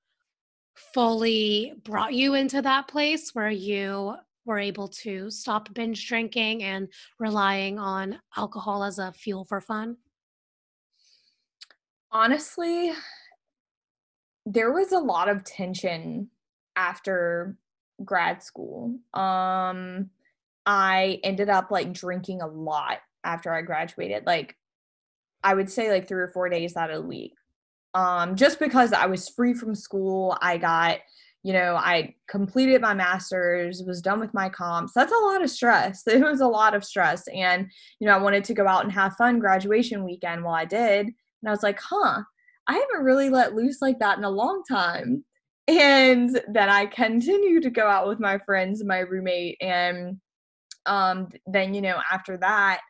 fully 0.94 1.74
brought 1.84 2.14
you 2.14 2.36
into 2.36 2.62
that 2.62 2.88
place 2.88 3.32
where 3.34 3.50
you 3.50 4.16
were 4.46 4.60
able 4.60 4.88
to 4.88 5.30
stop 5.30 5.74
binge 5.74 6.08
drinking 6.08 6.64
and 6.64 6.88
relying 7.20 7.80
on 7.80 8.20
alcohol 8.36 8.84
as 8.84 9.00
a 9.00 9.12
fuel 9.12 9.46
for 9.46 9.62
fun? 9.62 9.98
Honestly, 12.12 12.92
there 14.46 14.72
was 14.72 14.94
a 14.94 15.00
lot 15.00 15.28
of 15.28 15.44
tension 15.44 16.30
after 16.76 17.58
grad 18.06 18.42
school. 18.42 18.98
Um 19.14 20.10
I 20.68 21.20
ended 21.24 21.50
up 21.50 21.72
like 21.72 21.94
drinking 21.94 22.42
a 22.42 22.48
lot 22.48 23.00
after 23.24 23.52
I 23.52 23.62
graduated. 23.62 24.28
Like 24.28 24.56
I 25.44 25.54
would 25.54 25.70
say 25.70 25.90
like 25.92 26.08
3 26.08 26.22
or 26.22 26.28
4 26.28 26.50
days 26.50 26.78
out 26.78 26.92
of 26.92 27.02
the 27.02 27.08
week. 27.08 27.34
Um 27.94 28.36
just 28.36 28.60
because 28.60 28.94
I 28.94 29.08
was 29.08 29.30
free 29.30 29.56
from 29.56 29.74
school, 29.74 30.38
I 30.42 30.58
got 30.58 31.00
you 31.44 31.54
know, 31.54 31.76
I 31.76 32.14
completed 32.28 32.82
my 32.82 32.94
master's, 32.94 33.82
was 33.84 34.02
done 34.02 34.20
with 34.20 34.34
my 34.34 34.50
comps. 34.50 34.92
That's 34.94 35.14
a 35.14 35.26
lot 35.26 35.42
of 35.42 35.50
stress. 35.50 36.04
It 36.08 36.20
was 36.20 36.42
a 36.42 36.48
lot 36.48 36.76
of 36.76 36.84
stress. 36.84 37.26
And, 37.30 37.72
you 38.02 38.08
know, 38.08 38.14
I 38.14 38.22
wanted 38.22 38.44
to 38.46 38.54
go 38.54 38.68
out 38.68 38.84
and 38.84 38.92
have 38.92 39.16
fun 39.16 39.40
graduation 39.40 40.04
weekend. 40.04 40.44
Well, 40.44 40.54
I 40.54 40.66
did. 40.66 41.06
And 41.06 41.48
I 41.48 41.52
was 41.52 41.64
like, 41.64 41.80
huh, 41.80 42.24
I 42.68 42.74
haven't 42.74 43.06
really 43.06 43.30
let 43.30 43.56
loose 43.56 43.82
like 43.82 44.00
that 44.00 44.18
in 44.18 44.26
a 44.26 44.30
long 44.30 44.64
time. 44.70 45.24
And 45.70 46.38
then 46.50 46.70
I 46.70 46.86
continued 46.86 47.64
to 47.64 47.70
go 47.70 47.88
out 47.88 48.10
with 48.10 48.20
my 48.20 48.40
friends, 48.40 48.84
my 48.84 49.00
roommate. 49.00 49.58
And 49.62 50.20
um, 50.88 51.30
then, 51.46 51.74
you 51.74 51.82
know, 51.82 52.00
after 52.12 52.38
that, 52.38 52.82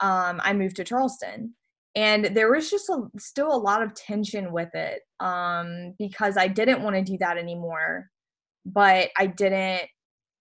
um, 0.00 0.40
I 0.42 0.52
moved 0.52 0.76
to 0.76 0.84
Charleston 0.84 1.54
and 1.96 2.26
there 2.36 2.52
was 2.52 2.70
just 2.70 2.88
a, 2.88 3.02
still 3.18 3.52
a 3.52 3.56
lot 3.56 3.82
of 3.82 3.94
tension 3.94 4.52
with 4.52 4.74
it 4.74 5.00
um, 5.18 5.94
because 5.98 6.36
I 6.36 6.46
didn't 6.46 6.82
want 6.82 6.96
to 6.96 7.02
do 7.02 7.18
that 7.18 7.36
anymore, 7.36 8.08
but 8.64 9.10
I 9.18 9.26
didn't 9.26 9.88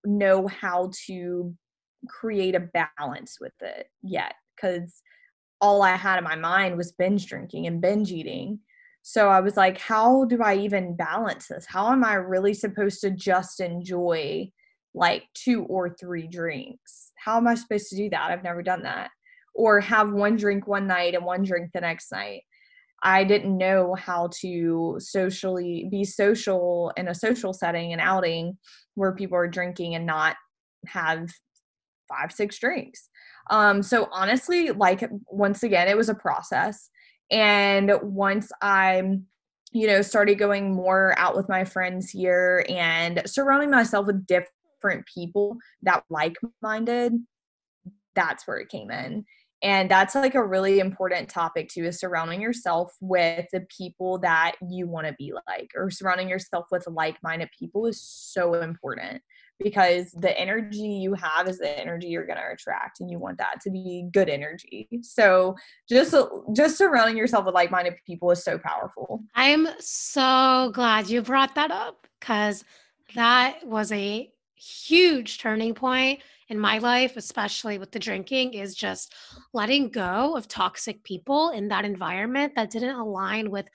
know 0.05 0.47
how 0.47 0.91
to 1.07 1.53
create 2.07 2.55
a 2.55 2.69
balance 2.97 3.37
with 3.41 3.53
it 3.61 3.87
yet 4.03 4.35
because 4.55 5.01
all 5.59 5.81
I 5.81 5.95
had 5.95 6.19
in 6.19 6.23
my 6.23 6.35
mind 6.35 6.77
was 6.77 6.93
binge 6.93 7.25
drinking 7.25 7.67
and 7.67 7.81
binge 7.81 8.11
eating. 8.11 8.59
So 9.01 9.29
I 9.29 9.39
was 9.39 9.57
like, 9.57 9.79
how 9.79 10.25
do 10.25 10.41
I 10.43 10.55
even 10.55 10.95
balance 10.95 11.47
this? 11.47 11.65
How 11.65 11.91
am 11.91 12.03
I 12.03 12.13
really 12.13 12.53
supposed 12.53 13.01
to 13.01 13.11
just 13.11 13.59
enjoy 13.59 14.51
like 14.93 15.23
two 15.33 15.63
or 15.63 15.89
three 15.89 16.27
drinks? 16.27 17.11
How 17.17 17.37
am 17.37 17.47
I 17.47 17.55
supposed 17.55 17.89
to 17.89 17.95
do 17.95 18.09
that? 18.09 18.31
I've 18.31 18.43
never 18.43 18.63
done 18.63 18.83
that 18.83 19.09
or 19.53 19.81
have 19.81 20.11
one 20.11 20.37
drink 20.37 20.67
one 20.67 20.87
night 20.87 21.15
and 21.15 21.25
one 21.25 21.43
drink 21.43 21.71
the 21.73 21.81
next 21.81 22.11
night. 22.11 22.43
I 23.03 23.23
didn't 23.23 23.57
know 23.57 23.95
how 23.95 24.29
to 24.41 24.97
socially 24.99 25.87
be 25.89 26.03
social 26.03 26.91
in 26.97 27.07
a 27.07 27.15
social 27.15 27.53
setting 27.53 27.91
and 27.93 28.01
outing 28.01 28.57
where 28.95 29.13
people 29.13 29.37
are 29.37 29.47
drinking 29.47 29.95
and 29.95 30.05
not 30.05 30.35
have 30.85 31.29
five, 32.07 32.31
six 32.31 32.59
drinks. 32.59 33.09
Um, 33.49 33.83
so 33.83 34.07
honestly, 34.11 34.71
like 34.71 35.07
once 35.27 35.63
again, 35.63 35.87
it 35.87 35.97
was 35.97 36.09
a 36.09 36.15
process. 36.15 36.89
And 37.31 37.91
once 38.01 38.51
I, 38.61 39.01
you 39.71 39.87
know, 39.87 40.01
started 40.01 40.35
going 40.35 40.73
more 40.73 41.13
out 41.17 41.35
with 41.35 41.47
my 41.47 41.63
friends 41.63 42.09
here 42.09 42.65
and 42.69 43.21
surrounding 43.25 43.69
myself 43.69 44.07
with 44.07 44.25
different 44.25 44.53
people 45.13 45.57
that 45.83 46.03
like 46.09 46.35
minded, 46.61 47.13
that's 48.15 48.47
where 48.47 48.57
it 48.57 48.69
came 48.69 48.91
in. 48.91 49.25
And 49.61 49.91
that's 49.91 50.15
like 50.15 50.35
a 50.35 50.45
really 50.45 50.79
important 50.79 51.29
topic 51.29 51.67
too 51.67 51.83
is 51.83 51.99
surrounding 51.99 52.41
yourself 52.41 52.93
with 53.01 53.45
the 53.51 53.65
people 53.75 54.17
that 54.19 54.53
you 54.69 54.87
want 54.87 55.07
to 55.07 55.13
be 55.17 55.33
like 55.47 55.71
or 55.75 55.89
surrounding 55.89 56.29
yourself 56.29 56.67
with 56.71 56.87
like-minded 56.87 57.49
people 57.57 57.85
is 57.85 58.01
so 58.01 58.53
important 58.53 59.21
because 59.61 60.11
the 60.11 60.37
energy 60.39 60.87
you 60.87 61.13
have 61.13 61.49
is 61.49 61.57
the 61.57 61.77
energy 61.77 62.07
you're 62.07 62.25
going 62.25 62.37
to 62.37 62.53
attract 62.53 63.01
and 63.01 63.11
you 63.11 63.19
want 63.19 63.37
that 63.37 63.59
to 63.61 63.69
be 63.69 64.07
good 64.13 64.29
energy. 64.29 64.87
So 65.01 65.55
just 65.89 66.15
just 66.55 66.77
surrounding 66.77 67.17
yourself 67.17 67.45
with 67.45 67.53
like-minded 67.53 67.95
people 68.07 68.31
is 68.31 68.41
so 68.41 68.57
powerful. 68.57 69.21
I 69.35 69.49
am 69.49 69.67
so 69.79 70.71
glad 70.73 71.09
you 71.09 71.21
brought 71.21 71.55
that 71.55 71.71
up 71.71 72.07
because 72.19 72.63
that 73.15 73.65
was 73.65 73.91
a 73.91 74.31
huge 74.59 75.39
turning 75.39 75.73
point 75.73 76.19
in 76.49 76.59
my 76.59 76.79
life, 76.79 77.15
especially 77.15 77.77
with 77.77 77.91
the 77.91 77.99
drinking, 77.99 78.53
is 78.53 78.75
just 78.75 79.13
letting 79.53 79.89
go 79.89 80.35
of 80.35 80.47
toxic 80.47 81.03
people 81.03 81.51
in 81.51 81.67
that 81.69 81.85
environment 81.85 82.53
that 82.55 82.71
didn't 82.71 82.95
align 82.95 83.49
with 83.51 83.67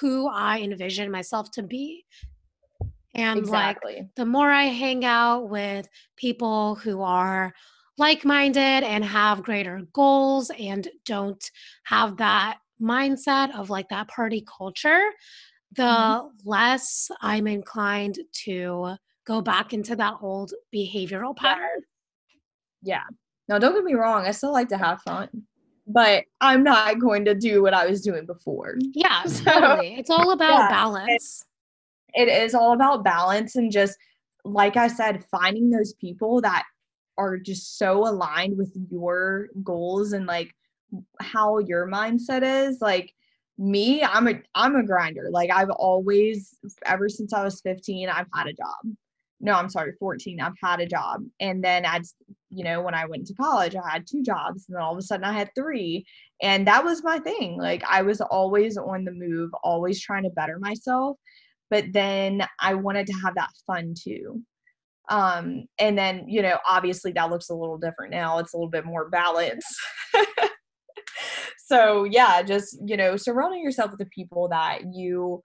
who 0.00 0.28
I 0.28 0.60
envisioned 0.60 1.12
myself 1.12 1.50
to 1.52 1.62
be. 1.62 2.04
And 3.14 3.38
exactly. 3.38 3.96
like 3.96 4.14
the 4.16 4.24
more 4.24 4.50
I 4.50 4.64
hang 4.64 5.04
out 5.04 5.50
with 5.50 5.86
people 6.16 6.76
who 6.76 7.02
are 7.02 7.52
like 7.98 8.24
minded 8.24 8.60
and 8.60 9.04
have 9.04 9.42
greater 9.42 9.82
goals 9.92 10.50
and 10.58 10.88
don't 11.04 11.50
have 11.84 12.16
that 12.16 12.58
mindset 12.80 13.54
of 13.54 13.68
like 13.68 13.90
that 13.90 14.08
party 14.08 14.44
culture, 14.58 15.10
the 15.76 15.82
mm-hmm. 15.82 16.48
less 16.48 17.10
I'm 17.20 17.46
inclined 17.46 18.18
to 18.44 18.96
go 19.24 19.40
back 19.40 19.72
into 19.72 19.96
that 19.96 20.14
old 20.20 20.52
behavioral 20.74 21.36
pattern. 21.36 21.82
Yeah, 22.82 23.04
Now, 23.48 23.58
don't 23.58 23.74
get 23.74 23.84
me 23.84 23.94
wrong, 23.94 24.26
I 24.26 24.32
still 24.32 24.52
like 24.52 24.68
to 24.70 24.78
have 24.78 25.02
fun, 25.02 25.28
but 25.86 26.24
I'm 26.40 26.64
not 26.64 26.98
going 26.98 27.24
to 27.26 27.34
do 27.34 27.62
what 27.62 27.74
I 27.74 27.86
was 27.86 28.02
doing 28.02 28.26
before. 28.26 28.76
Yeah, 28.92 29.24
so, 29.26 29.44
totally. 29.44 29.94
It's 29.94 30.10
all 30.10 30.32
about 30.32 30.58
yeah, 30.58 30.68
balance. 30.68 31.44
It, 32.14 32.28
it 32.28 32.42
is 32.42 32.54
all 32.54 32.72
about 32.72 33.04
balance 33.04 33.56
and 33.56 33.70
just, 33.70 33.96
like 34.44 34.76
I 34.76 34.88
said, 34.88 35.24
finding 35.30 35.70
those 35.70 35.94
people 35.94 36.40
that 36.40 36.64
are 37.16 37.38
just 37.38 37.78
so 37.78 38.08
aligned 38.08 38.56
with 38.56 38.76
your 38.90 39.48
goals 39.62 40.12
and 40.12 40.26
like 40.26 40.54
how 41.20 41.58
your 41.58 41.86
mindset 41.86 42.42
is. 42.42 42.80
Like, 42.80 43.14
me 43.58 44.02
i'm 44.02 44.28
a 44.28 44.40
i'm 44.54 44.76
a 44.76 44.82
grinder 44.82 45.28
like 45.30 45.50
i've 45.50 45.70
always 45.70 46.58
ever 46.86 47.08
since 47.08 47.32
i 47.32 47.44
was 47.44 47.60
15 47.60 48.08
i've 48.08 48.26
had 48.34 48.46
a 48.46 48.52
job 48.52 48.96
no 49.42 49.54
i'm 49.54 49.68
sorry 49.68 49.92
14 49.98 50.40
i've 50.40 50.52
had 50.62 50.80
a 50.80 50.86
job. 50.86 51.22
And 51.40 51.62
then 51.62 51.84
as 51.84 52.14
you 52.48 52.64
know 52.64 52.80
when 52.80 52.94
i 52.94 53.04
went 53.04 53.26
to 53.26 53.34
college 53.34 53.76
i 53.76 53.90
had 53.90 54.06
two 54.10 54.22
jobs 54.22 54.64
and 54.68 54.76
then 54.76 54.82
all 54.82 54.92
of 54.92 54.98
a 54.98 55.02
sudden 55.02 55.24
i 55.24 55.32
had 55.32 55.50
three. 55.54 56.06
And 56.40 56.66
that 56.66 56.84
was 56.84 57.04
my 57.04 57.18
thing 57.18 57.58
like 57.58 57.82
i 57.88 58.02
was 58.02 58.20
always 58.20 58.78
on 58.78 59.04
the 59.04 59.12
move 59.12 59.50
always 59.62 60.00
trying 60.00 60.22
to 60.24 60.30
better 60.30 60.58
myself 60.58 61.18
but 61.70 61.84
then 61.92 62.46
i 62.60 62.74
wanted 62.74 63.06
to 63.08 63.12
have 63.14 63.34
that 63.34 63.50
fun 63.66 63.94
too. 64.00 64.40
Um 65.08 65.64
and 65.78 65.98
then 65.98 66.24
you 66.28 66.42
know 66.42 66.58
obviously 66.68 67.12
that 67.12 67.30
looks 67.30 67.50
a 67.50 67.54
little 67.54 67.78
different 67.78 68.12
now 68.12 68.38
it's 68.38 68.54
a 68.54 68.56
little 68.56 68.70
bit 68.70 68.86
more 68.86 69.10
balanced. 69.10 69.74
So 71.64 72.04
yeah 72.04 72.42
just 72.42 72.76
you 72.84 72.98
know 72.98 73.16
surrounding 73.16 73.62
yourself 73.62 73.92
with 73.92 74.00
the 74.00 74.06
people 74.06 74.48
that 74.48 74.80
you 74.92 75.42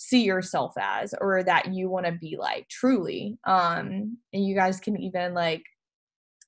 see 0.00 0.22
yourself 0.22 0.72
as 0.80 1.14
or 1.20 1.42
that 1.42 1.74
you 1.74 1.90
want 1.90 2.06
to 2.06 2.12
be 2.12 2.36
like 2.38 2.66
truly 2.68 3.36
um 3.46 4.16
and 4.32 4.46
you 4.46 4.54
guys 4.54 4.80
can 4.80 4.98
even 4.98 5.34
like 5.34 5.62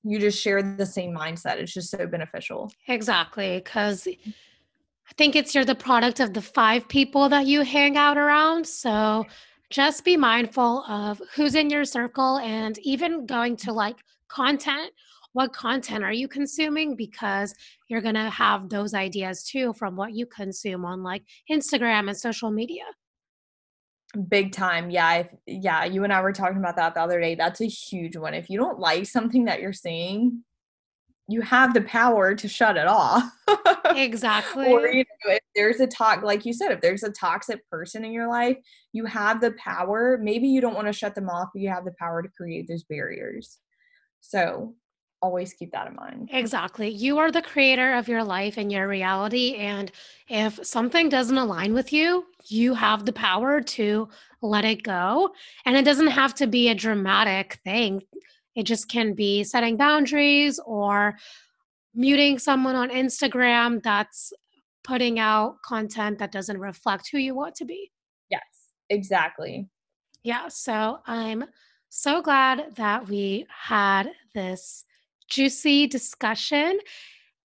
you 0.03 0.17
just 0.19 0.41
share 0.41 0.63
the 0.63 0.85
same 0.85 1.15
mindset 1.15 1.57
it's 1.57 1.73
just 1.73 1.91
so 1.91 2.07
beneficial. 2.07 2.71
Exactly 2.87 3.59
because 3.59 4.07
i 4.07 5.13
think 5.17 5.35
it's 5.35 5.53
you're 5.53 5.65
the 5.65 5.75
product 5.75 6.19
of 6.19 6.33
the 6.33 6.41
five 6.41 6.87
people 6.87 7.29
that 7.29 7.45
you 7.45 7.61
hang 7.61 7.95
out 7.95 8.17
around 8.17 8.65
so 8.65 9.23
just 9.69 10.03
be 10.05 10.15
mindful 10.15 10.83
of 10.87 11.21
who's 11.35 11.55
in 11.55 11.69
your 11.69 11.83
circle 11.83 12.37
and 12.37 12.77
even 12.79 13.25
going 13.25 13.55
to 13.57 13.73
like 13.73 13.97
content. 14.27 14.91
What 15.33 15.51
content 15.51 16.03
are 16.03 16.13
you 16.13 16.27
consuming? 16.27 16.95
Because 16.95 17.55
you're 17.87 18.01
going 18.01 18.13
to 18.13 18.29
have 18.29 18.69
those 18.69 18.93
ideas 18.93 19.43
too 19.43 19.73
from 19.73 19.95
what 19.95 20.13
you 20.13 20.27
consume 20.27 20.85
on 20.85 21.01
like 21.01 21.23
Instagram 21.49 22.07
and 22.07 22.15
social 22.15 22.51
media. 22.51 22.83
Big 24.27 24.51
time. 24.51 24.89
Yeah. 24.89 25.05
I, 25.05 25.29
yeah. 25.47 25.85
You 25.85 26.03
and 26.03 26.13
I 26.13 26.21
were 26.21 26.33
talking 26.33 26.57
about 26.57 26.75
that 26.75 26.93
the 26.93 27.01
other 27.01 27.19
day. 27.19 27.35
That's 27.35 27.61
a 27.61 27.67
huge 27.67 28.15
one. 28.15 28.33
If 28.33 28.49
you 28.49 28.59
don't 28.59 28.79
like 28.79 29.05
something 29.05 29.45
that 29.45 29.61
you're 29.61 29.73
seeing, 29.73 30.43
you 31.27 31.41
have 31.41 31.73
the 31.73 31.81
power 31.81 32.35
to 32.35 32.47
shut 32.47 32.77
it 32.77 32.87
off. 32.87 33.23
exactly. 33.95 34.67
or 34.67 34.87
you 34.87 35.03
know, 35.25 35.33
if 35.33 35.39
there's 35.55 35.79
a 35.79 35.87
talk, 35.87 36.21
like 36.21 36.45
you 36.45 36.53
said, 36.53 36.71
if 36.71 36.81
there's 36.81 37.03
a 37.03 37.11
toxic 37.11 37.67
person 37.69 38.03
in 38.03 38.11
your 38.11 38.27
life, 38.27 38.57
you 38.91 39.05
have 39.05 39.41
the 39.41 39.51
power. 39.53 40.19
Maybe 40.21 40.47
you 40.47 40.61
don't 40.61 40.75
want 40.75 40.87
to 40.87 40.93
shut 40.93 41.15
them 41.15 41.29
off, 41.29 41.49
but 41.53 41.61
you 41.61 41.69
have 41.69 41.85
the 41.85 41.93
power 41.97 42.21
to 42.21 42.29
create 42.29 42.67
those 42.67 42.83
barriers. 42.83 43.59
So 44.19 44.75
always 45.23 45.53
keep 45.53 45.71
that 45.71 45.87
in 45.87 45.95
mind. 45.95 46.29
Exactly. 46.33 46.89
You 46.89 47.17
are 47.17 47.31
the 47.31 47.41
creator 47.41 47.93
of 47.93 48.09
your 48.09 48.23
life 48.25 48.57
and 48.57 48.69
your 48.69 48.89
reality. 48.89 49.55
And 49.55 49.89
if 50.27 50.59
something 50.65 51.07
doesn't 51.07 51.37
align 51.37 51.73
with 51.73 51.93
you, 51.93 52.25
you 52.47 52.73
have 52.73 53.05
the 53.05 53.13
power 53.13 53.61
to 53.61 54.09
let 54.41 54.65
it 54.65 54.83
go. 54.83 55.31
And 55.65 55.77
it 55.77 55.85
doesn't 55.85 56.07
have 56.07 56.35
to 56.35 56.47
be 56.47 56.67
a 56.67 56.75
dramatic 56.75 57.59
thing, 57.63 58.01
it 58.55 58.63
just 58.63 58.89
can 58.89 59.13
be 59.13 59.43
setting 59.43 59.77
boundaries 59.77 60.59
or 60.65 61.15
muting 61.95 62.37
someone 62.37 62.75
on 62.75 62.89
Instagram 62.89 63.81
that's 63.81 64.33
putting 64.83 65.17
out 65.19 65.55
content 65.65 66.19
that 66.19 66.31
doesn't 66.31 66.59
reflect 66.59 67.09
who 67.11 67.17
you 67.17 67.33
want 67.33 67.55
to 67.55 67.65
be. 67.65 67.91
Yes, 68.29 68.43
exactly. 68.89 69.69
Yeah. 70.23 70.49
So 70.49 70.99
I'm 71.07 71.45
so 71.89 72.21
glad 72.21 72.75
that 72.75 73.07
we 73.07 73.47
had 73.49 74.11
this 74.35 74.83
juicy 75.33 75.87
discussion. 75.87 76.79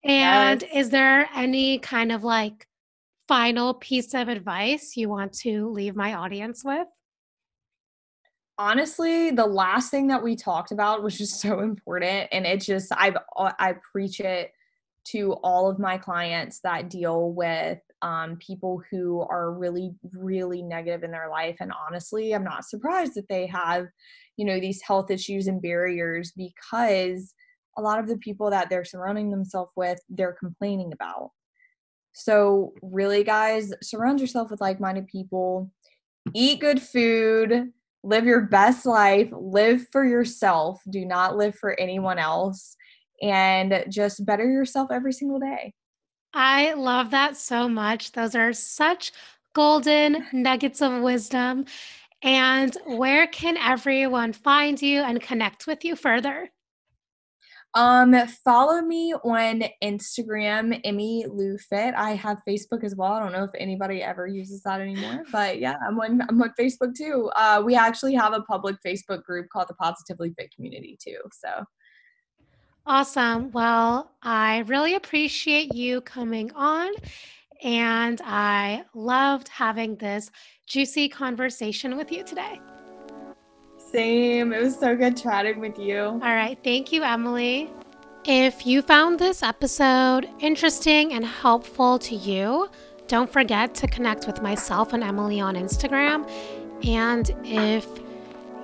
And 0.04 0.62
yes. 0.62 0.70
is 0.74 0.90
there 0.90 1.28
any 1.34 1.78
kind 1.78 2.12
of 2.12 2.22
like 2.22 2.66
final 3.26 3.74
piece 3.74 4.14
of 4.14 4.28
advice 4.28 4.96
you 4.96 5.08
want 5.08 5.32
to 5.40 5.68
leave 5.70 5.96
my 5.96 6.14
audience 6.14 6.62
with? 6.64 6.86
Honestly, 8.58 9.30
the 9.30 9.46
last 9.46 9.90
thing 9.90 10.08
that 10.08 10.22
we 10.22 10.34
talked 10.34 10.72
about 10.72 11.02
was 11.02 11.16
just 11.16 11.40
so 11.40 11.60
important 11.60 12.28
and 12.32 12.46
it 12.46 12.60
just 12.60 12.92
I've 12.96 13.16
uh, 13.36 13.52
I 13.58 13.74
preach 13.92 14.20
it 14.20 14.52
to 15.06 15.34
all 15.42 15.70
of 15.70 15.78
my 15.78 15.96
clients 15.96 16.60
that 16.60 16.90
deal 16.90 17.32
with 17.32 17.78
um, 18.02 18.36
people 18.36 18.82
who 18.90 19.20
are 19.20 19.52
really 19.52 19.94
really 20.12 20.62
negative 20.62 21.02
in 21.02 21.10
their 21.10 21.28
life 21.28 21.56
and 21.60 21.72
honestly 21.86 22.32
i'm 22.32 22.44
not 22.44 22.64
surprised 22.64 23.14
that 23.14 23.28
they 23.28 23.46
have 23.46 23.86
you 24.36 24.44
know 24.44 24.60
these 24.60 24.80
health 24.82 25.10
issues 25.10 25.48
and 25.48 25.60
barriers 25.60 26.32
because 26.36 27.34
a 27.78 27.82
lot 27.82 27.98
of 27.98 28.08
the 28.08 28.18
people 28.18 28.50
that 28.50 28.68
they're 28.68 28.84
surrounding 28.84 29.30
themselves 29.30 29.70
with, 29.76 30.00
they're 30.08 30.36
complaining 30.38 30.92
about. 30.92 31.30
So, 32.12 32.74
really, 32.82 33.24
guys, 33.24 33.72
surround 33.82 34.20
yourself 34.20 34.50
with 34.50 34.60
like 34.60 34.80
minded 34.80 35.06
people, 35.06 35.70
eat 36.34 36.60
good 36.60 36.82
food, 36.82 37.70
live 38.02 38.24
your 38.24 38.42
best 38.42 38.84
life, 38.84 39.30
live 39.32 39.86
for 39.92 40.04
yourself, 40.04 40.80
do 40.90 41.04
not 41.04 41.36
live 41.36 41.54
for 41.54 41.78
anyone 41.78 42.18
else, 42.18 42.76
and 43.22 43.84
just 43.88 44.26
better 44.26 44.50
yourself 44.50 44.90
every 44.90 45.12
single 45.12 45.38
day. 45.38 45.72
I 46.34 46.74
love 46.74 47.10
that 47.12 47.36
so 47.36 47.68
much. 47.68 48.12
Those 48.12 48.34
are 48.34 48.52
such 48.52 49.12
golden 49.54 50.26
nuggets 50.32 50.82
of 50.82 51.02
wisdom. 51.02 51.64
And 52.22 52.76
where 52.86 53.26
can 53.28 53.56
everyone 53.56 54.32
find 54.32 54.80
you 54.80 55.02
and 55.02 55.20
connect 55.20 55.66
with 55.66 55.84
you 55.84 55.94
further? 55.94 56.50
Um, 57.74 58.14
follow 58.44 58.80
me 58.80 59.14
on 59.14 59.62
Instagram, 59.82 60.80
Emmy 60.84 61.26
Lou 61.28 61.58
Fit. 61.58 61.94
I 61.94 62.12
have 62.12 62.38
Facebook 62.48 62.82
as 62.82 62.96
well. 62.96 63.12
I 63.12 63.20
don't 63.20 63.32
know 63.32 63.44
if 63.44 63.50
anybody 63.58 64.02
ever 64.02 64.26
uses 64.26 64.62
that 64.62 64.80
anymore, 64.80 65.24
but 65.30 65.60
yeah, 65.60 65.76
I'm 65.86 65.98
on 66.00 66.22
I'm 66.28 66.40
on 66.42 66.52
Facebook 66.58 66.94
too. 66.96 67.30
Uh, 67.36 67.62
we 67.64 67.76
actually 67.76 68.14
have 68.14 68.32
a 68.32 68.40
public 68.42 68.76
Facebook 68.84 69.22
group 69.22 69.48
called 69.52 69.68
the 69.68 69.74
Positively 69.74 70.34
Fit 70.38 70.52
Community 70.54 70.98
too. 71.02 71.18
So 71.32 71.64
awesome. 72.86 73.50
Well, 73.52 74.12
I 74.22 74.60
really 74.66 74.94
appreciate 74.94 75.74
you 75.74 76.00
coming 76.00 76.50
on. 76.52 76.92
And 77.62 78.20
I 78.24 78.84
loved 78.94 79.48
having 79.48 79.96
this 79.96 80.30
juicy 80.66 81.08
conversation 81.08 81.96
with 81.96 82.12
you 82.12 82.22
today. 82.22 82.60
Same. 83.92 84.52
It 84.52 84.62
was 84.62 84.78
so 84.78 84.94
good 84.96 85.16
chatting 85.16 85.60
with 85.60 85.78
you. 85.78 86.00
All 86.00 86.18
right. 86.18 86.58
Thank 86.62 86.92
you, 86.92 87.02
Emily. 87.02 87.70
If 88.24 88.66
you 88.66 88.82
found 88.82 89.18
this 89.18 89.42
episode 89.42 90.28
interesting 90.40 91.14
and 91.14 91.24
helpful 91.24 91.98
to 92.00 92.14
you, 92.14 92.68
don't 93.06 93.32
forget 93.32 93.74
to 93.76 93.86
connect 93.86 94.26
with 94.26 94.42
myself 94.42 94.92
and 94.92 95.02
Emily 95.02 95.40
on 95.40 95.54
Instagram. 95.54 96.28
And 96.86 97.30
if 97.44 97.86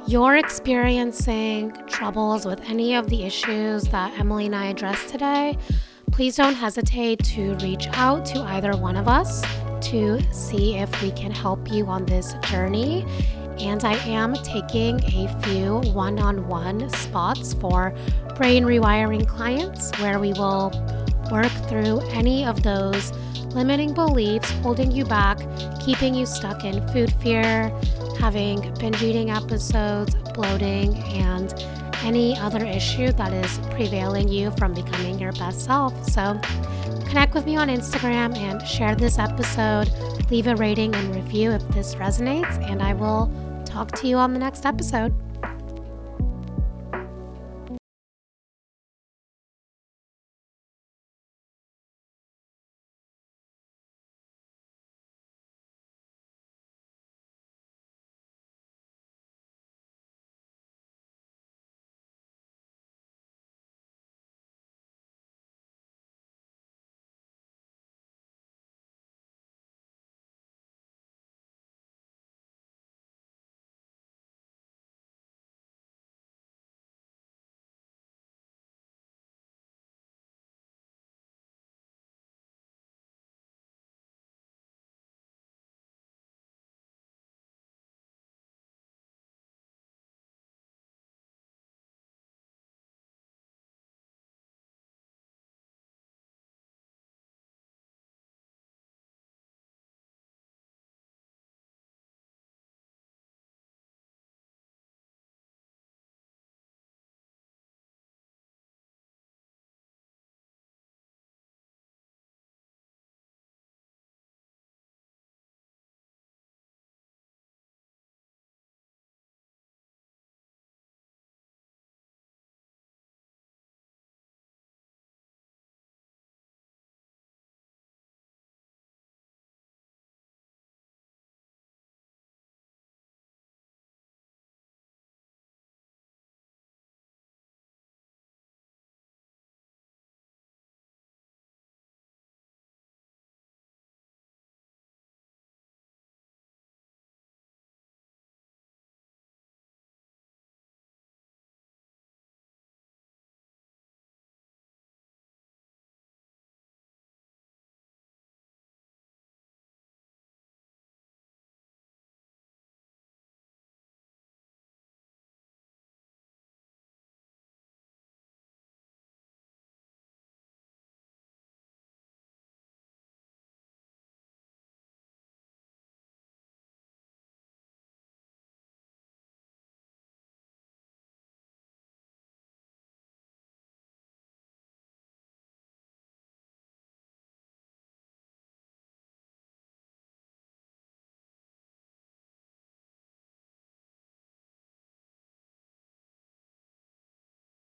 you're 0.06 0.36
experiencing 0.36 1.72
troubles 1.86 2.44
with 2.44 2.60
any 2.68 2.94
of 2.94 3.08
the 3.08 3.22
issues 3.22 3.84
that 3.84 4.12
Emily 4.18 4.46
and 4.46 4.54
I 4.54 4.66
addressed 4.66 5.08
today, 5.08 5.56
please 6.12 6.36
don't 6.36 6.54
hesitate 6.54 7.24
to 7.24 7.54
reach 7.56 7.88
out 7.94 8.26
to 8.26 8.40
either 8.40 8.76
one 8.76 8.96
of 8.96 9.08
us 9.08 9.42
to 9.88 10.20
see 10.30 10.76
if 10.76 11.02
we 11.02 11.10
can 11.12 11.30
help 11.30 11.70
you 11.70 11.86
on 11.86 12.04
this 12.04 12.34
journey 12.42 13.06
and 13.58 13.84
I 13.84 13.94
am 14.08 14.34
taking 14.34 15.02
a 15.04 15.42
few 15.42 15.80
one 15.92 16.18
on 16.18 16.46
one 16.48 16.88
spots 16.90 17.54
for 17.54 17.94
brain 18.36 18.64
rewiring 18.64 19.26
clients 19.26 19.90
where 20.00 20.18
we 20.18 20.32
will 20.32 20.70
work 21.30 21.52
through 21.68 22.00
any 22.10 22.44
of 22.44 22.62
those 22.62 23.12
limiting 23.54 23.94
beliefs 23.94 24.50
holding 24.62 24.90
you 24.90 25.04
back, 25.04 25.38
keeping 25.80 26.14
you 26.14 26.26
stuck 26.26 26.64
in 26.64 26.86
food 26.88 27.12
fear, 27.22 27.72
having 28.18 28.74
binge 28.74 29.02
eating 29.02 29.30
episodes, 29.30 30.14
bloating, 30.34 30.96
and 31.14 31.54
any 32.02 32.36
other 32.38 32.64
issue 32.64 33.12
that 33.12 33.32
is 33.32 33.58
prevailing 33.70 34.28
you 34.28 34.50
from 34.52 34.74
becoming 34.74 35.18
your 35.18 35.32
best 35.32 35.64
self. 35.64 35.92
So, 36.08 36.38
connect 37.06 37.34
with 37.34 37.46
me 37.46 37.56
on 37.56 37.68
Instagram 37.68 38.36
and 38.36 38.66
share 38.66 38.94
this 38.94 39.18
episode. 39.18 39.90
Leave 40.30 40.46
a 40.46 40.56
rating 40.56 40.94
and 40.94 41.14
review 41.14 41.52
if 41.52 41.66
this 41.68 41.94
resonates, 41.94 42.58
and 42.70 42.82
I 42.82 42.92
will 42.92 43.30
talk 43.74 43.90
to 43.90 44.06
you 44.06 44.16
on 44.16 44.32
the 44.32 44.38
next 44.38 44.64
episode. 44.64 45.12